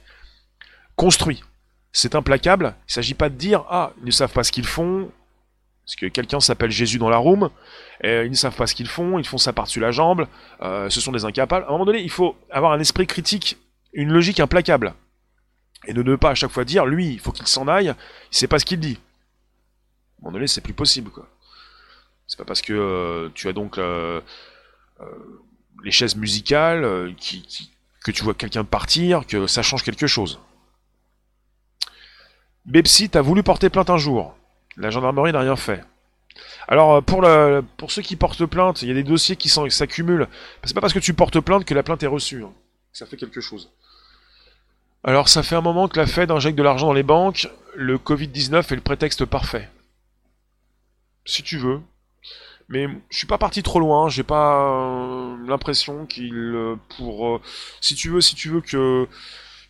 construit. 0.95 1.43
C'est 1.91 2.13
implacable. 2.13 2.75
Il 2.81 2.89
ne 2.89 2.93
s'agit 2.93 3.13
pas 3.15 3.29
de 3.29 3.35
dire 3.35 3.65
ah 3.69 3.93
ils 3.99 4.05
ne 4.05 4.11
savent 4.11 4.31
pas 4.31 4.43
ce 4.43 4.51
qu'ils 4.51 4.67
font, 4.67 5.09
parce 5.85 5.95
que 5.95 6.05
quelqu'un 6.05 6.39
s'appelle 6.39 6.69
Jésus 6.69 6.99
dans 6.99 7.09
la 7.09 7.17
room, 7.17 7.49
ils 8.03 8.29
ne 8.29 8.35
savent 8.35 8.55
pas 8.55 8.67
ce 8.67 8.75
qu'ils 8.75 8.87
font, 8.87 9.17
ils 9.17 9.25
font 9.25 9.39
ça 9.39 9.53
par-dessus 9.53 9.79
la 9.79 9.91
jambe, 9.91 10.27
euh, 10.61 10.89
ce 10.89 11.01
sont 11.01 11.11
des 11.11 11.25
incapables. 11.25 11.65
À 11.65 11.69
un 11.69 11.71
moment 11.71 11.85
donné, 11.85 12.01
il 12.01 12.11
faut 12.11 12.35
avoir 12.51 12.73
un 12.73 12.79
esprit 12.79 13.07
critique, 13.07 13.57
une 13.93 14.11
logique 14.11 14.39
implacable. 14.39 14.93
Et 15.87 15.93
ne 15.93 16.15
pas 16.15 16.31
à 16.31 16.35
chaque 16.35 16.51
fois 16.51 16.65
dire, 16.65 16.85
lui, 16.85 17.13
il 17.13 17.19
faut 17.19 17.31
qu'il 17.31 17.47
s'en 17.47 17.67
aille, 17.67 17.95
il 18.31 18.37
sait 18.37 18.47
pas 18.47 18.59
ce 18.59 18.65
qu'il 18.65 18.79
dit. 18.79 18.99
À 18.99 18.99
un 18.99 20.25
moment 20.25 20.33
donné, 20.33 20.47
c'est 20.47 20.61
plus 20.61 20.73
possible, 20.73 21.09
quoi. 21.09 21.27
C'est 22.27 22.37
pas 22.37 22.45
parce 22.45 22.61
que 22.61 22.73
euh, 22.73 23.29
tu 23.33 23.47
as 23.47 23.53
donc 23.53 23.77
euh, 23.77 24.19
les 25.83 25.91
chaises 25.91 26.15
musicales, 26.15 26.83
euh, 26.83 27.11
que 28.03 28.11
tu 28.11 28.23
vois 28.23 28.33
quelqu'un 28.33 28.63
partir, 28.63 29.25
que 29.25 29.47
ça 29.47 29.61
change 29.61 29.83
quelque 29.83 30.07
chose. 30.07 30.39
Bepsi, 32.65 33.09
t'as 33.09 33.21
voulu 33.21 33.43
porter 33.43 33.69
plainte 33.69 33.89
un 33.89 33.97
jour. 33.97 34.35
La 34.75 34.89
gendarmerie 34.89 35.31
n'a 35.31 35.39
rien 35.39 35.55
fait. 35.55 35.83
Alors 36.67 36.95
euh, 36.95 37.01
pour, 37.01 37.25
pour 37.77 37.91
ceux 37.91 38.01
qui 38.01 38.15
portent 38.15 38.45
plainte, 38.45 38.81
il 38.81 38.89
y 38.89 38.91
a 38.91 38.93
des 38.93 39.03
dossiers 39.03 39.35
qui 39.35 39.49
s'accumulent. 39.49 40.27
C'est 40.63 40.73
pas 40.73 40.81
parce 40.81 40.93
que 40.93 40.99
tu 40.99 41.13
portes 41.13 41.39
plainte 41.39 41.65
que 41.65 41.73
la 41.73 41.83
plainte 41.83 42.03
est 42.03 42.07
reçue. 42.07 42.43
Hein. 42.43 42.51
Ça 42.91 43.05
fait 43.05 43.17
quelque 43.17 43.41
chose. 43.41 43.71
Alors 45.03 45.29
ça 45.29 45.43
fait 45.43 45.55
un 45.55 45.61
moment 45.61 45.87
que 45.87 45.99
la 45.99 46.05
Fed 46.05 46.31
injecte 46.31 46.57
de 46.57 46.63
l'argent 46.63 46.87
dans 46.87 46.93
les 46.93 47.03
banques. 47.03 47.47
Le 47.75 47.97
Covid-19 47.97 48.59
est 48.59 48.75
le 48.75 48.81
prétexte 48.81 49.25
parfait. 49.25 49.69
Si 51.25 51.43
tu 51.43 51.57
veux, 51.57 51.81
mais 52.69 52.87
je 53.09 53.17
suis 53.17 53.27
pas 53.27 53.37
parti 53.37 53.63
trop 53.63 53.79
loin, 53.79 54.09
j'ai 54.09 54.23
pas 54.23 54.71
euh, 54.71 55.37
l'impression 55.47 56.05
qu'il 56.05 56.33
euh, 56.33 56.75
pour 56.97 57.27
euh, 57.27 57.41
si 57.81 57.95
tu 57.95 58.09
veux 58.09 58.21
si 58.21 58.35
tu 58.35 58.49
veux 58.49 58.61
que 58.61 59.07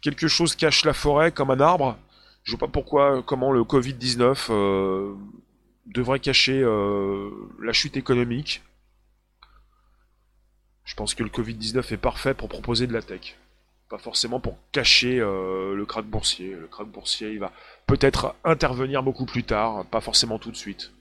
quelque 0.02 0.28
chose 0.28 0.56
cache 0.56 0.84
la 0.86 0.94
forêt 0.94 1.32
comme 1.32 1.52
un 1.52 1.60
arbre, 1.60 1.98
je 2.44 2.52
vois 2.52 2.68
pas 2.68 2.72
pourquoi 2.72 3.22
comment 3.24 3.52
le 3.52 3.62
Covid-19 3.62 5.16
devrait 5.88 6.20
cacher 6.20 6.62
la 7.62 7.74
chute 7.74 7.98
économique. 7.98 8.62
Je 10.86 10.96
pense 10.96 11.14
que 11.14 11.24
le 11.24 11.30
Covid-19 11.30 11.94
est 11.94 11.98
parfait 11.98 12.34
pour 12.34 12.48
proposer 12.48 12.88
de 12.88 12.94
la 12.94 13.02
tech. 13.02 13.36
Pas 13.90 13.98
forcément 13.98 14.40
pour 14.40 14.58
cacher 14.72 15.18
le 15.18 15.84
krach 15.86 16.06
boursier. 16.06 16.52
Le 16.52 16.68
krach 16.68 16.88
boursier, 16.88 17.32
il 17.32 17.40
va 17.40 17.52
peut-être 17.86 18.36
intervenir 18.46 19.04
beaucoup 19.04 19.26
plus 19.26 19.44
tard, 19.44 19.86
pas 19.86 20.02
forcément 20.02 20.40
tout 20.40 20.52
de 20.52 20.58
suite. 20.58 20.92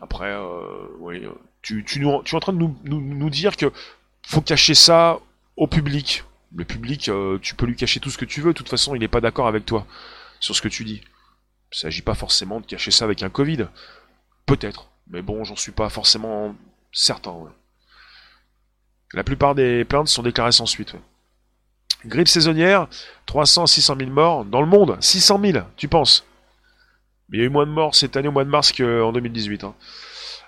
Après, 0.00 0.32
euh, 0.32 0.86
oui, 0.98 1.22
tu, 1.60 1.84
tu, 1.84 2.02
es 2.02 2.06
en 2.06 2.40
train 2.40 2.52
de 2.52 2.58
nous 2.58 3.30
dire 3.30 3.56
que 3.56 3.70
faut 4.26 4.40
cacher 4.40 4.74
ça 4.74 5.20
au 5.56 5.66
public. 5.66 6.24
Le 6.54 6.64
public, 6.64 7.08
euh, 7.08 7.38
tu 7.40 7.54
peux 7.54 7.66
lui 7.66 7.76
cacher 7.76 8.00
tout 8.00 8.10
ce 8.10 8.18
que 8.18 8.24
tu 8.24 8.40
veux, 8.40 8.52
de 8.52 8.58
toute 8.58 8.68
façon, 8.68 8.94
il 8.94 9.00
n'est 9.00 9.08
pas 9.08 9.20
d'accord 9.20 9.46
avec 9.46 9.64
toi 9.64 9.86
sur 10.40 10.54
ce 10.54 10.62
que 10.62 10.68
tu 10.68 10.84
dis. 10.84 11.00
Il 11.02 11.76
ne 11.76 11.76
s'agit 11.76 12.02
pas 12.02 12.14
forcément 12.14 12.60
de 12.60 12.66
cacher 12.66 12.90
ça 12.90 13.04
avec 13.04 13.22
un 13.22 13.30
Covid. 13.30 13.66
Peut-être, 14.44 14.88
mais 15.08 15.22
bon, 15.22 15.44
j'en 15.44 15.56
suis 15.56 15.72
pas 15.72 15.88
forcément 15.88 16.54
certain. 16.92 17.34
La 19.14 19.24
plupart 19.24 19.54
des 19.54 19.84
plaintes 19.84 20.08
sont 20.08 20.22
déclarées 20.22 20.52
sans 20.52 20.66
suite. 20.66 20.94
Grippe 22.04 22.28
saisonnière, 22.28 22.88
300 23.26 23.64
à 23.64 23.66
600 23.66 23.96
000 23.98 24.10
morts 24.10 24.44
dans 24.44 24.60
le 24.60 24.66
monde. 24.66 24.96
600 25.00 25.40
000, 25.42 25.64
tu 25.76 25.88
penses? 25.88 26.26
Mais 27.32 27.38
il 27.38 27.40
y 27.40 27.44
a 27.44 27.46
eu 27.46 27.50
moins 27.50 27.66
de 27.66 27.70
morts 27.70 27.94
cette 27.94 28.16
année 28.16 28.28
au 28.28 28.32
mois 28.32 28.44
de 28.44 28.50
mars 28.50 28.72
qu'en 28.72 29.10
2018. 29.10 29.64
Hein. 29.64 29.74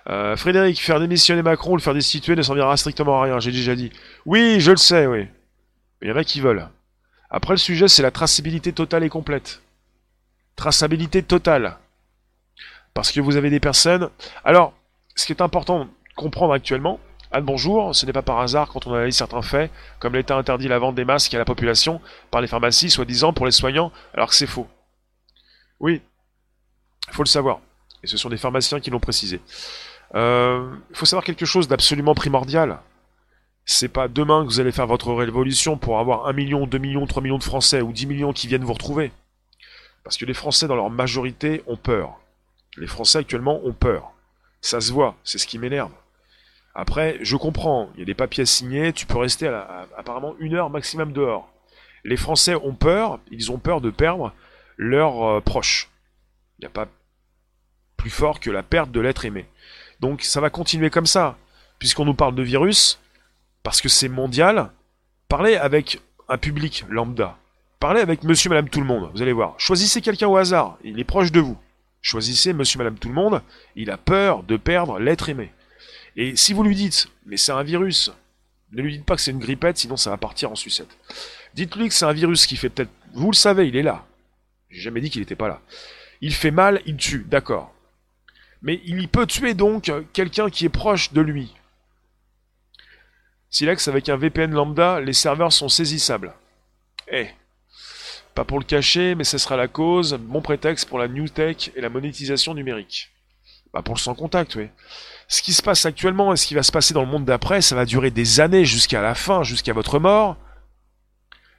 Euh, 0.07 0.37
Frédéric, 0.37 0.79
faire 0.79 0.99
démissionner 0.99 1.41
Macron 1.41 1.75
le 1.75 1.81
faire 1.81 1.95
destituer 1.95 2.35
ne 2.35 2.43
servira 2.43 2.77
strictement 2.77 3.19
à 3.19 3.23
rien, 3.23 3.39
j'ai 3.39 3.51
déjà 3.51 3.75
dit. 3.75 3.91
Oui, 4.25 4.59
je 4.59 4.69
le 4.69 4.77
sais, 4.77 5.07
oui. 5.07 5.27
Mais 5.99 6.07
il 6.07 6.09
y 6.09 6.11
en 6.11 6.15
a 6.15 6.23
qui 6.23 6.41
veulent. 6.41 6.69
Après, 7.31 7.53
le 7.53 7.57
sujet, 7.57 7.87
c'est 7.87 8.03
la 8.03 8.11
traçabilité 8.11 8.71
totale 8.71 9.03
et 9.03 9.09
complète. 9.09 9.63
Traçabilité 10.55 11.23
totale. 11.23 11.77
Parce 12.93 13.11
que 13.11 13.19
vous 13.19 13.35
avez 13.35 13.49
des 13.49 13.59
personnes... 13.59 14.09
Alors, 14.43 14.73
ce 15.15 15.25
qui 15.25 15.33
est 15.33 15.41
important 15.41 15.85
de 15.85 15.89
comprendre 16.15 16.53
actuellement, 16.53 16.99
Anne 17.31 17.43
bonjour, 17.43 17.95
ce 17.95 18.05
n'est 18.05 18.13
pas 18.13 18.21
par 18.21 18.39
hasard 18.39 18.69
quand 18.69 18.85
on 18.85 18.93
analyse 18.93 19.17
certains 19.17 19.41
faits, 19.41 19.71
comme 19.99 20.13
l'État 20.13 20.37
interdit 20.37 20.67
la 20.67 20.77
vente 20.77 20.95
des 20.95 21.03
masques 21.03 21.33
à 21.33 21.39
la 21.39 21.45
population 21.45 21.99
par 22.29 22.41
les 22.41 22.47
pharmacies, 22.47 22.91
soi-disant 22.91 23.33
pour 23.33 23.47
les 23.47 23.51
soignants, 23.51 23.91
alors 24.13 24.29
que 24.29 24.35
c'est 24.35 24.45
faux. 24.45 24.67
Oui, 25.79 26.01
il 27.07 27.13
faut 27.13 27.23
le 27.23 27.27
savoir. 27.27 27.59
Et 28.03 28.07
ce 28.07 28.17
sont 28.17 28.29
des 28.29 28.37
pharmaciens 28.37 28.79
qui 28.79 28.89
l'ont 28.89 28.99
précisé. 28.99 29.41
Euh, 30.13 30.75
il 30.89 30.95
faut 30.95 31.05
savoir 31.05 31.23
quelque 31.23 31.45
chose 31.45 31.67
d'absolument 31.67 32.13
primordial. 32.13 32.79
C'est 33.65 33.87
pas 33.87 34.07
demain 34.07 34.43
que 34.43 34.47
vous 34.47 34.59
allez 34.59 34.71
faire 34.71 34.85
votre 34.85 35.11
révolution 35.11 35.77
pour 35.77 35.99
avoir 35.99 36.27
1 36.27 36.33
million, 36.33 36.67
2 36.67 36.77
millions, 36.77 37.07
3 37.07 37.23
millions 37.23 37.39
de 37.39 37.43
Français 37.43 37.81
ou 37.81 37.91
10 37.91 38.05
millions 38.05 38.33
qui 38.33 38.47
viennent 38.47 38.63
vous 38.63 38.73
retrouver. 38.73 39.11
Parce 40.03 40.17
que 40.17 40.25
les 40.25 40.35
Français, 40.35 40.67
dans 40.67 40.75
leur 40.75 40.91
majorité, 40.91 41.63
ont 41.65 41.77
peur. 41.77 42.19
Les 42.77 42.85
Français 42.85 43.19
actuellement 43.19 43.59
ont 43.65 43.73
peur. 43.73 44.11
Ça 44.61 44.81
se 44.81 44.91
voit, 44.91 45.15
c'est 45.23 45.39
ce 45.39 45.47
qui 45.47 45.57
m'énerve. 45.57 45.91
Après, 46.75 47.17
je 47.21 47.37
comprends, 47.37 47.89
il 47.95 48.01
y 48.01 48.03
a 48.03 48.05
des 48.05 48.13
papiers 48.13 48.43
à 48.43 48.45
signer, 48.45 48.93
tu 48.93 49.05
peux 49.05 49.17
rester 49.17 49.47
apparemment 49.97 50.35
une 50.39 50.53
heure 50.53 50.69
maximum 50.69 51.13
dehors. 51.13 51.49
Les 52.03 52.17
Français 52.17 52.53
ont 52.55 52.75
peur, 52.75 53.19
ils 53.31 53.51
ont 53.51 53.57
peur 53.57 53.81
de 53.81 53.89
perdre 53.89 54.33
leurs 54.77 55.23
euh, 55.23 55.41
proches. 55.41 55.89
N'y 56.65 56.69
a 56.69 56.85
pas 56.85 56.87
plus 57.95 58.09
fort 58.09 58.39
que 58.39 58.49
la 58.49 58.63
perte 58.63 58.89
de 58.89 58.99
l'être 58.99 59.23
aimé. 59.25 59.45
Donc 59.99 60.23
ça 60.23 60.41
va 60.41 60.49
continuer 60.49 60.89
comme 60.89 61.05
ça. 61.05 61.37
Puisqu'on 61.77 62.05
nous 62.05 62.15
parle 62.15 62.33
de 62.33 62.41
virus, 62.41 62.99
parce 63.61 63.81
que 63.81 63.89
c'est 63.89 64.09
mondial, 64.09 64.71
parlez 65.27 65.57
avec 65.57 66.01
un 66.27 66.39
public 66.39 66.85
lambda. 66.89 67.37
Parlez 67.79 68.01
avec 68.01 68.23
monsieur, 68.23 68.49
madame, 68.49 68.69
tout 68.69 68.79
le 68.79 68.87
monde. 68.87 69.11
Vous 69.13 69.21
allez 69.21 69.33
voir. 69.33 69.53
Choisissez 69.59 70.01
quelqu'un 70.01 70.27
au 70.27 70.37
hasard. 70.37 70.79
Il 70.83 70.99
est 70.99 71.03
proche 71.03 71.31
de 71.31 71.39
vous. 71.39 71.55
Choisissez 72.01 72.51
monsieur, 72.53 72.79
madame, 72.79 72.97
tout 72.97 73.09
le 73.09 73.13
monde. 73.13 73.43
Il 73.75 73.91
a 73.91 73.97
peur 73.97 74.41
de 74.41 74.57
perdre 74.57 74.97
l'être 74.97 75.29
aimé. 75.29 75.51
Et 76.15 76.35
si 76.35 76.53
vous 76.53 76.63
lui 76.63 76.75
dites, 76.75 77.09
mais 77.27 77.37
c'est 77.37 77.51
un 77.51 77.61
virus, 77.61 78.11
ne 78.71 78.81
lui 78.81 78.93
dites 78.93 79.05
pas 79.05 79.15
que 79.15 79.21
c'est 79.21 79.31
une 79.31 79.39
grippette, 79.39 79.77
sinon 79.77 79.97
ça 79.97 80.09
va 80.09 80.17
partir 80.17 80.51
en 80.51 80.55
sucette. 80.55 80.97
Dites-lui 81.53 81.89
que 81.89 81.93
c'est 81.93 82.05
un 82.05 82.13
virus 82.13 82.47
qui 82.47 82.55
fait 82.55 82.69
peut-être... 82.69 82.91
Vous 83.13 83.29
le 83.29 83.35
savez, 83.35 83.67
il 83.67 83.75
est 83.75 83.83
là. 83.83 84.03
J'ai 84.71 84.81
jamais 84.81 85.01
dit 85.01 85.11
qu'il 85.11 85.21
n'était 85.21 85.35
pas 85.35 85.47
là. 85.47 85.61
Il 86.25 86.33
fait 86.33 86.49
mal, 86.49 86.81
il 86.87 86.97
tue, 86.97 87.23
d'accord. 87.27 87.71
Mais 88.63 88.81
il 88.83 89.07
peut 89.07 89.27
tuer 89.27 89.53
donc 89.53 89.91
quelqu'un 90.11 90.49
qui 90.49 90.65
est 90.65 90.69
proche 90.69 91.13
de 91.13 91.21
lui. 91.21 91.53
Silex, 93.51 93.87
avec 93.87 94.09
un 94.09 94.17
VPN 94.17 94.51
lambda, 94.51 95.01
les 95.01 95.13
serveurs 95.13 95.53
sont 95.53 95.69
saisissables. 95.69 96.33
Eh, 97.11 97.27
pas 98.33 98.43
pour 98.43 98.57
le 98.57 98.65
cacher, 98.65 99.13
mais 99.13 99.23
ce 99.23 99.37
sera 99.37 99.55
la 99.55 99.67
cause, 99.67 100.15
bon 100.15 100.41
prétexte 100.41 100.89
pour 100.89 100.97
la 100.97 101.07
new 101.07 101.27
tech 101.27 101.69
et 101.75 101.81
la 101.81 101.89
monétisation 101.89 102.55
numérique. 102.55 103.11
Bah 103.71 103.83
pour 103.83 103.93
le 103.93 103.99
sans 103.99 104.15
contact, 104.15 104.55
oui 104.55 104.69
ce 105.27 105.41
qui 105.41 105.53
se 105.53 105.61
passe 105.61 105.85
actuellement 105.85 106.33
et 106.33 106.37
ce 106.37 106.45
qui 106.45 106.53
va 106.53 106.63
se 106.63 106.71
passer 106.71 106.93
dans 106.93 107.01
le 107.01 107.07
monde 107.07 107.25
d'après, 107.25 107.61
ça 107.61 107.75
va 107.75 107.85
durer 107.85 108.11
des 108.11 108.39
années 108.39 108.65
jusqu'à 108.65 109.01
la 109.01 109.15
fin, 109.15 109.43
jusqu'à 109.43 109.73
votre 109.73 109.99
mort. 109.99 110.37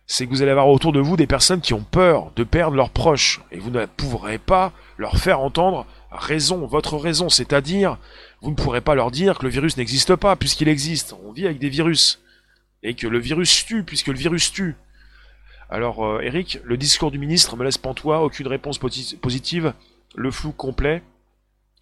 C'est 0.07 0.27
que 0.27 0.31
vous 0.31 0.43
allez 0.43 0.53
avoir 0.53 0.69
autour 0.69 0.93
de 0.93 1.01
vous 1.01 1.17
des 1.17 1.27
personnes 1.27 1.61
qui 1.61 1.75
ont 1.75 1.83
peur 1.83 2.31
de 2.37 2.45
perdre 2.45 2.77
leurs 2.77 2.91
proches 2.91 3.41
et 3.51 3.59
vous 3.59 3.71
ne 3.71 3.87
pourrez 3.87 4.39
pas 4.39 4.73
leur 4.99 5.17
faire 5.17 5.41
entendre 5.41 5.87
raison, 6.11 6.67
votre 6.67 6.97
raison, 6.97 7.29
c'est-à-dire 7.29 7.99
vous 8.41 8.51
ne 8.51 8.55
pourrez 8.55 8.81
pas 8.81 8.95
leur 8.95 9.11
dire 9.11 9.39
que 9.39 9.45
le 9.45 9.51
virus 9.51 9.77
n'existe 9.77 10.15
pas 10.15 10.37
puisqu'il 10.37 10.69
existe. 10.69 11.15
On 11.25 11.33
vit 11.33 11.47
avec 11.47 11.59
des 11.59 11.69
virus 11.69 12.21
et 12.83 12.95
que 12.95 13.09
le 13.09 13.19
virus 13.19 13.67
tue 13.67 13.83
puisque 13.83 14.09
le 14.09 14.15
virus 14.15 14.53
tue. 14.53 14.77
Alors 15.69 16.07
euh, 16.07 16.21
Eric, 16.21 16.61
le 16.63 16.77
discours 16.77 17.11
du 17.11 17.19
ministre 17.19 17.57
me 17.57 17.65
laisse 17.65 17.79
pantois, 17.79 18.23
aucune 18.23 18.47
réponse 18.47 18.79
positive, 18.79 19.73
le 20.15 20.31
flou 20.31 20.53
complet 20.53 21.03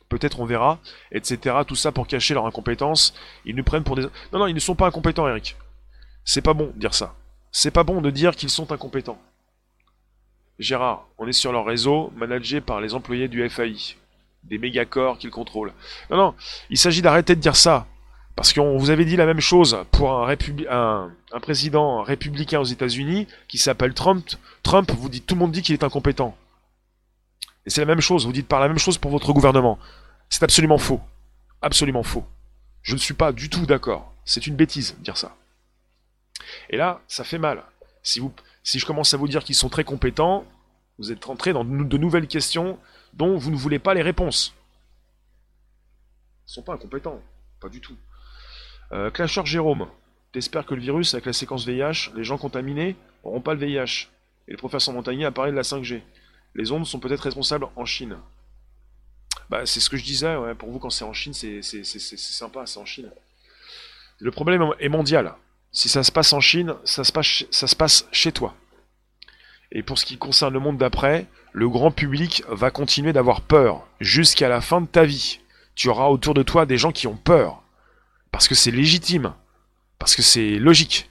peut-être 0.09 0.41
on 0.41 0.45
verra, 0.45 0.79
etc. 1.12 1.57
Tout 1.66 1.75
ça 1.75 1.93
pour 1.93 2.07
cacher 2.07 2.35
leur 2.35 2.47
incompétence. 2.47 3.14
Ils 3.45 3.57
nous 3.57 3.64
prennent 3.64 3.85
pour 3.85 3.97
des... 3.97 4.03
Non, 4.33 4.39
non, 4.39 4.47
ils 4.47 4.55
ne 4.55 4.61
sont 4.61 4.75
pas 4.75 4.87
incompétents, 4.87 5.29
Eric. 5.29 5.57
C'est 6.25 6.43
pas 6.43 6.55
bon 6.55 6.70
de 6.75 6.81
dire 6.81 6.95
ça. 6.95 7.14
C'est 7.57 7.71
pas 7.71 7.85
bon 7.85 8.01
de 8.01 8.11
dire 8.11 8.35
qu'ils 8.35 8.51
sont 8.51 8.73
incompétents. 8.73 9.23
Gérard, 10.59 11.07
on 11.19 11.29
est 11.29 11.33
sur 11.33 11.53
leur 11.53 11.65
réseau, 11.65 12.13
managé 12.17 12.61
par 12.61 12.81
les 12.81 12.95
employés 12.95 13.29
du 13.29 13.49
FAI, 13.49 13.95
des 14.43 14.59
mégacorps 14.59 15.19
qu'ils 15.19 15.31
contrôlent. 15.31 15.73
Non, 16.11 16.17
non, 16.17 16.35
il 16.69 16.77
s'agit 16.77 17.01
d'arrêter 17.01 17.37
de 17.37 17.41
dire 17.41 17.55
ça. 17.55 17.87
Parce 18.35 18.53
qu'on 18.53 18.77
vous 18.77 18.91
avait 18.91 19.05
dit 19.05 19.15
la 19.15 19.25
même 19.25 19.39
chose 19.39 19.79
pour 19.93 20.29
un, 20.29 21.13
président 21.41 22.03
républicain 22.03 22.59
aux 22.59 22.65
États-Unis 22.65 23.29
qui 23.47 23.59
s'appelle 23.59 23.95
Trump. 23.95 24.27
Trump, 24.65 24.91
vous 24.91 25.09
dites, 25.09 25.25
tout 25.25 25.37
le 25.37 25.41
monde 25.41 25.53
dit 25.53 25.63
qu'il 25.63 25.75
est 25.75 25.85
incompétent. 25.85 26.37
Et 27.67 27.71
c'est 27.71 27.83
la 27.83 27.87
même 27.87 28.01
chose, 28.01 28.27
vous 28.27 28.33
dites 28.33 28.49
par 28.49 28.59
la 28.59 28.67
même 28.67 28.79
chose 28.79 28.99
pour 28.99 29.13
votre 29.13 29.33
gouvernement. 29.33 29.79
C'est 30.29 30.43
absolument 30.43 30.79
faux. 30.79 31.01
Absolument 31.63 32.03
faux. 32.03 32.27
Je 32.83 32.95
ne 32.95 32.99
suis 32.99 33.15
pas 33.15 33.31
du 33.31 33.49
tout 33.49 33.65
d'accord. 33.65 34.13
C'est 34.25 34.49
une 34.49 34.57
bêtise 34.57 34.97
dire 34.99 35.17
ça. 35.17 35.37
Et 36.70 36.76
là, 36.76 37.01
ça 37.07 37.24
fait 37.24 37.39
mal. 37.39 37.64
Si, 38.03 38.20
je 38.64 38.87
commence 38.87 39.14
à 39.14 39.16
vous 39.16 39.28
dire 39.28 39.45
qu'ils 39.45 39.55
sont 39.55 39.68
très 39.68 39.85
compétents, 39.85 40.45
vous 40.99 41.11
êtes 41.11 41.24
rentré 41.24 41.53
dans 41.53 41.64
de 41.64 41.99
nouvelles 41.99 42.28
questions 42.28 42.78
dont 43.14 43.37
vous 43.37 43.51
ne 43.51 43.57
voulez 43.57 43.78
pas 43.78 43.95
les 43.95 44.03
réponses. 44.03 44.55
Ils 46.49 46.53
sont 46.53 46.62
pas 46.62 46.74
incompétents. 46.74 47.20
Pas 47.61 47.68
du 47.68 47.80
tout. 47.80 47.97
Euh, 48.93 49.11
Clasher 49.11 49.45
Jérôme, 49.45 49.89
t'espères 50.32 50.66
que 50.66 50.74
le 50.74 50.80
virus, 50.80 51.14
avec 51.14 51.26
la 51.26 51.32
séquence 51.32 51.66
VIH, 51.66 52.11
les 52.14 52.24
gens 52.24 52.39
contaminés 52.39 52.97
n'auront 53.24 53.41
pas 53.41 53.55
le 53.55 53.61
VIH. 53.64 54.09
Et 54.47 54.53
le 54.53 54.57
professeur 54.59 54.93
Montagnier 54.95 55.24
a 55.24 55.30
parlé 55.30 55.51
de 55.51 55.57
la 55.57 55.62
5G. 55.62 56.03
Les 56.55 56.70
ondes 56.70 56.87
sont 56.87 57.01
peut-être 57.01 57.22
responsables 57.22 57.66
en 57.76 57.85
Chine. 57.85 58.18
Bah, 59.49 59.66
c'est 59.66 59.80
ce 59.80 59.91
que 59.91 59.97
je 59.97 60.05
disais, 60.05 60.37
pour 60.59 60.70
vous, 60.70 60.78
quand 60.78 60.91
c'est 60.91 61.05
en 61.05 61.12
Chine, 61.12 61.32
c'est 61.32 61.62
sympa, 61.62 62.66
c'est 62.66 62.78
en 62.78 62.85
Chine. 62.85 63.11
Le 64.18 64.30
problème 64.30 64.64
est 64.78 64.89
mondial. 64.89 65.35
Si 65.75 65.89
ça 65.89 66.05
se 66.05 66.12
passe 66.12 66.33
en 66.33 66.41
Chine, 66.41 66.75
ça 66.85 67.03
se 67.03 67.12
passe, 67.12 67.45
ça 67.51 67.66
se 67.66 67.77
passe 67.77 68.07
chez 68.12 68.33
toi. 68.33 68.55
Et 69.72 69.83
pour 69.83 69.99
ce 69.99 70.07
qui 70.07 70.16
concerne 70.16 70.55
le 70.55 70.61
monde 70.61 70.79
d'après, 70.79 71.27
le 71.53 71.68
grand 71.68 71.91
public 71.91 72.45
va 72.49 72.70
continuer 72.70 73.12
d'avoir 73.12 73.41
peur 73.41 73.87
jusqu'à 74.01 74.49
la 74.49 74.61
fin 74.61 74.81
de 74.81 74.87
ta 74.87 75.05
vie. 75.05 75.41
Tu 75.75 75.89
auras 75.89 76.07
autour 76.07 76.33
de 76.33 76.45
toi 76.45 76.64
des 76.64 76.79
gens 76.79 76.93
qui 76.93 77.09
ont 77.09 77.16
peur. 77.16 77.61
Parce 78.31 78.47
que 78.47 78.55
c'est 78.55 78.70
légitime. 78.70 79.35
Parce 79.99 80.14
que 80.14 80.22
c'est 80.22 80.59
logique. 80.61 81.11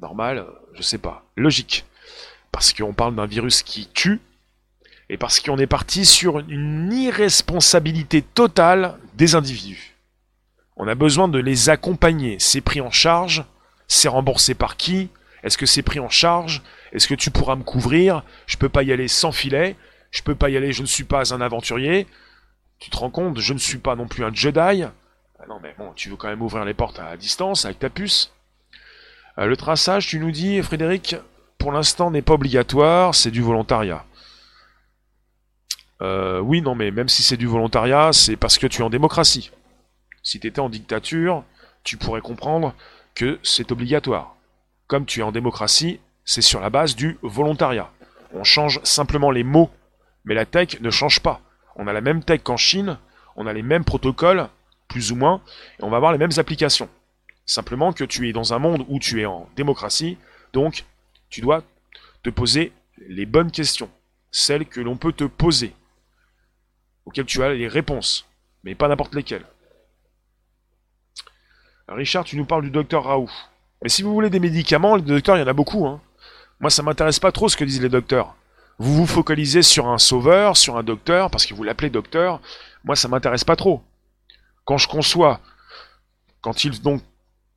Normal, 0.00 0.46
je 0.74 0.82
sais 0.82 0.98
pas. 0.98 1.24
Logique. 1.36 1.84
Parce 2.50 2.72
qu'on 2.72 2.92
parle 2.92 3.14
d'un 3.14 3.26
virus 3.26 3.62
qui 3.62 3.86
tue, 3.86 4.20
et 5.08 5.16
parce 5.16 5.40
qu'on 5.40 5.58
est 5.58 5.66
parti 5.66 6.04
sur 6.04 6.40
une 6.40 6.92
irresponsabilité 6.92 8.22
totale 8.22 8.98
des 9.14 9.36
individus. 9.36 9.96
On 10.76 10.88
a 10.88 10.94
besoin 10.94 11.28
de 11.28 11.38
les 11.38 11.68
accompagner. 11.68 12.38
C'est 12.40 12.60
pris 12.60 12.80
en 12.80 12.90
charge 12.90 13.44
C'est 13.94 14.08
remboursé 14.08 14.54
par 14.54 14.78
qui? 14.78 15.10
Est-ce 15.42 15.58
que 15.58 15.66
c'est 15.66 15.82
pris 15.82 16.00
en 16.00 16.08
charge? 16.08 16.62
Est-ce 16.92 17.06
que 17.06 17.14
tu 17.14 17.30
pourras 17.30 17.56
me 17.56 17.62
couvrir? 17.62 18.22
Je 18.46 18.56
peux 18.56 18.70
pas 18.70 18.82
y 18.82 18.90
aller 18.90 19.06
sans 19.06 19.32
filet. 19.32 19.76
Je 20.10 20.22
peux 20.22 20.34
pas 20.34 20.48
y 20.48 20.56
aller, 20.56 20.72
je 20.72 20.80
ne 20.80 20.86
suis 20.86 21.04
pas 21.04 21.34
un 21.34 21.42
aventurier. 21.42 22.06
Tu 22.78 22.88
te 22.88 22.96
rends 22.96 23.10
compte, 23.10 23.38
je 23.38 23.52
ne 23.52 23.58
suis 23.58 23.76
pas 23.76 23.94
non 23.94 24.08
plus 24.08 24.24
un 24.24 24.32
Jedi. 24.32 24.82
Ah 24.82 25.46
non 25.46 25.60
mais 25.62 25.74
bon, 25.76 25.92
tu 25.94 26.08
veux 26.08 26.16
quand 26.16 26.28
même 26.28 26.40
ouvrir 26.40 26.64
les 26.64 26.72
portes 26.72 27.00
à 27.00 27.18
distance 27.18 27.66
avec 27.66 27.80
ta 27.80 27.90
puce. 27.90 28.32
Euh, 29.36 29.44
le 29.44 29.58
traçage, 29.58 30.06
tu 30.06 30.18
nous 30.18 30.30
dis, 30.30 30.62
Frédéric, 30.62 31.16
pour 31.58 31.70
l'instant 31.70 32.10
n'est 32.10 32.22
pas 32.22 32.32
obligatoire, 32.32 33.14
c'est 33.14 33.30
du 33.30 33.42
volontariat. 33.42 34.06
Euh, 36.00 36.40
oui, 36.40 36.62
non, 36.62 36.74
mais 36.74 36.90
même 36.90 37.10
si 37.10 37.22
c'est 37.22 37.36
du 37.36 37.46
volontariat, 37.46 38.14
c'est 38.14 38.36
parce 38.36 38.56
que 38.56 38.66
tu 38.66 38.80
es 38.80 38.84
en 38.84 38.90
démocratie. 38.90 39.50
Si 40.22 40.40
tu 40.40 40.50
en 40.58 40.70
dictature, 40.70 41.44
tu 41.84 41.98
pourrais 41.98 42.22
comprendre 42.22 42.74
que 43.14 43.38
c'est 43.42 43.72
obligatoire. 43.72 44.36
Comme 44.86 45.06
tu 45.06 45.20
es 45.20 45.22
en 45.22 45.32
démocratie, 45.32 46.00
c'est 46.24 46.42
sur 46.42 46.60
la 46.60 46.70
base 46.70 46.96
du 46.96 47.18
volontariat. 47.22 47.90
On 48.34 48.44
change 48.44 48.80
simplement 48.84 49.30
les 49.30 49.44
mots, 49.44 49.70
mais 50.24 50.34
la 50.34 50.46
tech 50.46 50.80
ne 50.80 50.90
change 50.90 51.20
pas. 51.20 51.40
On 51.76 51.86
a 51.86 51.92
la 51.92 52.00
même 52.00 52.22
tech 52.22 52.42
qu'en 52.42 52.56
Chine, 52.56 52.98
on 53.36 53.46
a 53.46 53.52
les 53.52 53.62
mêmes 53.62 53.84
protocoles, 53.84 54.48
plus 54.88 55.12
ou 55.12 55.16
moins, 55.16 55.42
et 55.78 55.84
on 55.84 55.90
va 55.90 55.96
avoir 55.96 56.12
les 56.12 56.18
mêmes 56.18 56.38
applications. 56.38 56.88
Simplement 57.46 57.92
que 57.92 58.04
tu 58.04 58.28
es 58.28 58.32
dans 58.32 58.52
un 58.52 58.58
monde 58.58 58.84
où 58.88 58.98
tu 58.98 59.20
es 59.20 59.26
en 59.26 59.48
démocratie, 59.56 60.18
donc 60.52 60.84
tu 61.28 61.40
dois 61.40 61.62
te 62.22 62.30
poser 62.30 62.72
les 63.08 63.26
bonnes 63.26 63.50
questions, 63.50 63.90
celles 64.30 64.66
que 64.66 64.80
l'on 64.80 64.96
peut 64.96 65.12
te 65.12 65.24
poser, 65.24 65.74
auxquelles 67.04 67.26
tu 67.26 67.42
as 67.42 67.52
les 67.52 67.68
réponses, 67.68 68.26
mais 68.64 68.74
pas 68.74 68.88
n'importe 68.88 69.14
lesquelles. 69.14 69.46
Richard, 71.94 72.24
tu 72.24 72.36
nous 72.36 72.44
parles 72.44 72.62
du 72.62 72.70
docteur 72.70 73.04
Raoult. 73.04 73.30
Mais 73.82 73.88
si 73.88 74.02
vous 74.02 74.12
voulez 74.12 74.30
des 74.30 74.40
médicaments, 74.40 74.96
les 74.96 75.02
docteurs, 75.02 75.36
il 75.36 75.40
y 75.40 75.42
en 75.42 75.48
a 75.48 75.52
beaucoup. 75.52 75.86
Hein. 75.86 76.00
Moi, 76.60 76.70
ça 76.70 76.82
m'intéresse 76.82 77.18
pas 77.18 77.32
trop 77.32 77.48
ce 77.48 77.56
que 77.56 77.64
disent 77.64 77.82
les 77.82 77.88
docteurs. 77.88 78.34
Vous 78.78 78.94
vous 78.94 79.06
focalisez 79.06 79.62
sur 79.62 79.88
un 79.88 79.98
sauveur, 79.98 80.56
sur 80.56 80.76
un 80.76 80.82
docteur, 80.82 81.30
parce 81.30 81.46
que 81.46 81.54
vous 81.54 81.62
l'appelez 81.62 81.90
docteur. 81.90 82.40
Moi, 82.84 82.96
ça 82.96 83.08
m'intéresse 83.08 83.44
pas 83.44 83.56
trop. 83.56 83.82
Quand 84.64 84.78
je 84.78 84.88
conçois, 84.88 85.40
quand 86.40 86.64
ils 86.64 86.80
donc, 86.80 87.02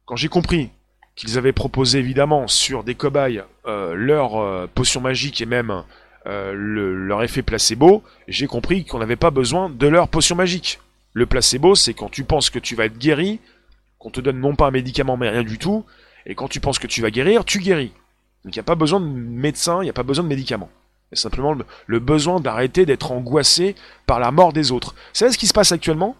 quand 0.05 0.15
j'ai 0.15 0.27
compris 0.27 0.69
qu'ils 1.15 1.37
avaient 1.37 1.53
proposé 1.53 1.99
évidemment 1.99 2.47
sur 2.47 2.83
des 2.83 2.95
cobayes 2.95 3.43
euh, 3.65 3.93
leur 3.95 4.37
euh, 4.37 4.67
potion 4.73 5.01
magique 5.01 5.41
et 5.41 5.45
même 5.45 5.83
euh, 6.27 6.53
leur 6.53 7.23
effet 7.23 7.41
placebo, 7.41 8.03
j'ai 8.27 8.47
compris 8.47 8.85
qu'on 8.85 8.99
n'avait 8.99 9.15
pas 9.15 9.31
besoin 9.31 9.69
de 9.69 9.87
leur 9.87 10.07
potion 10.07 10.35
magique. 10.35 10.79
Le 11.13 11.25
placebo, 11.25 11.75
c'est 11.75 11.93
quand 11.93 12.09
tu 12.09 12.23
penses 12.23 12.49
que 12.49 12.59
tu 12.59 12.75
vas 12.75 12.85
être 12.85 12.97
guéri, 12.97 13.39
qu'on 14.05 14.11
te 14.11 14.21
donne 14.21 14.39
non 14.39 14.55
pas 14.55 14.67
un 14.67 14.71
médicament 14.71 15.17
mais 15.17 15.29
rien 15.29 15.43
du 15.43 15.57
tout, 15.57 15.83
et 16.27 16.35
quand 16.35 16.47
tu 16.47 16.59
penses 16.59 16.77
que 16.77 16.85
tu 16.85 17.01
vas 17.01 17.09
guérir, 17.09 17.43
tu 17.43 17.57
guéris. 17.57 17.91
Donc 18.43 18.55
il 18.55 18.59
n'y 18.59 18.59
a 18.59 18.63
pas 18.63 18.75
besoin 18.75 18.99
de 18.99 19.07
médecin, 19.07 19.81
il 19.81 19.85
n'y 19.85 19.89
a 19.89 19.93
pas 19.93 20.03
besoin 20.03 20.23
de 20.23 20.29
médicaments. 20.29 20.69
C'est 21.11 21.19
simplement 21.21 21.55
le, 21.87 21.99
besoin 21.99 22.39
d'arrêter 22.39 22.85
d'être 22.85 23.11
angoissé 23.11 23.75
par 24.05 24.19
la 24.19 24.29
mort 24.29 24.53
des 24.53 24.71
autres. 24.71 24.93
Savez 25.11 25.31
ce 25.31 25.39
qui 25.39 25.47
se 25.47 25.53
passe 25.53 25.71
actuellement? 25.71 26.15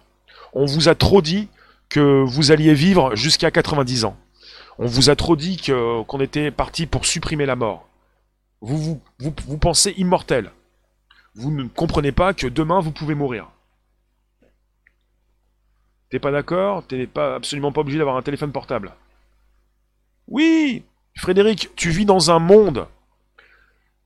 On 0.53 0.65
vous 0.65 0.89
a 0.89 0.95
trop 0.95 1.21
dit 1.21 1.47
que 1.87 2.23
vous 2.23 2.51
alliez 2.51 2.73
vivre 2.73 3.15
jusqu'à 3.15 3.51
90 3.51 4.05
ans. 4.05 4.17
On 4.79 4.87
vous 4.87 5.11
a 5.11 5.15
trop 5.15 5.35
dit 5.35 5.57
qu'on 5.57 6.19
était 6.21 6.49
parti 6.49 6.87
pour 6.87 7.05
supprimer 7.05 7.45
la 7.45 7.55
mort. 7.55 7.87
Vous, 8.61 8.99
vous 9.19 9.57
pensez 9.59 9.93
immortel. 9.97 10.51
Vous 11.35 11.51
ne 11.51 11.67
comprenez 11.67 12.11
pas 12.11 12.33
que 12.33 12.47
demain 12.47 12.79
vous 12.79 12.91
pouvez 12.91 13.13
mourir. 13.13 13.51
T'es 16.09 16.19
pas 16.19 16.31
d'accord 16.31 16.85
T'es 16.87 17.07
pas 17.07 17.35
absolument 17.35 17.71
pas 17.71 17.81
obligé 17.81 17.97
d'avoir 17.97 18.17
un 18.17 18.21
téléphone 18.21 18.51
portable. 18.51 18.93
Oui 20.27 20.83
Frédéric, 21.17 21.69
tu 21.75 21.89
vis 21.89 22.05
dans 22.05 22.31
un 22.31 22.39
monde 22.39 22.87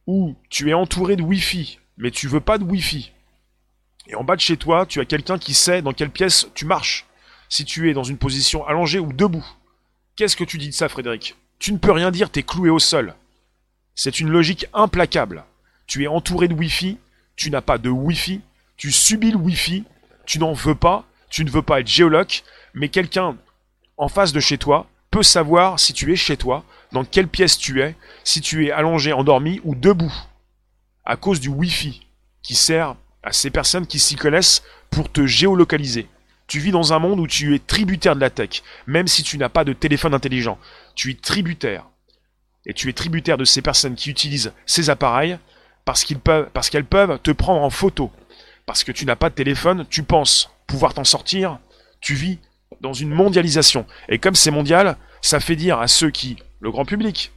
où 0.06 0.36
tu 0.50 0.70
es 0.70 0.74
entouré 0.74 1.16
de 1.16 1.24
Wi-Fi, 1.24 1.80
mais 1.98 2.12
tu 2.12 2.28
veux 2.28 2.40
pas 2.40 2.58
de 2.58 2.64
Wi-Fi. 2.64 3.12
Et 4.08 4.16
en 4.16 4.24
bas 4.24 4.36
de 4.36 4.42
chez 4.42 4.58
toi, 4.58 4.86
tu 4.86 5.00
as 5.00 5.06
quelqu'un 5.06 5.38
qui 5.38 5.54
sait 5.54 5.82
dans 5.82 5.94
quelle 5.94 6.10
pièce 6.10 6.48
tu 6.54 6.66
marches. 6.66 7.06
Si 7.48 7.66
tu 7.66 7.90
es 7.90 7.94
dans 7.94 8.04
une 8.04 8.18
position 8.18 8.66
allongée 8.66 9.00
ou 9.00 9.12
debout. 9.12 9.46
Qu'est-ce 10.16 10.36
que 10.36 10.44
tu 10.44 10.58
dis 10.58 10.70
de 10.70 10.74
ça, 10.74 10.90
Frédéric? 10.90 11.36
Tu 11.58 11.74
ne 11.74 11.78
peux 11.78 11.92
rien 11.92 12.12
dire, 12.12 12.30
t'es 12.30 12.44
cloué 12.44 12.70
au 12.70 12.80
sol. 12.80 13.16
C'est 13.96 14.20
une 14.20 14.30
logique 14.30 14.68
implacable. 14.74 15.46
Tu 15.88 16.04
es 16.04 16.08
entouré 16.08 16.48
de 16.48 16.54
Wi-Fi, 16.54 16.98
tu 17.36 17.50
n'as 17.50 17.62
pas 17.62 17.78
de 17.78 17.90
Wi-Fi, 17.90 18.42
tu 18.78 18.92
subis 18.92 19.32
le 19.32 19.38
Wi-Fi, 19.38 19.84
tu 20.26 20.40
n'en 20.40 20.54
veux 20.54 20.76
pas, 20.76 21.06
tu 21.30 21.46
ne 21.46 21.50
veux 21.50 21.62
pas 21.62 21.80
être 21.80 21.88
géologue, 21.88 22.42
mais 22.74 22.90
quelqu'un 22.90 23.38
en 23.98 24.08
face 24.08 24.34
de 24.34 24.40
chez 24.40 24.58
toi 24.58 24.88
peut 25.12 25.24
savoir 25.24 25.80
si 25.80 25.94
tu 25.94 26.12
es 26.12 26.16
chez 26.16 26.38
toi, 26.38 26.64
dans 26.92 27.04
quelle 27.04 27.28
pièce 27.28 27.58
tu 27.58 27.82
es, 27.82 27.96
si 28.24 28.42
tu 28.42 28.68
es 28.68 28.72
allongé, 28.72 29.14
endormi 29.14 29.62
ou 29.64 29.76
debout, 29.76 30.14
à 31.06 31.16
cause 31.16 31.40
du 31.40 31.50
Wi-Fi 31.50 32.06
qui 32.42 32.56
sert 32.56 32.96
à 33.24 33.32
ces 33.32 33.50
personnes 33.50 33.88
qui 33.88 34.00
s'y 34.00 34.16
connaissent 34.16 34.64
pour 34.90 35.12
te 35.12 35.26
géolocaliser. 35.26 36.08
Tu 36.48 36.60
vis 36.60 36.72
dans 36.72 36.94
un 36.94 37.00
monde 37.00 37.20
où 37.20 37.28
tu 37.28 37.54
es 37.54 37.60
tributaire 37.60 38.16
de 38.16 38.22
la 38.22 38.30
tech, 38.30 38.64
même 38.88 39.08
si 39.08 39.22
tu 39.22 39.38
n'as 39.38 39.50
pas 39.50 39.64
de 39.64 39.74
téléphone 39.74 40.16
intelligent. 40.16 40.58
Tu 40.96 41.12
es 41.12 41.16
tributaire. 41.16 41.86
Et 42.66 42.74
tu 42.74 42.90
es 42.90 42.94
tributaire 42.94 43.38
de 43.38 43.46
ces 43.46 43.62
personnes 43.62 43.96
qui 43.96 44.10
utilisent 44.10 44.52
ces 44.66 44.90
appareils 44.90 45.38
parce 45.86 46.04
qu'ils 46.04 46.20
peuvent, 46.20 46.50
parce 46.54 46.70
qu'elles 46.70 46.86
peuvent 46.86 47.20
te 47.22 47.32
prendre 47.32 47.62
en 47.62 47.70
photo. 47.70 48.12
Parce 48.66 48.84
que 48.84 48.92
tu 48.92 49.06
n'as 49.06 49.16
pas 49.16 49.30
de 49.30 49.36
téléphone, 49.36 49.86
tu 49.90 50.04
penses 50.04 50.50
pouvoir 50.70 50.94
t'en 50.94 51.04
sortir, 51.04 51.60
tu 52.00 52.14
vis 52.14 52.38
dans 52.80 52.94
une 52.94 53.10
mondialisation. 53.10 53.86
Et 54.08 54.20
comme 54.20 54.36
c'est 54.36 54.52
mondial, 54.52 54.98
ça 55.22 55.40
fait 55.40 55.56
dire 55.56 55.80
à 55.80 55.88
ceux 55.88 56.12
qui, 56.12 56.38
le 56.62 56.72
grand 56.72 56.86
public, 56.86 57.32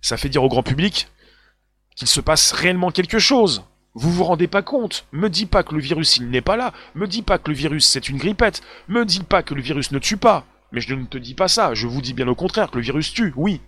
ça 0.00 0.16
fait 0.16 0.28
dire 0.28 0.44
au 0.44 0.48
grand 0.48 0.62
public 0.62 1.08
qu'il 1.96 2.08
se 2.08 2.20
passe 2.20 2.52
réellement 2.52 2.90
quelque 2.90 3.18
chose. 3.18 3.64
Vous 3.94 4.12
vous 4.12 4.24
rendez 4.24 4.46
pas 4.46 4.62
compte 4.62 5.06
Me 5.10 5.28
dis 5.28 5.46
pas 5.46 5.62
que 5.62 5.74
le 5.74 5.80
virus 5.80 6.18
il 6.18 6.30
n'est 6.30 6.40
pas 6.40 6.56
là. 6.56 6.72
Me 6.94 7.08
dis 7.08 7.22
pas 7.22 7.38
que 7.38 7.50
le 7.50 7.56
virus 7.56 7.86
c'est 7.86 8.08
une 8.08 8.18
grippette. 8.18 8.62
Me 8.88 9.04
dis 9.04 9.24
pas 9.24 9.42
que 9.42 9.54
le 9.54 9.62
virus 9.62 9.90
ne 9.90 9.98
tue 9.98 10.18
pas. 10.18 10.46
Mais 10.70 10.80
je 10.80 10.94
ne 10.94 11.06
te 11.06 11.18
dis 11.18 11.34
pas 11.34 11.48
ça. 11.48 11.74
Je 11.74 11.86
vous 11.86 12.02
dis 12.02 12.12
bien 12.12 12.28
au 12.28 12.34
contraire 12.34 12.70
que 12.70 12.76
le 12.76 12.82
virus 12.82 13.12
tue, 13.12 13.32
oui. 13.36 13.60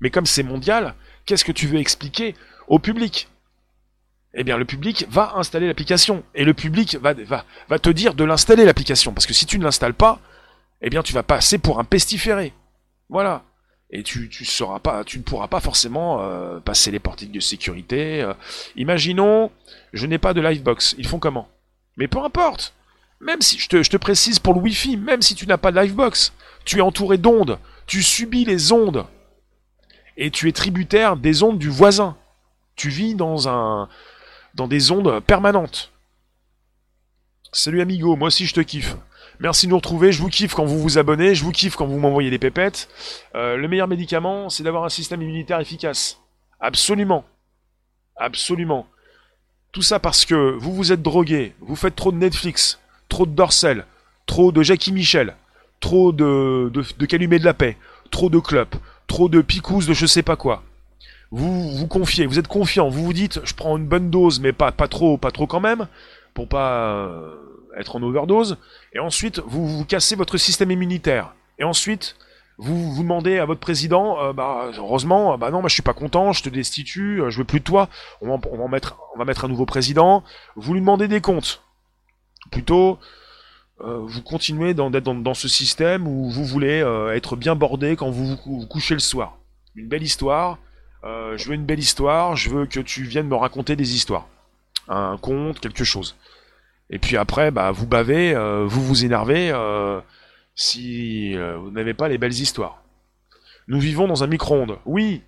Mais 0.00 0.10
comme 0.10 0.26
c'est 0.26 0.42
mondial, 0.42 0.94
qu'est-ce 1.24 1.44
que 1.44 1.52
tu 1.52 1.66
veux 1.66 1.78
expliquer 1.78 2.34
au 2.66 2.78
public? 2.78 3.28
Eh 4.34 4.44
bien 4.44 4.56
le 4.56 4.64
public 4.64 5.06
va 5.10 5.34
installer 5.36 5.66
l'application. 5.66 6.24
Et 6.34 6.44
le 6.44 6.54
public 6.54 6.96
va, 6.96 7.14
te 7.78 7.90
dire 7.90 8.14
de 8.14 8.24
l'installer 8.24 8.64
l'application. 8.64 9.12
Parce 9.12 9.26
que 9.26 9.34
si 9.34 9.46
tu 9.46 9.58
ne 9.58 9.64
l'installes 9.64 9.94
pas, 9.94 10.20
eh 10.80 10.90
bien 10.90 11.02
tu 11.02 11.12
vas 11.12 11.22
passer 11.22 11.58
pour 11.58 11.78
un 11.78 11.84
pestiféré. 11.84 12.52
Voilà. 13.08 13.44
Et 13.90 14.02
tu, 14.02 14.30
tu, 14.30 14.46
seras 14.46 14.78
pas, 14.78 15.04
tu 15.04 15.18
ne 15.18 15.22
pourras 15.22 15.48
pas 15.48 15.60
forcément 15.60 16.22
euh, 16.22 16.60
passer 16.60 16.90
les 16.90 16.98
portiques 16.98 17.32
de 17.32 17.40
sécurité. 17.40 18.22
Euh. 18.22 18.32
Imaginons, 18.74 19.50
je 19.92 20.06
n'ai 20.06 20.16
pas 20.16 20.32
de 20.32 20.40
livebox. 20.40 20.94
Ils 20.96 21.06
font 21.06 21.18
comment? 21.18 21.48
Mais 21.98 22.08
peu 22.08 22.18
importe. 22.18 22.72
Même 23.20 23.42
si, 23.42 23.58
je 23.58 23.68
te, 23.68 23.82
je 23.82 23.90
te 23.90 23.98
précise 23.98 24.38
pour 24.38 24.54
le 24.54 24.60
Wi-Fi, 24.60 24.96
même 24.96 25.20
si 25.20 25.34
tu 25.34 25.46
n'as 25.46 25.58
pas 25.58 25.70
de 25.72 25.78
livebox, 25.78 26.32
tu 26.64 26.78
es 26.78 26.80
entouré 26.80 27.18
d'ondes. 27.18 27.58
Tu 27.86 28.02
subis 28.02 28.46
les 28.46 28.72
ondes. 28.72 29.04
Et 30.16 30.30
tu 30.30 30.48
es 30.48 30.52
tributaire 30.52 31.16
des 31.16 31.42
ondes 31.42 31.58
du 31.58 31.68
voisin. 31.68 32.16
Tu 32.76 32.88
vis 32.88 33.14
dans 33.14 33.48
un, 33.48 33.90
dans 34.54 34.68
des 34.68 34.90
ondes 34.90 35.20
permanentes. 35.20 35.92
Salut 37.52 37.80
amigo, 37.80 38.16
moi 38.16 38.28
aussi 38.28 38.46
je 38.46 38.54
te 38.54 38.60
kiffe. 38.60 38.96
Merci 39.40 39.66
de 39.66 39.70
nous 39.70 39.76
retrouver, 39.76 40.12
je 40.12 40.22
vous 40.22 40.28
kiffe 40.28 40.54
quand 40.54 40.64
vous 40.64 40.78
vous 40.78 40.98
abonnez, 40.98 41.34
je 41.34 41.44
vous 41.44 41.52
kiffe 41.52 41.76
quand 41.76 41.86
vous 41.86 41.98
m'envoyez 41.98 42.30
des 42.30 42.38
pépettes. 42.38 42.88
Euh, 43.34 43.56
le 43.56 43.68
meilleur 43.68 43.88
médicament, 43.88 44.48
c'est 44.48 44.62
d'avoir 44.62 44.84
un 44.84 44.88
système 44.88 45.22
immunitaire 45.22 45.60
efficace. 45.60 46.18
Absolument. 46.60 47.24
Absolument. 48.16 48.86
Tout 49.72 49.82
ça 49.82 49.98
parce 49.98 50.24
que 50.24 50.52
vous 50.58 50.74
vous 50.74 50.92
êtes 50.92 51.02
drogué, 51.02 51.54
vous 51.60 51.76
faites 51.76 51.96
trop 51.96 52.12
de 52.12 52.18
Netflix, 52.18 52.78
trop 53.08 53.26
de 53.26 53.32
Dorsel, 53.32 53.86
trop 54.26 54.52
de 54.52 54.62
Jackie 54.62 54.92
Michel, 54.92 55.34
trop 55.80 56.12
de, 56.12 56.70
de, 56.72 56.84
de 56.96 57.06
Calumet 57.06 57.38
de 57.38 57.44
la 57.44 57.54
Paix, 57.54 57.76
trop 58.10 58.28
de 58.28 58.38
Club, 58.38 58.68
trop 59.06 59.28
de 59.28 59.40
Picous 59.40 59.86
de 59.86 59.94
je 59.94 60.06
sais 60.06 60.22
pas 60.22 60.36
quoi 60.36 60.62
vous 61.32 61.70
vous 61.70 61.86
confiez, 61.86 62.26
vous 62.26 62.38
êtes 62.38 62.46
confiant, 62.46 62.90
vous 62.90 63.04
vous 63.04 63.14
dites 63.14 63.40
je 63.42 63.54
prends 63.54 63.78
une 63.78 63.86
bonne 63.86 64.10
dose 64.10 64.38
mais 64.38 64.52
pas, 64.52 64.70
pas 64.70 64.86
trop, 64.86 65.16
pas 65.16 65.30
trop 65.30 65.46
quand 65.46 65.60
même, 65.60 65.88
pour 66.34 66.46
pas 66.46 66.94
euh, 66.94 67.34
être 67.78 67.96
en 67.96 68.02
overdose, 68.02 68.58
et 68.92 68.98
ensuite 68.98 69.40
vous 69.46 69.66
vous 69.66 69.84
cassez 69.84 70.14
votre 70.14 70.36
système 70.36 70.70
immunitaire. 70.70 71.34
Et 71.58 71.64
ensuite, 71.64 72.16
vous 72.58 72.92
vous 72.92 73.02
demandez 73.02 73.38
à 73.38 73.46
votre 73.46 73.60
président, 73.60 74.22
euh, 74.22 74.32
bah 74.34 74.70
heureusement, 74.76 75.38
bah 75.38 75.50
non, 75.50 75.60
moi 75.60 75.68
je 75.68 75.74
suis 75.74 75.82
pas 75.82 75.94
content, 75.94 76.32
je 76.32 76.42
te 76.42 76.50
destitue, 76.50 77.22
euh, 77.22 77.30
je 77.30 77.38
veux 77.38 77.44
plus 77.44 77.60
de 77.60 77.64
toi, 77.64 77.88
on 78.20 78.28
va, 78.28 78.40
on 78.50 78.58
va 78.58 78.68
mettre, 78.68 78.98
on 79.14 79.18
va 79.18 79.24
mettre 79.24 79.46
un 79.46 79.48
nouveau 79.48 79.66
président. 79.66 80.22
Vous 80.56 80.74
lui 80.74 80.80
demandez 80.80 81.08
des 81.08 81.22
comptes. 81.22 81.62
Plutôt, 82.50 82.98
vous 83.78 84.22
continuez 84.22 84.74
d'être 84.74 85.02
dans, 85.02 85.14
dans, 85.14 85.34
ce 85.34 85.48
système 85.48 86.06
où 86.06 86.28
vous 86.28 86.44
voulez 86.44 86.84
être 87.14 87.34
bien 87.34 87.54
bordé 87.54 87.96
quand 87.96 88.10
vous 88.10 88.36
vous 88.44 88.66
couchez 88.66 88.94
le 88.94 89.00
soir. 89.00 89.38
Une 89.74 89.88
belle 89.88 90.02
histoire, 90.02 90.58
euh, 91.04 91.36
je 91.36 91.48
veux 91.48 91.54
une 91.54 91.64
belle 91.64 91.80
histoire, 91.80 92.36
je 92.36 92.50
veux 92.50 92.66
que 92.66 92.80
tu 92.80 93.02
viennes 93.04 93.28
me 93.28 93.34
raconter 93.34 93.76
des 93.76 93.94
histoires. 93.94 94.28
Un 94.88 95.16
conte, 95.16 95.60
quelque 95.60 95.84
chose. 95.84 96.16
Et 96.90 96.98
puis 96.98 97.16
après, 97.16 97.50
bah, 97.50 97.70
vous 97.70 97.86
bavez, 97.86 98.34
euh, 98.34 98.64
vous 98.66 98.82
vous 98.82 99.04
énervez 99.04 99.50
euh, 99.50 100.00
si 100.54 101.34
vous 101.34 101.70
n'avez 101.70 101.94
pas 101.94 102.08
les 102.08 102.18
belles 102.18 102.32
histoires. 102.32 102.82
Nous 103.68 103.80
vivons 103.80 104.06
dans 104.06 104.22
un 104.22 104.26
micro-ondes. 104.26 104.78
Oui, 104.84 105.22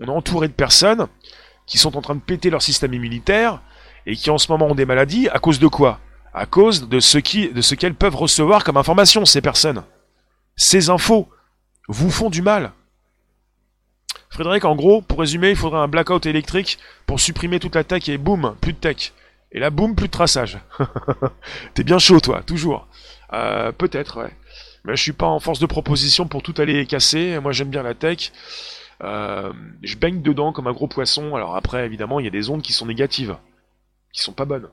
on 0.00 0.06
est 0.06 0.10
entouré 0.10 0.48
de 0.48 0.52
personnes 0.52 1.08
qui 1.66 1.78
sont 1.78 1.96
en 1.96 2.02
train 2.02 2.14
de 2.14 2.20
péter 2.20 2.50
leur 2.50 2.62
système 2.62 2.94
immunitaire 2.94 3.60
et 4.06 4.16
qui 4.16 4.30
en 4.30 4.38
ce 4.38 4.50
moment 4.52 4.66
ont 4.66 4.74
des 4.74 4.84
maladies 4.84 5.28
à 5.30 5.38
cause 5.38 5.58
de 5.58 5.66
quoi? 5.66 5.98
À 6.34 6.46
cause 6.46 6.88
de 6.88 7.00
ce 7.00 7.18
qui, 7.18 7.48
de 7.48 7.62
ce 7.62 7.74
qu'elles 7.74 7.94
peuvent 7.94 8.16
recevoir 8.16 8.64
comme 8.64 8.76
information, 8.76 9.24
ces 9.24 9.40
personnes. 9.40 9.82
Ces 10.56 10.90
infos 10.90 11.28
vous 11.88 12.10
font 12.10 12.30
du 12.30 12.42
mal. 12.42 12.72
Frédéric, 14.34 14.64
en 14.64 14.74
gros, 14.74 15.00
pour 15.00 15.20
résumer, 15.20 15.50
il 15.50 15.56
faudrait 15.56 15.78
un 15.78 15.86
blackout 15.86 16.26
électrique 16.26 16.78
pour 17.06 17.20
supprimer 17.20 17.60
toute 17.60 17.76
la 17.76 17.84
tech 17.84 18.08
et 18.08 18.18
boum, 18.18 18.56
plus 18.60 18.72
de 18.72 18.78
tech. 18.78 19.12
Et 19.52 19.60
là, 19.60 19.70
boum, 19.70 19.94
plus 19.94 20.08
de 20.08 20.12
traçage. 20.12 20.58
T'es 21.74 21.84
bien 21.84 22.00
chaud, 22.00 22.18
toi, 22.18 22.42
toujours. 22.44 22.88
Euh, 23.32 23.70
peut-être, 23.70 24.20
ouais. 24.20 24.32
Mais 24.84 24.96
je 24.96 25.02
suis 25.02 25.12
pas 25.12 25.28
en 25.28 25.38
force 25.38 25.60
de 25.60 25.66
proposition 25.66 26.26
pour 26.26 26.42
tout 26.42 26.54
aller 26.58 26.84
casser. 26.84 27.38
Moi, 27.38 27.52
j'aime 27.52 27.70
bien 27.70 27.84
la 27.84 27.94
tech. 27.94 28.32
Euh, 29.04 29.52
je 29.84 29.96
baigne 29.96 30.20
dedans 30.20 30.52
comme 30.52 30.66
un 30.66 30.72
gros 30.72 30.88
poisson. 30.88 31.36
Alors 31.36 31.54
après, 31.54 31.86
évidemment, 31.86 32.18
il 32.18 32.24
y 32.24 32.28
a 32.28 32.32
des 32.32 32.50
ondes 32.50 32.62
qui 32.62 32.72
sont 32.72 32.86
négatives, 32.86 33.36
qui 34.12 34.20
sont 34.20 34.32
pas 34.32 34.46
bonnes. 34.46 34.68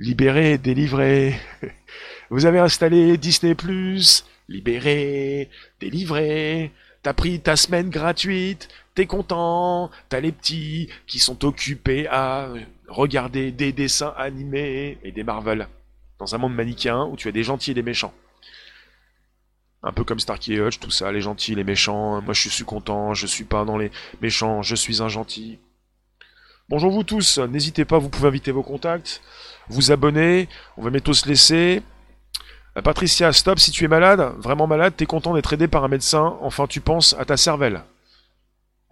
Libéré, 0.00 0.58
délivré. 0.58 1.38
Vous 2.30 2.44
avez 2.44 2.58
installé 2.58 3.16
Disney+, 3.18 3.54
libéré, 4.48 5.48
délivré. 5.78 6.72
T'as 7.02 7.14
pris 7.14 7.40
ta 7.40 7.56
semaine 7.56 7.88
gratuite, 7.88 8.68
t'es 8.94 9.06
content, 9.06 9.90
t'as 10.10 10.20
les 10.20 10.32
petits 10.32 10.90
qui 11.06 11.18
sont 11.18 11.46
occupés 11.46 12.06
à 12.08 12.48
regarder 12.88 13.52
des 13.52 13.72
dessins 13.72 14.12
animés 14.18 14.98
et 15.02 15.10
des 15.10 15.24
Marvel. 15.24 15.66
Dans 16.18 16.34
un 16.34 16.38
monde 16.38 16.54
manichéen 16.54 17.04
où 17.10 17.16
tu 17.16 17.28
as 17.28 17.32
des 17.32 17.42
gentils 17.42 17.70
et 17.70 17.74
des 17.74 17.82
méchants. 17.82 18.12
Un 19.82 19.92
peu 19.92 20.04
comme 20.04 20.20
Starkey 20.20 20.52
et 20.52 20.60
Hutch, 20.60 20.78
tout 20.78 20.90
ça, 20.90 21.10
les 21.10 21.22
gentils, 21.22 21.54
les 21.54 21.64
méchants. 21.64 22.20
Moi, 22.20 22.34
je 22.34 22.50
suis 22.50 22.64
content, 22.64 23.14
je 23.14 23.26
suis 23.26 23.44
pas 23.44 23.64
dans 23.64 23.78
les 23.78 23.90
méchants, 24.20 24.60
je 24.60 24.74
suis 24.74 25.00
un 25.00 25.08
gentil. 25.08 25.58
Bonjour 26.68 26.92
vous 26.92 27.02
tous, 27.02 27.38
n'hésitez 27.38 27.86
pas, 27.86 27.98
vous 27.98 28.10
pouvez 28.10 28.28
inviter 28.28 28.52
vos 28.52 28.62
contacts, 28.62 29.22
vous 29.68 29.90
abonner, 29.90 30.48
on 30.76 30.82
va 30.82 30.90
bientôt 30.90 31.14
se 31.14 31.26
laisser. 31.26 31.82
Euh, 32.80 32.82
Patricia, 32.82 33.32
stop, 33.32 33.58
si 33.58 33.70
tu 33.70 33.84
es 33.84 33.88
malade, 33.88 34.34
vraiment 34.38 34.66
malade, 34.66 34.94
t'es 34.96 35.06
content 35.06 35.34
d'être 35.34 35.52
aidé 35.52 35.68
par 35.68 35.84
un 35.84 35.88
médecin, 35.88 36.38
enfin 36.40 36.66
tu 36.66 36.80
penses 36.80 37.14
à 37.18 37.24
ta 37.24 37.36
cervelle. 37.36 37.82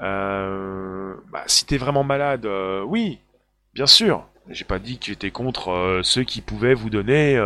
Euh, 0.01 1.15
bah, 1.33 1.43
si 1.47 1.65
t'es 1.65 1.79
vraiment 1.79 2.05
malade, 2.05 2.47
euh, 2.47 2.83
oui, 2.83 3.19
bien 3.75 3.87
sûr. 3.87 4.27
J'ai 4.51 4.65
pas 4.65 4.79
dit 4.79 4.99
que 4.99 5.07
j'étais 5.07 5.31
contre 5.31 5.71
euh, 5.71 6.03
ceux 6.03 6.23
qui 6.23 6.41
pouvaient 6.41 6.75
vous 6.75 6.91
donner 6.91 7.39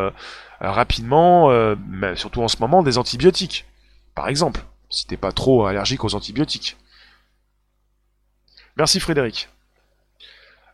rapidement, 0.60 1.50
mais 1.88 2.14
surtout 2.14 2.42
en 2.42 2.48
ce 2.48 2.58
moment, 2.60 2.84
des 2.84 2.98
antibiotiques. 2.98 3.66
Par 4.14 4.28
exemple, 4.28 4.60
si 4.90 5.06
t'es 5.06 5.16
pas 5.16 5.32
trop 5.32 5.66
allergique 5.66 6.04
aux 6.04 6.14
antibiotiques. 6.14 6.76
Merci 8.76 9.00
Frédéric. 9.00 9.48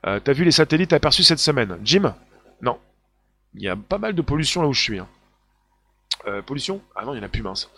T'as 0.03 0.33
vu 0.33 0.45
les 0.45 0.53
satellites 0.53 0.93
aperçus 0.93 1.25
cette 1.25 1.39
semaine? 1.39 1.79
Jim? 1.83 2.15
Non. 2.61 2.79
Il 3.55 3.63
y 3.63 3.69
a 3.69 3.77
pas 3.77 3.97
mal 3.97 4.15
de 4.15 4.21
pollution 4.21 4.61
là 4.61 4.69
où 4.69 4.75
je 4.75 4.83
suis. 4.83 4.99
Hein. 4.99 5.09
Euh, 6.27 6.43
pollution 6.43 6.81
Ah 6.97 7.05
non, 7.05 7.13
il 7.13 7.19
n'y 7.19 7.23
en 7.23 7.27
a 7.27 7.31
plus 7.31 7.43
mince. 7.43 7.71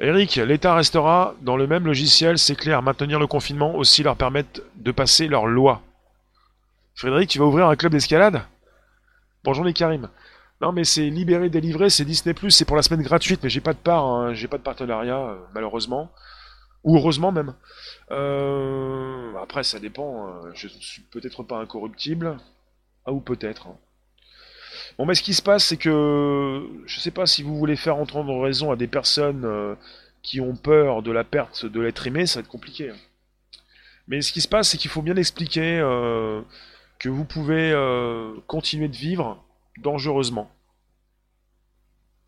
Eric, 0.00 0.36
l'État 0.36 0.74
restera 0.74 1.34
dans 1.40 1.56
le 1.56 1.66
même 1.66 1.84
logiciel, 1.84 2.38
c'est 2.38 2.54
clair. 2.54 2.82
Maintenir 2.82 3.18
le 3.18 3.26
confinement 3.26 3.74
aussi 3.74 4.02
leur 4.02 4.16
permettre 4.16 4.62
de 4.76 4.92
passer 4.92 5.26
leur 5.26 5.46
loi. 5.46 5.82
Frédéric, 6.94 7.30
tu 7.30 7.38
vas 7.38 7.46
ouvrir 7.46 7.66
un 7.66 7.76
club 7.76 7.92
d'escalade? 7.92 8.42
Bonjour 9.44 9.64
les 9.64 9.72
Karim. 9.72 10.08
Non 10.60 10.72
mais 10.72 10.84
c'est 10.84 11.08
libéré, 11.08 11.48
délivré, 11.50 11.90
c'est 11.90 12.04
Disney+, 12.04 12.34
c'est 12.50 12.64
pour 12.64 12.76
la 12.76 12.82
semaine 12.82 13.02
gratuite, 13.02 13.40
mais 13.42 13.48
j'ai 13.48 13.60
pas 13.60 13.72
de 13.72 13.78
part, 13.78 14.04
hein. 14.04 14.34
j'ai 14.34 14.48
pas 14.48 14.58
de 14.58 14.62
partenariat, 14.62 15.18
euh, 15.18 15.36
malheureusement. 15.54 16.10
Ou 16.84 16.96
heureusement 16.96 17.32
même. 17.32 17.54
Euh, 18.10 19.32
après 19.42 19.62
ça 19.62 19.78
dépend, 19.78 20.32
je 20.54 20.68
suis 20.68 21.02
peut-être 21.02 21.42
pas 21.42 21.58
incorruptible. 21.58 22.38
Ah 23.04 23.12
ou 23.12 23.20
peut-être. 23.20 23.68
Hein. 23.68 23.76
Bon, 24.96 25.06
mais 25.06 25.14
ce 25.14 25.22
qui 25.22 25.34
se 25.34 25.42
passe, 25.42 25.64
c'est 25.66 25.76
que 25.76 26.66
je 26.86 27.00
sais 27.00 27.10
pas 27.10 27.26
si 27.26 27.42
vous 27.42 27.56
voulez 27.56 27.76
faire 27.76 27.96
entendre 27.96 28.40
raison 28.40 28.70
à 28.70 28.76
des 28.76 28.86
personnes 28.86 29.44
euh, 29.44 29.74
qui 30.22 30.40
ont 30.40 30.56
peur 30.56 31.02
de 31.02 31.12
la 31.12 31.24
perte 31.24 31.66
de 31.66 31.80
l'être 31.80 32.06
aimé, 32.06 32.26
ça 32.26 32.40
va 32.40 32.44
être 32.44 32.50
compliqué. 32.50 32.92
Mais 34.08 34.22
ce 34.22 34.32
qui 34.32 34.40
se 34.40 34.48
passe, 34.48 34.70
c'est 34.70 34.78
qu'il 34.78 34.90
faut 34.90 35.02
bien 35.02 35.16
expliquer 35.16 35.78
euh, 35.78 36.40
que 36.98 37.08
vous 37.08 37.24
pouvez 37.24 37.72
euh, 37.72 38.34
continuer 38.46 38.88
de 38.88 38.96
vivre 38.96 39.44
dangereusement. 39.78 40.50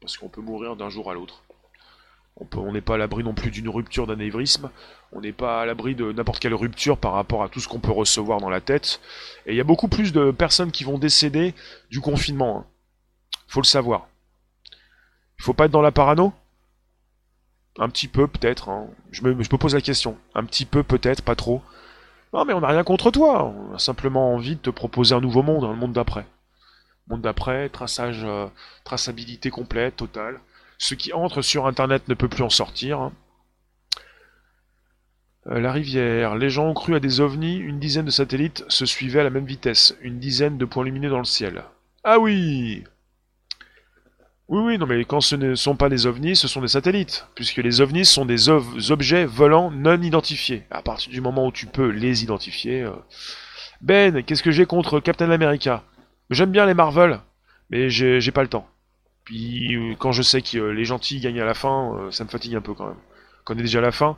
Parce 0.00 0.16
qu'on 0.16 0.28
peut 0.28 0.40
mourir 0.42 0.76
d'un 0.76 0.90
jour 0.90 1.10
à 1.10 1.14
l'autre. 1.14 1.42
On 2.56 2.72
n'est 2.72 2.80
pas 2.80 2.94
à 2.94 2.98
l'abri 2.98 3.22
non 3.22 3.34
plus 3.34 3.50
d'une 3.50 3.68
rupture 3.68 4.06
d'anévrisme, 4.06 4.70
on 5.12 5.20
n'est 5.20 5.32
pas 5.32 5.62
à 5.62 5.66
l'abri 5.66 5.94
de 5.94 6.12
n'importe 6.12 6.40
quelle 6.40 6.54
rupture 6.54 6.96
par 6.96 7.12
rapport 7.12 7.42
à 7.42 7.48
tout 7.48 7.60
ce 7.60 7.68
qu'on 7.68 7.80
peut 7.80 7.92
recevoir 7.92 8.40
dans 8.40 8.48
la 8.48 8.60
tête. 8.60 9.00
Et 9.46 9.52
il 9.52 9.56
y 9.56 9.60
a 9.60 9.64
beaucoup 9.64 9.88
plus 9.88 10.12
de 10.12 10.30
personnes 10.30 10.70
qui 10.70 10.84
vont 10.84 10.98
décéder 10.98 11.54
du 11.90 12.00
confinement. 12.00 12.60
Hein. 12.60 12.66
Faut 13.48 13.60
le 13.60 13.66
savoir. 13.66 14.08
Il 15.38 15.44
faut 15.44 15.54
pas 15.54 15.66
être 15.66 15.72
dans 15.72 15.82
la 15.82 15.92
parano? 15.92 16.32
Un 17.78 17.88
petit 17.88 18.08
peu 18.08 18.26
peut-être. 18.26 18.68
Hein. 18.68 18.88
Je, 19.10 19.22
me, 19.22 19.56
pose 19.56 19.74
la 19.74 19.80
question. 19.80 20.16
Un 20.34 20.44
petit 20.44 20.64
peu 20.64 20.82
peut-être, 20.82 21.22
pas 21.22 21.34
trop. 21.34 21.62
Non 22.32 22.44
mais 22.44 22.52
on 22.52 22.60
n'a 22.60 22.68
rien 22.68 22.84
contre 22.84 23.10
toi. 23.10 23.44
On 23.44 23.74
a 23.74 23.78
simplement 23.78 24.34
envie 24.34 24.56
de 24.56 24.60
te 24.60 24.70
proposer 24.70 25.14
un 25.14 25.20
nouveau 25.20 25.42
monde, 25.42 25.64
un 25.64 25.74
monde 25.74 25.92
d'après. 25.92 26.26
Monde 27.08 27.22
d'après, 27.22 27.68
traçage, 27.68 28.22
euh, 28.24 28.46
traçabilité 28.84 29.50
complète, 29.50 29.96
totale. 29.96 30.40
Ce 30.80 30.94
qui 30.94 31.12
entre 31.12 31.42
sur 31.42 31.66
Internet 31.66 32.08
ne 32.08 32.14
peut 32.14 32.26
plus 32.26 32.42
en 32.42 32.48
sortir. 32.48 33.10
Euh, 35.46 35.60
la 35.60 35.72
rivière. 35.72 36.36
Les 36.36 36.48
gens 36.48 36.68
ont 36.68 36.74
cru 36.74 36.96
à 36.96 37.00
des 37.00 37.20
ovnis, 37.20 37.58
une 37.58 37.78
dizaine 37.78 38.06
de 38.06 38.10
satellites 38.10 38.64
se 38.68 38.86
suivaient 38.86 39.20
à 39.20 39.24
la 39.24 39.30
même 39.30 39.44
vitesse, 39.44 39.94
une 40.00 40.18
dizaine 40.18 40.56
de 40.56 40.64
points 40.64 40.82
lumineux 40.82 41.10
dans 41.10 41.18
le 41.18 41.24
ciel. 41.24 41.64
Ah 42.02 42.18
oui 42.18 42.82
Oui, 44.48 44.62
oui, 44.64 44.78
non 44.78 44.86
mais 44.86 45.04
quand 45.04 45.20
ce 45.20 45.36
ne 45.36 45.54
sont 45.54 45.76
pas 45.76 45.90
des 45.90 46.06
ovnis, 46.06 46.34
ce 46.34 46.48
sont 46.48 46.62
des 46.62 46.68
satellites, 46.68 47.26
puisque 47.34 47.58
les 47.58 47.82
ovnis 47.82 48.06
sont 48.06 48.24
des 48.24 48.48
objets 48.48 49.26
volants 49.26 49.70
non 49.70 50.00
identifiés. 50.00 50.64
À 50.70 50.80
partir 50.80 51.12
du 51.12 51.20
moment 51.20 51.46
où 51.46 51.52
tu 51.52 51.66
peux 51.66 51.90
les 51.90 52.24
identifier... 52.24 52.84
Euh. 52.84 52.92
Ben, 53.82 54.22
qu'est-ce 54.22 54.42
que 54.42 54.50
j'ai 54.50 54.64
contre 54.64 54.98
Captain 54.98 55.30
America? 55.30 55.84
J'aime 56.30 56.52
bien 56.52 56.64
les 56.64 56.74
Marvel, 56.74 57.20
mais 57.68 57.90
j'ai 57.90 58.32
pas 58.32 58.42
le 58.42 58.48
temps. 58.48 58.69
Puis 59.30 59.76
euh, 59.76 59.94
quand 59.96 60.10
je 60.10 60.22
sais 60.22 60.42
que 60.42 60.58
euh, 60.58 60.72
les 60.72 60.84
gentils 60.84 61.20
gagnent 61.20 61.40
à 61.40 61.44
la 61.44 61.54
fin, 61.54 61.94
euh, 61.94 62.10
ça 62.10 62.24
me 62.24 62.28
fatigue 62.28 62.56
un 62.56 62.60
peu 62.60 62.74
quand 62.74 62.86
même. 62.86 62.98
Quand 63.44 63.54
on 63.54 63.58
est 63.58 63.62
déjà 63.62 63.78
à 63.78 63.82
la 63.82 63.92
fin. 63.92 64.16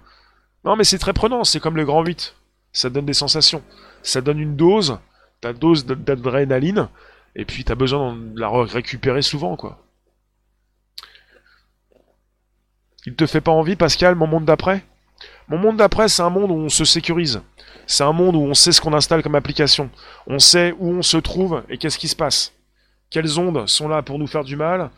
Non 0.64 0.74
mais 0.74 0.84
c'est 0.84 0.96
très 0.96 1.12
prenant, 1.12 1.44
c'est 1.44 1.60
comme 1.60 1.76
le 1.76 1.84
grand 1.84 2.02
8. 2.02 2.34
Ça 2.72 2.88
donne 2.88 3.04
des 3.04 3.12
sensations. 3.12 3.62
Ça 4.02 4.22
donne 4.22 4.38
une 4.38 4.56
dose, 4.56 4.98
ta 5.42 5.52
dose 5.52 5.84
d'adrénaline, 5.84 6.88
et 7.36 7.44
puis 7.44 7.62
t'as 7.62 7.74
besoin 7.74 8.16
de 8.16 8.40
la 8.40 8.48
récupérer 8.48 9.20
souvent, 9.20 9.54
quoi. 9.54 9.84
Il 13.04 13.14
te 13.14 13.26
fait 13.26 13.42
pas 13.42 13.52
envie, 13.52 13.76
Pascal, 13.76 14.14
mon 14.14 14.26
monde 14.26 14.46
d'après? 14.46 14.82
Mon 15.48 15.58
monde 15.58 15.76
d'après, 15.76 16.08
c'est 16.08 16.22
un 16.22 16.30
monde 16.30 16.50
où 16.50 16.54
on 16.54 16.70
se 16.70 16.86
sécurise. 16.86 17.42
C'est 17.86 18.04
un 18.04 18.12
monde 18.12 18.34
où 18.34 18.40
on 18.40 18.54
sait 18.54 18.72
ce 18.72 18.80
qu'on 18.80 18.94
installe 18.94 19.22
comme 19.22 19.34
application. 19.34 19.90
On 20.26 20.38
sait 20.38 20.74
où 20.78 20.88
on 20.88 21.02
se 21.02 21.18
trouve 21.18 21.64
et 21.68 21.76
qu'est-ce 21.76 21.98
qui 21.98 22.08
se 22.08 22.16
passe. 22.16 22.54
Quelles 23.12 23.38
ondes 23.38 23.68
sont 23.68 23.88
là 23.88 24.00
pour 24.00 24.18
nous 24.18 24.26
faire 24.26 24.42
du 24.42 24.56
mal? 24.56 24.88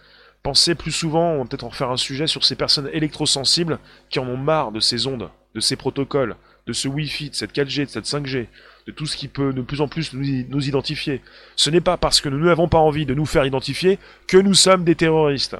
Pensez 0.44 0.76
plus 0.76 0.92
souvent, 0.92 1.32
on 1.32 1.46
peut-être 1.46 1.64
en 1.64 1.70
faire 1.70 1.90
un 1.90 1.96
sujet 1.96 2.28
sur 2.28 2.44
ces 2.44 2.54
personnes 2.54 2.88
électrosensibles 2.92 3.80
qui 4.08 4.20
en 4.20 4.28
ont 4.28 4.36
marre 4.36 4.70
de 4.70 4.78
ces 4.78 5.08
ondes, 5.08 5.30
de 5.56 5.60
ces 5.60 5.74
protocoles, 5.74 6.36
de 6.68 6.72
ce 6.72 6.86
Wi-Fi, 6.86 7.30
de 7.30 7.34
cette 7.34 7.52
4G, 7.52 7.86
de 7.86 7.90
cette 7.90 8.04
5G, 8.04 8.46
de 8.86 8.92
tout 8.92 9.06
ce 9.06 9.16
qui 9.16 9.26
peut 9.26 9.52
de 9.52 9.62
plus 9.62 9.80
en 9.80 9.88
plus 9.88 10.12
nous, 10.12 10.68
identifier. 10.68 11.22
Ce 11.56 11.70
n'est 11.70 11.80
pas 11.80 11.96
parce 11.96 12.20
que 12.20 12.28
nous 12.28 12.38
n'avons 12.38 12.68
pas 12.68 12.78
envie 12.78 13.04
de 13.04 13.14
nous 13.14 13.26
faire 13.26 13.46
identifier 13.46 13.98
que 14.28 14.36
nous 14.36 14.54
sommes 14.54 14.84
des 14.84 14.94
terroristes. 14.94 15.56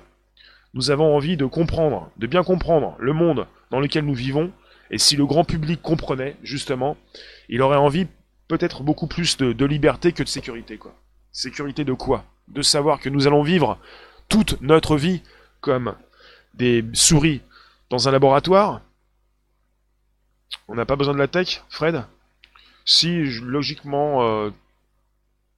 Nous 0.75 0.93
avons 0.93 1.17
envie 1.17 1.37
de 1.37 1.47
comprendre, 1.47 2.09
de 2.19 2.29
bien 2.29 2.45
comprendre 2.45 2.95
le 3.01 3.13
monde 3.13 3.49
dans 3.73 3.81
lequel 3.81 4.05
nous 4.05 4.15
vivons, 4.15 4.53
et 4.93 4.99
si 4.99 5.17
le 5.17 5.27
grand 5.27 5.43
public 5.43 5.83
comprenait, 5.83 6.37
justement, 6.45 6.97
il 7.49 7.63
aurait 7.63 7.79
envie 7.79 8.07
peut-être 8.47 8.85
beaucoup 8.85 9.09
plus 9.09 9.39
de, 9.39 9.53
de 9.53 9.65
liberté 9.65 10.13
que 10.13 10.23
de 10.23 10.29
sécurité, 10.29 10.77
quoi. 10.77 10.95
Sécurité 11.35 11.85
de 11.85 11.93
quoi? 11.93 12.25
De 12.47 12.63
savoir 12.63 13.01
que 13.01 13.09
nous 13.09 13.27
allons 13.27 13.43
vivre 13.43 13.77
toute 14.29 14.61
notre 14.63 14.97
vie 14.97 15.21
comme 15.61 15.97
des 16.55 16.85
souris 16.93 17.43
dans 17.91 18.07
un 18.09 18.13
laboratoire? 18.13 18.81
On 20.69 20.77
n'a 20.77 20.87
pas 20.87 20.95
besoin 20.95 21.13
de 21.13 21.19
la 21.19 21.27
tech, 21.27 21.65
Fred? 21.69 22.05
Si, 22.85 23.25
logiquement, 23.41 24.23
euh, 24.23 24.51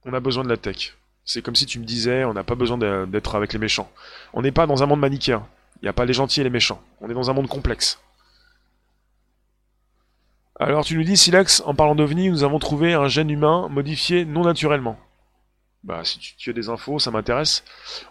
on 0.03 0.13
a 0.13 0.19
besoin 0.19 0.43
de 0.43 0.49
la 0.49 0.57
tech. 0.57 0.97
C'est 1.23 1.43
comme 1.43 1.55
si 1.55 1.67
tu 1.67 1.77
me 1.77 1.85
disais, 1.85 2.23
on 2.23 2.33
n'a 2.33 2.43
pas 2.43 2.55
besoin 2.55 3.05
d'être 3.05 3.35
avec 3.35 3.53
les 3.53 3.59
méchants. 3.59 3.91
On 4.33 4.41
n'est 4.41 4.51
pas 4.51 4.65
dans 4.65 4.81
un 4.81 4.87
monde 4.87 5.01
manichéen. 5.01 5.45
Il 5.81 5.85
n'y 5.85 5.89
a 5.89 5.93
pas 5.93 6.05
les 6.05 6.13
gentils 6.13 6.41
et 6.41 6.43
les 6.43 6.49
méchants. 6.49 6.81
On 7.01 7.09
est 7.09 7.13
dans 7.13 7.29
un 7.29 7.33
monde 7.33 7.47
complexe. 7.47 7.99
Alors 10.59 10.83
tu 10.83 10.97
nous 10.97 11.03
dis, 11.03 11.17
Silex, 11.17 11.61
en 11.67 11.75
parlant 11.75 11.93
d'OVNI, 11.93 12.31
nous 12.31 12.43
avons 12.43 12.57
trouvé 12.57 12.95
un 12.95 13.07
gène 13.07 13.29
humain 13.29 13.67
modifié 13.69 14.25
non 14.25 14.43
naturellement. 14.43 14.97
Bah, 15.83 16.03
si 16.03 16.19
tu, 16.19 16.49
as 16.49 16.53
des 16.53 16.69
infos, 16.69 16.99
ça 16.99 17.11
m'intéresse. 17.11 17.63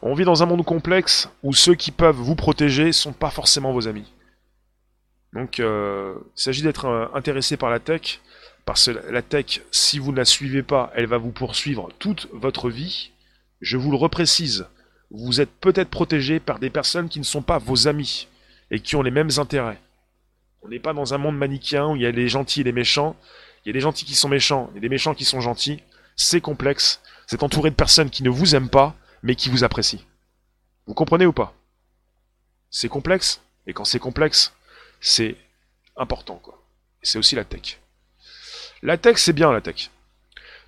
On 0.03 0.15
vit 0.15 0.25
dans 0.25 0.43
un 0.43 0.47
monde 0.47 0.65
complexe 0.65 1.29
où 1.43 1.53
ceux 1.53 1.75
qui 1.75 1.91
peuvent 1.91 2.17
vous 2.17 2.37
protéger 2.37 2.93
sont 2.93 3.13
pas 3.13 3.31
forcément 3.31 3.73
vos 3.73 3.89
amis. 3.89 4.13
Donc, 5.33 5.61
euh, 5.61 6.15
il 6.37 6.41
s'agit 6.41 6.63
d'être 6.63 6.87
euh, 6.87 7.07
intéressé 7.13 7.57
par 7.57 7.69
la 7.69 7.79
tech, 7.79 8.21
parce 8.65 8.87
que 8.87 9.13
la 9.13 9.23
tech, 9.23 9.61
si 9.71 9.99
vous 9.99 10.13
ne 10.13 10.17
la 10.17 10.25
suivez 10.25 10.63
pas, 10.63 10.91
elle 10.95 11.07
va 11.07 11.19
vous 11.19 11.33
poursuivre 11.33 11.91
toute 11.99 12.29
votre 12.33 12.71
vie. 12.71 13.11
Je 13.61 13.77
vous 13.77 13.91
le 13.91 13.97
reprécise, 13.97 14.67
vous 15.11 15.41
êtes 15.41 15.51
peut-être 15.51 15.91
protégé 15.91 16.41
par 16.41 16.59
des 16.59 16.71
personnes 16.71 17.09
qui 17.09 17.19
ne 17.19 17.25
sont 17.25 17.43
pas 17.43 17.59
vos 17.59 17.89
amis 17.89 18.29
et 18.71 18.81
qui 18.81 18.97
ont 18.97 19.03
les 19.03 19.11
mêmes 19.11 19.31
intérêts. 19.37 19.81
On 20.63 20.69
n'est 20.69 20.81
pas 20.81 20.93
dans 20.93 21.15
un 21.15 21.19
monde 21.19 21.39
manichéen 21.39 21.87
où 21.87 21.97
il 21.97 22.03
y 22.03 22.07
a 22.07 22.11
les 22.11 22.29
gentils 22.29 22.63
et 22.63 22.65
les 22.65 22.73
méchants. 22.73 23.17
Il 23.65 23.69
y 23.69 23.71
a 23.71 23.73
des 23.73 23.81
gentils 23.81 24.05
qui 24.05 24.15
sont 24.15 24.29
méchants 24.29 24.71
et 24.75 24.81
des 24.81 24.89
méchants 24.89 25.15
qui 25.15 25.25
sont 25.25 25.41
gentils. 25.41 25.81
c'est 26.17 26.41
complexe. 26.41 27.01
Êtes 27.33 27.43
entouré 27.43 27.71
de 27.71 27.75
personnes 27.75 28.11
qui 28.11 28.23
ne 28.23 28.31
vous 28.31 28.55
aiment 28.55 28.71
pas, 28.71 28.95
mais 29.23 29.35
qui 29.35 29.49
vous 29.49 29.65
apprécient. 29.65 30.01
Vous 30.87 30.95
comprenez 30.95 31.27
ou 31.27 31.33
pas? 31.33 31.55
C'est 32.71 32.89
complexe, 32.89 33.41
et 33.67 33.73
quand 33.73 33.85
c'est 33.85 33.99
complexe, 33.99 34.53
c'est 35.01 35.37
important, 35.97 36.37
quoi. 36.37 36.63
C'est 37.03 37.19
aussi 37.19 37.35
la 37.35 37.45
tech. 37.45 37.79
La 38.83 38.97
tech, 38.97 39.17
c'est 39.19 39.33
bien 39.33 39.53
la 39.53 39.61
tech. 39.61 39.91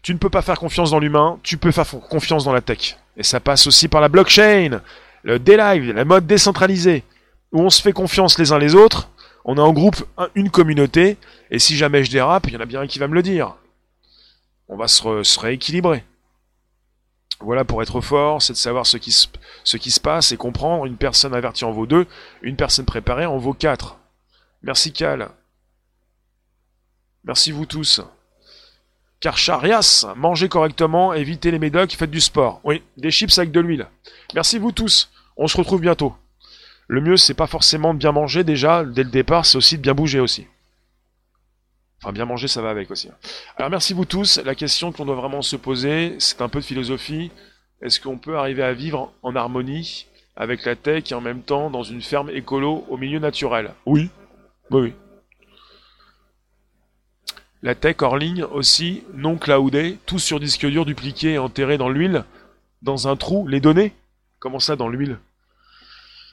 Tu 0.02 0.12
ne 0.12 0.18
peux 0.18 0.30
pas 0.30 0.42
faire 0.42 0.58
confiance 0.58 0.90
dans 0.90 0.98
l'humain, 0.98 1.38
tu 1.42 1.58
peux 1.58 1.72
faire 1.72 1.88
confiance 2.08 2.44
dans 2.44 2.52
la 2.52 2.60
tech. 2.60 2.96
Et 3.16 3.22
ça 3.22 3.40
passe 3.40 3.66
aussi 3.66 3.88
par 3.88 4.00
la 4.00 4.08
blockchain, 4.08 4.80
le 5.22 5.38
D-Live, 5.38 5.92
la 5.92 6.04
mode 6.04 6.26
décentralisée, 6.26 7.04
où 7.52 7.60
on 7.60 7.70
se 7.70 7.82
fait 7.82 7.92
confiance 7.92 8.38
les 8.38 8.52
uns 8.52 8.58
les 8.58 8.74
autres, 8.74 9.10
on 9.44 9.56
est 9.56 9.60
en 9.60 9.72
groupe, 9.72 10.04
une 10.34 10.50
communauté, 10.50 11.16
et 11.50 11.58
si 11.58 11.76
jamais 11.76 12.04
je 12.04 12.10
dérape, 12.10 12.46
il 12.48 12.54
y 12.54 12.56
en 12.56 12.60
a 12.60 12.66
bien 12.66 12.82
un 12.82 12.86
qui 12.86 12.98
va 12.98 13.08
me 13.08 13.14
le 13.14 13.22
dire. 13.22 13.56
On 14.68 14.76
va 14.76 14.88
se, 14.88 15.38
rééquilibrer. 15.38 16.04
Voilà, 17.40 17.64
pour 17.64 17.82
être 17.82 18.00
fort, 18.00 18.42
c'est 18.42 18.52
de 18.52 18.58
savoir 18.58 18.86
ce 18.86 18.96
qui, 18.96 19.12
se, 19.12 20.00
passe 20.00 20.32
et 20.32 20.36
comprendre. 20.36 20.86
Une 20.86 20.96
personne 20.96 21.34
avertie 21.34 21.64
en 21.64 21.70
vaut 21.70 21.86
deux, 21.86 22.06
une 22.42 22.56
personne 22.56 22.84
préparée 22.84 23.26
en 23.26 23.38
vaut 23.38 23.54
quatre. 23.54 23.96
Merci 24.62 24.92
Cal. 24.92 25.28
Merci 27.24 27.52
vous 27.52 27.66
tous. 27.66 28.00
Karcharias, 29.20 30.06
mangez 30.16 30.48
correctement, 30.48 31.12
évitez 31.12 31.50
les 31.50 31.58
médocs, 31.58 31.92
faites 31.92 32.10
du 32.10 32.20
sport. 32.20 32.60
Oui, 32.64 32.82
des 32.96 33.10
chips 33.10 33.38
avec 33.38 33.52
de 33.52 33.60
l'huile. 33.60 33.86
Merci 34.34 34.58
vous 34.58 34.72
tous. 34.72 35.10
On 35.36 35.46
se 35.46 35.56
retrouve 35.56 35.80
bientôt. 35.80 36.14
Le 36.88 37.00
mieux, 37.00 37.16
c'est 37.16 37.34
pas 37.34 37.46
forcément 37.46 37.94
de 37.94 37.98
bien 37.98 38.12
manger 38.12 38.44
déjà, 38.44 38.84
dès 38.84 39.04
le 39.04 39.10
départ, 39.10 39.44
c'est 39.46 39.58
aussi 39.58 39.76
de 39.76 39.82
bien 39.82 39.94
bouger 39.94 40.20
aussi. 40.20 40.46
Enfin, 42.02 42.12
bien 42.12 42.24
manger, 42.24 42.46
ça 42.46 42.62
va 42.62 42.70
avec 42.70 42.90
aussi. 42.90 43.08
Alors, 43.56 43.70
merci 43.70 43.92
vous 43.92 44.04
tous. 44.04 44.38
La 44.38 44.54
question 44.54 44.92
qu'on 44.92 45.04
doit 45.04 45.16
vraiment 45.16 45.42
se 45.42 45.56
poser, 45.56 46.14
c'est 46.20 46.40
un 46.40 46.48
peu 46.48 46.60
de 46.60 46.64
philosophie. 46.64 47.32
Est-ce 47.82 48.00
qu'on 48.00 48.18
peut 48.18 48.38
arriver 48.38 48.62
à 48.62 48.72
vivre 48.72 49.12
en 49.22 49.34
harmonie 49.34 50.06
avec 50.36 50.64
la 50.64 50.76
tech 50.76 51.10
et 51.10 51.14
en 51.14 51.20
même 51.20 51.42
temps 51.42 51.70
dans 51.70 51.82
une 51.82 52.02
ferme 52.02 52.30
écolo 52.30 52.84
au 52.88 52.96
milieu 52.96 53.18
naturel? 53.18 53.74
Oui. 53.84 54.10
Oui, 54.70 54.80
oui. 54.82 54.94
La 57.62 57.74
tech 57.74 57.96
hors 58.00 58.16
ligne 58.16 58.44
aussi, 58.44 59.02
non 59.14 59.36
cloudée, 59.36 59.98
tout 60.06 60.20
sur 60.20 60.38
disque 60.38 60.66
dur 60.66 60.84
dupliqué 60.84 61.32
et 61.32 61.38
enterré 61.38 61.76
dans 61.76 61.88
l'huile, 61.88 62.24
dans 62.82 63.08
un 63.08 63.16
trou, 63.16 63.48
les 63.48 63.60
données? 63.60 63.92
Comment 64.38 64.60
ça 64.60 64.76
dans 64.76 64.88
l'huile? 64.88 65.18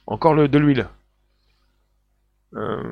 Encore 0.06 0.36
le, 0.36 0.48
de 0.48 0.60
l'huile. 0.60 0.88
Euh, 2.54 2.84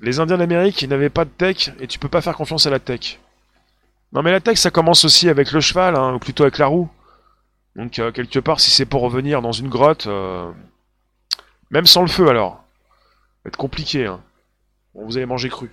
les 0.00 0.20
Indiens 0.20 0.38
d'Amérique, 0.38 0.86
n'avaient 0.86 1.10
pas 1.10 1.24
de 1.24 1.30
tech 1.30 1.70
et 1.80 1.86
tu 1.86 1.98
peux 1.98 2.08
pas 2.08 2.20
faire 2.20 2.36
confiance 2.36 2.66
à 2.66 2.70
la 2.70 2.78
tech. 2.78 3.18
Non 4.12 4.22
mais 4.22 4.30
la 4.30 4.40
tech, 4.40 4.58
ça 4.58 4.70
commence 4.70 5.04
aussi 5.04 5.28
avec 5.28 5.52
le 5.52 5.60
cheval, 5.60 5.96
hein, 5.96 6.14
ou 6.14 6.18
plutôt 6.18 6.44
avec 6.44 6.58
la 6.58 6.66
roue. 6.66 6.88
Donc 7.76 7.98
euh, 7.98 8.10
quelque 8.10 8.38
part, 8.38 8.60
si 8.60 8.70
c'est 8.70 8.86
pour 8.86 9.02
revenir 9.02 9.42
dans 9.42 9.52
une 9.52 9.68
grotte, 9.68 10.06
euh, 10.06 10.50
même 11.70 11.86
sans 11.86 12.02
le 12.02 12.08
feu 12.08 12.28
alors, 12.28 12.52
ça 12.52 13.44
va 13.44 13.48
être 13.48 13.56
compliqué. 13.56 14.06
Hein. 14.06 14.20
Bon, 14.94 15.04
vous 15.04 15.16
allez 15.16 15.26
manger 15.26 15.48
cru. 15.48 15.70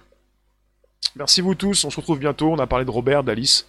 Merci 1.15 1.41
vous 1.41 1.55
tous, 1.55 1.85
on 1.85 1.89
se 1.89 1.95
retrouve 1.95 2.19
bientôt. 2.19 2.51
On 2.51 2.59
a 2.59 2.67
parlé 2.67 2.83
de 2.83 2.91
Robert, 2.91 3.23
d'Alice. 3.23 3.67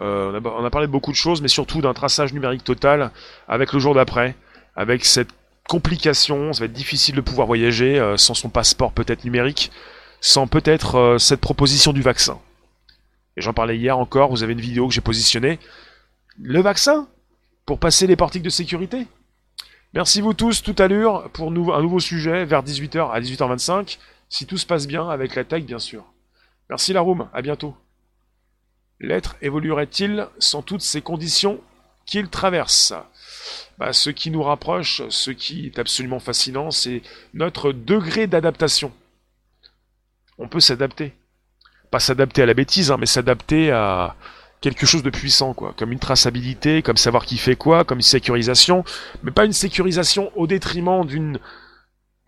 Euh, 0.00 0.40
on, 0.44 0.64
a, 0.64 0.70
parlé 0.70 0.86
de 0.86 0.92
beaucoup 0.92 1.10
de 1.10 1.16
choses, 1.16 1.42
mais 1.42 1.48
surtout 1.48 1.80
d'un 1.80 1.92
traçage 1.92 2.32
numérique 2.32 2.64
total 2.64 3.10
avec 3.48 3.72
le 3.72 3.80
jour 3.80 3.94
d'après, 3.94 4.36
avec 4.76 5.04
cette 5.04 5.30
complication. 5.68 6.52
Ça 6.52 6.60
va 6.60 6.66
être 6.66 6.72
difficile 6.72 7.14
de 7.14 7.20
pouvoir 7.20 7.46
voyager 7.46 8.00
euh, 8.00 8.16
sans 8.16 8.34
son 8.34 8.48
passeport 8.48 8.92
peut-être 8.92 9.24
numérique, 9.24 9.70
sans 10.20 10.48
peut-être 10.48 10.96
euh, 10.96 11.18
cette 11.18 11.40
proposition 11.40 11.92
du 11.92 12.02
vaccin. 12.02 12.40
Et 13.36 13.40
j'en 13.40 13.52
parlais 13.52 13.78
hier 13.78 13.96
encore, 13.96 14.30
vous 14.30 14.42
avez 14.42 14.54
une 14.54 14.60
vidéo 14.60 14.88
que 14.88 14.94
j'ai 14.94 15.00
positionnée. 15.00 15.60
Le 16.40 16.60
vaccin 16.60 17.06
Pour 17.66 17.78
passer 17.78 18.08
les 18.08 18.16
portiques 18.16 18.42
de 18.42 18.50
sécurité 18.50 19.06
Merci 19.94 20.20
vous 20.20 20.34
tous, 20.34 20.62
tout 20.62 20.74
à 20.78 20.88
l'heure, 20.88 21.30
pour 21.30 21.48
un 21.48 21.82
nouveau 21.82 22.00
sujet, 22.00 22.44
vers 22.44 22.62
18h 22.62 23.10
à 23.10 23.20
18h25, 23.20 23.98
si 24.28 24.44
tout 24.44 24.58
se 24.58 24.66
passe 24.66 24.86
bien, 24.86 25.08
avec 25.08 25.34
la 25.34 25.44
tech 25.44 25.64
bien 25.64 25.78
sûr. 25.78 26.04
Merci 26.68 26.92
la 26.92 27.00
room, 27.00 27.28
à 27.32 27.40
bientôt. 27.40 27.74
L'être 29.00 29.36
évoluerait-il 29.40 30.26
sans 30.38 30.60
toutes 30.60 30.82
ces 30.82 31.00
conditions 31.00 31.60
qu'il 32.04 32.28
traverse? 32.28 32.92
Bah, 33.78 33.92
Ce 33.92 34.10
qui 34.10 34.30
nous 34.30 34.42
rapproche, 34.42 35.02
ce 35.08 35.30
qui 35.30 35.66
est 35.66 35.78
absolument 35.78 36.20
fascinant, 36.20 36.70
c'est 36.70 37.02
notre 37.34 37.72
degré 37.72 38.26
d'adaptation. 38.26 38.92
On 40.38 40.48
peut 40.48 40.60
s'adapter. 40.60 41.14
Pas 41.90 42.00
s'adapter 42.00 42.42
à 42.42 42.46
la 42.46 42.54
bêtise, 42.54 42.90
hein, 42.90 42.96
mais 42.98 43.06
s'adapter 43.06 43.70
à 43.70 44.14
quelque 44.60 44.86
chose 44.86 45.02
de 45.02 45.10
puissant, 45.10 45.54
quoi. 45.54 45.74
Comme 45.76 45.92
une 45.92 45.98
traçabilité, 45.98 46.82
comme 46.82 46.96
savoir 46.96 47.24
qui 47.24 47.38
fait 47.38 47.56
quoi, 47.56 47.84
comme 47.84 47.98
une 47.98 48.02
sécurisation, 48.02 48.84
mais 49.22 49.30
pas 49.30 49.44
une 49.44 49.52
sécurisation 49.52 50.30
au 50.36 50.46
détriment 50.46 51.04
d'une 51.04 51.38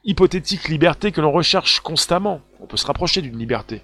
hypothétique 0.04 0.68
liberté 0.68 1.12
que 1.12 1.20
l'on 1.20 1.32
recherche 1.32 1.80
constamment. 1.80 2.40
On 2.60 2.66
peut 2.66 2.76
se 2.76 2.86
rapprocher 2.86 3.22
d'une 3.22 3.38
liberté. 3.38 3.82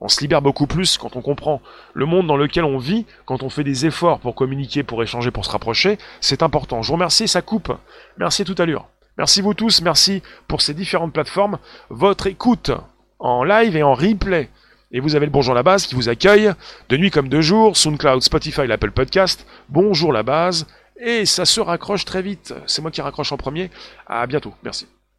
On 0.00 0.08
se 0.08 0.20
libère 0.20 0.42
beaucoup 0.42 0.66
plus 0.66 0.96
quand 0.96 1.16
on 1.16 1.22
comprend 1.22 1.60
le 1.92 2.06
monde 2.06 2.26
dans 2.26 2.36
lequel 2.36 2.64
on 2.64 2.78
vit, 2.78 3.04
quand 3.24 3.42
on 3.42 3.50
fait 3.50 3.64
des 3.64 3.86
efforts 3.86 4.20
pour 4.20 4.34
communiquer, 4.34 4.82
pour 4.82 5.02
échanger, 5.02 5.30
pour 5.30 5.44
se 5.44 5.50
rapprocher. 5.50 5.98
C'est 6.20 6.42
important. 6.42 6.82
Je 6.82 6.88
vous 6.88 6.94
remercie, 6.94 7.26
ça 7.26 7.42
coupe. 7.42 7.72
Merci 8.16 8.44
tout 8.44 8.54
à 8.58 8.66
l'heure. 8.66 8.88
Merci 9.16 9.40
vous 9.40 9.54
tous, 9.54 9.82
merci 9.82 10.22
pour 10.46 10.62
ces 10.62 10.74
différentes 10.74 11.12
plateformes. 11.12 11.58
Votre 11.90 12.28
écoute 12.28 12.70
en 13.18 13.42
live 13.42 13.76
et 13.76 13.82
en 13.82 13.94
replay. 13.94 14.48
Et 14.92 15.00
vous 15.00 15.16
avez 15.16 15.26
le 15.26 15.32
Bonjour 15.32 15.54
la 15.54 15.62
base 15.62 15.86
qui 15.86 15.94
vous 15.94 16.08
accueille 16.08 16.52
de 16.88 16.96
nuit 16.96 17.10
comme 17.10 17.28
de 17.28 17.40
jour, 17.40 17.76
SoundCloud, 17.76 18.22
Spotify, 18.22 18.66
l'Apple 18.66 18.92
Podcast. 18.92 19.46
Bonjour 19.68 20.12
la 20.12 20.22
base. 20.22 20.66
Et 21.00 21.26
ça 21.26 21.44
se 21.44 21.60
raccroche 21.60 22.04
très 22.04 22.22
vite. 22.22 22.54
C'est 22.66 22.80
moi 22.80 22.90
qui 22.90 23.00
raccroche 23.00 23.32
en 23.32 23.36
premier. 23.36 23.70
À 24.06 24.26
bientôt. 24.26 24.54
Merci. 24.62 24.86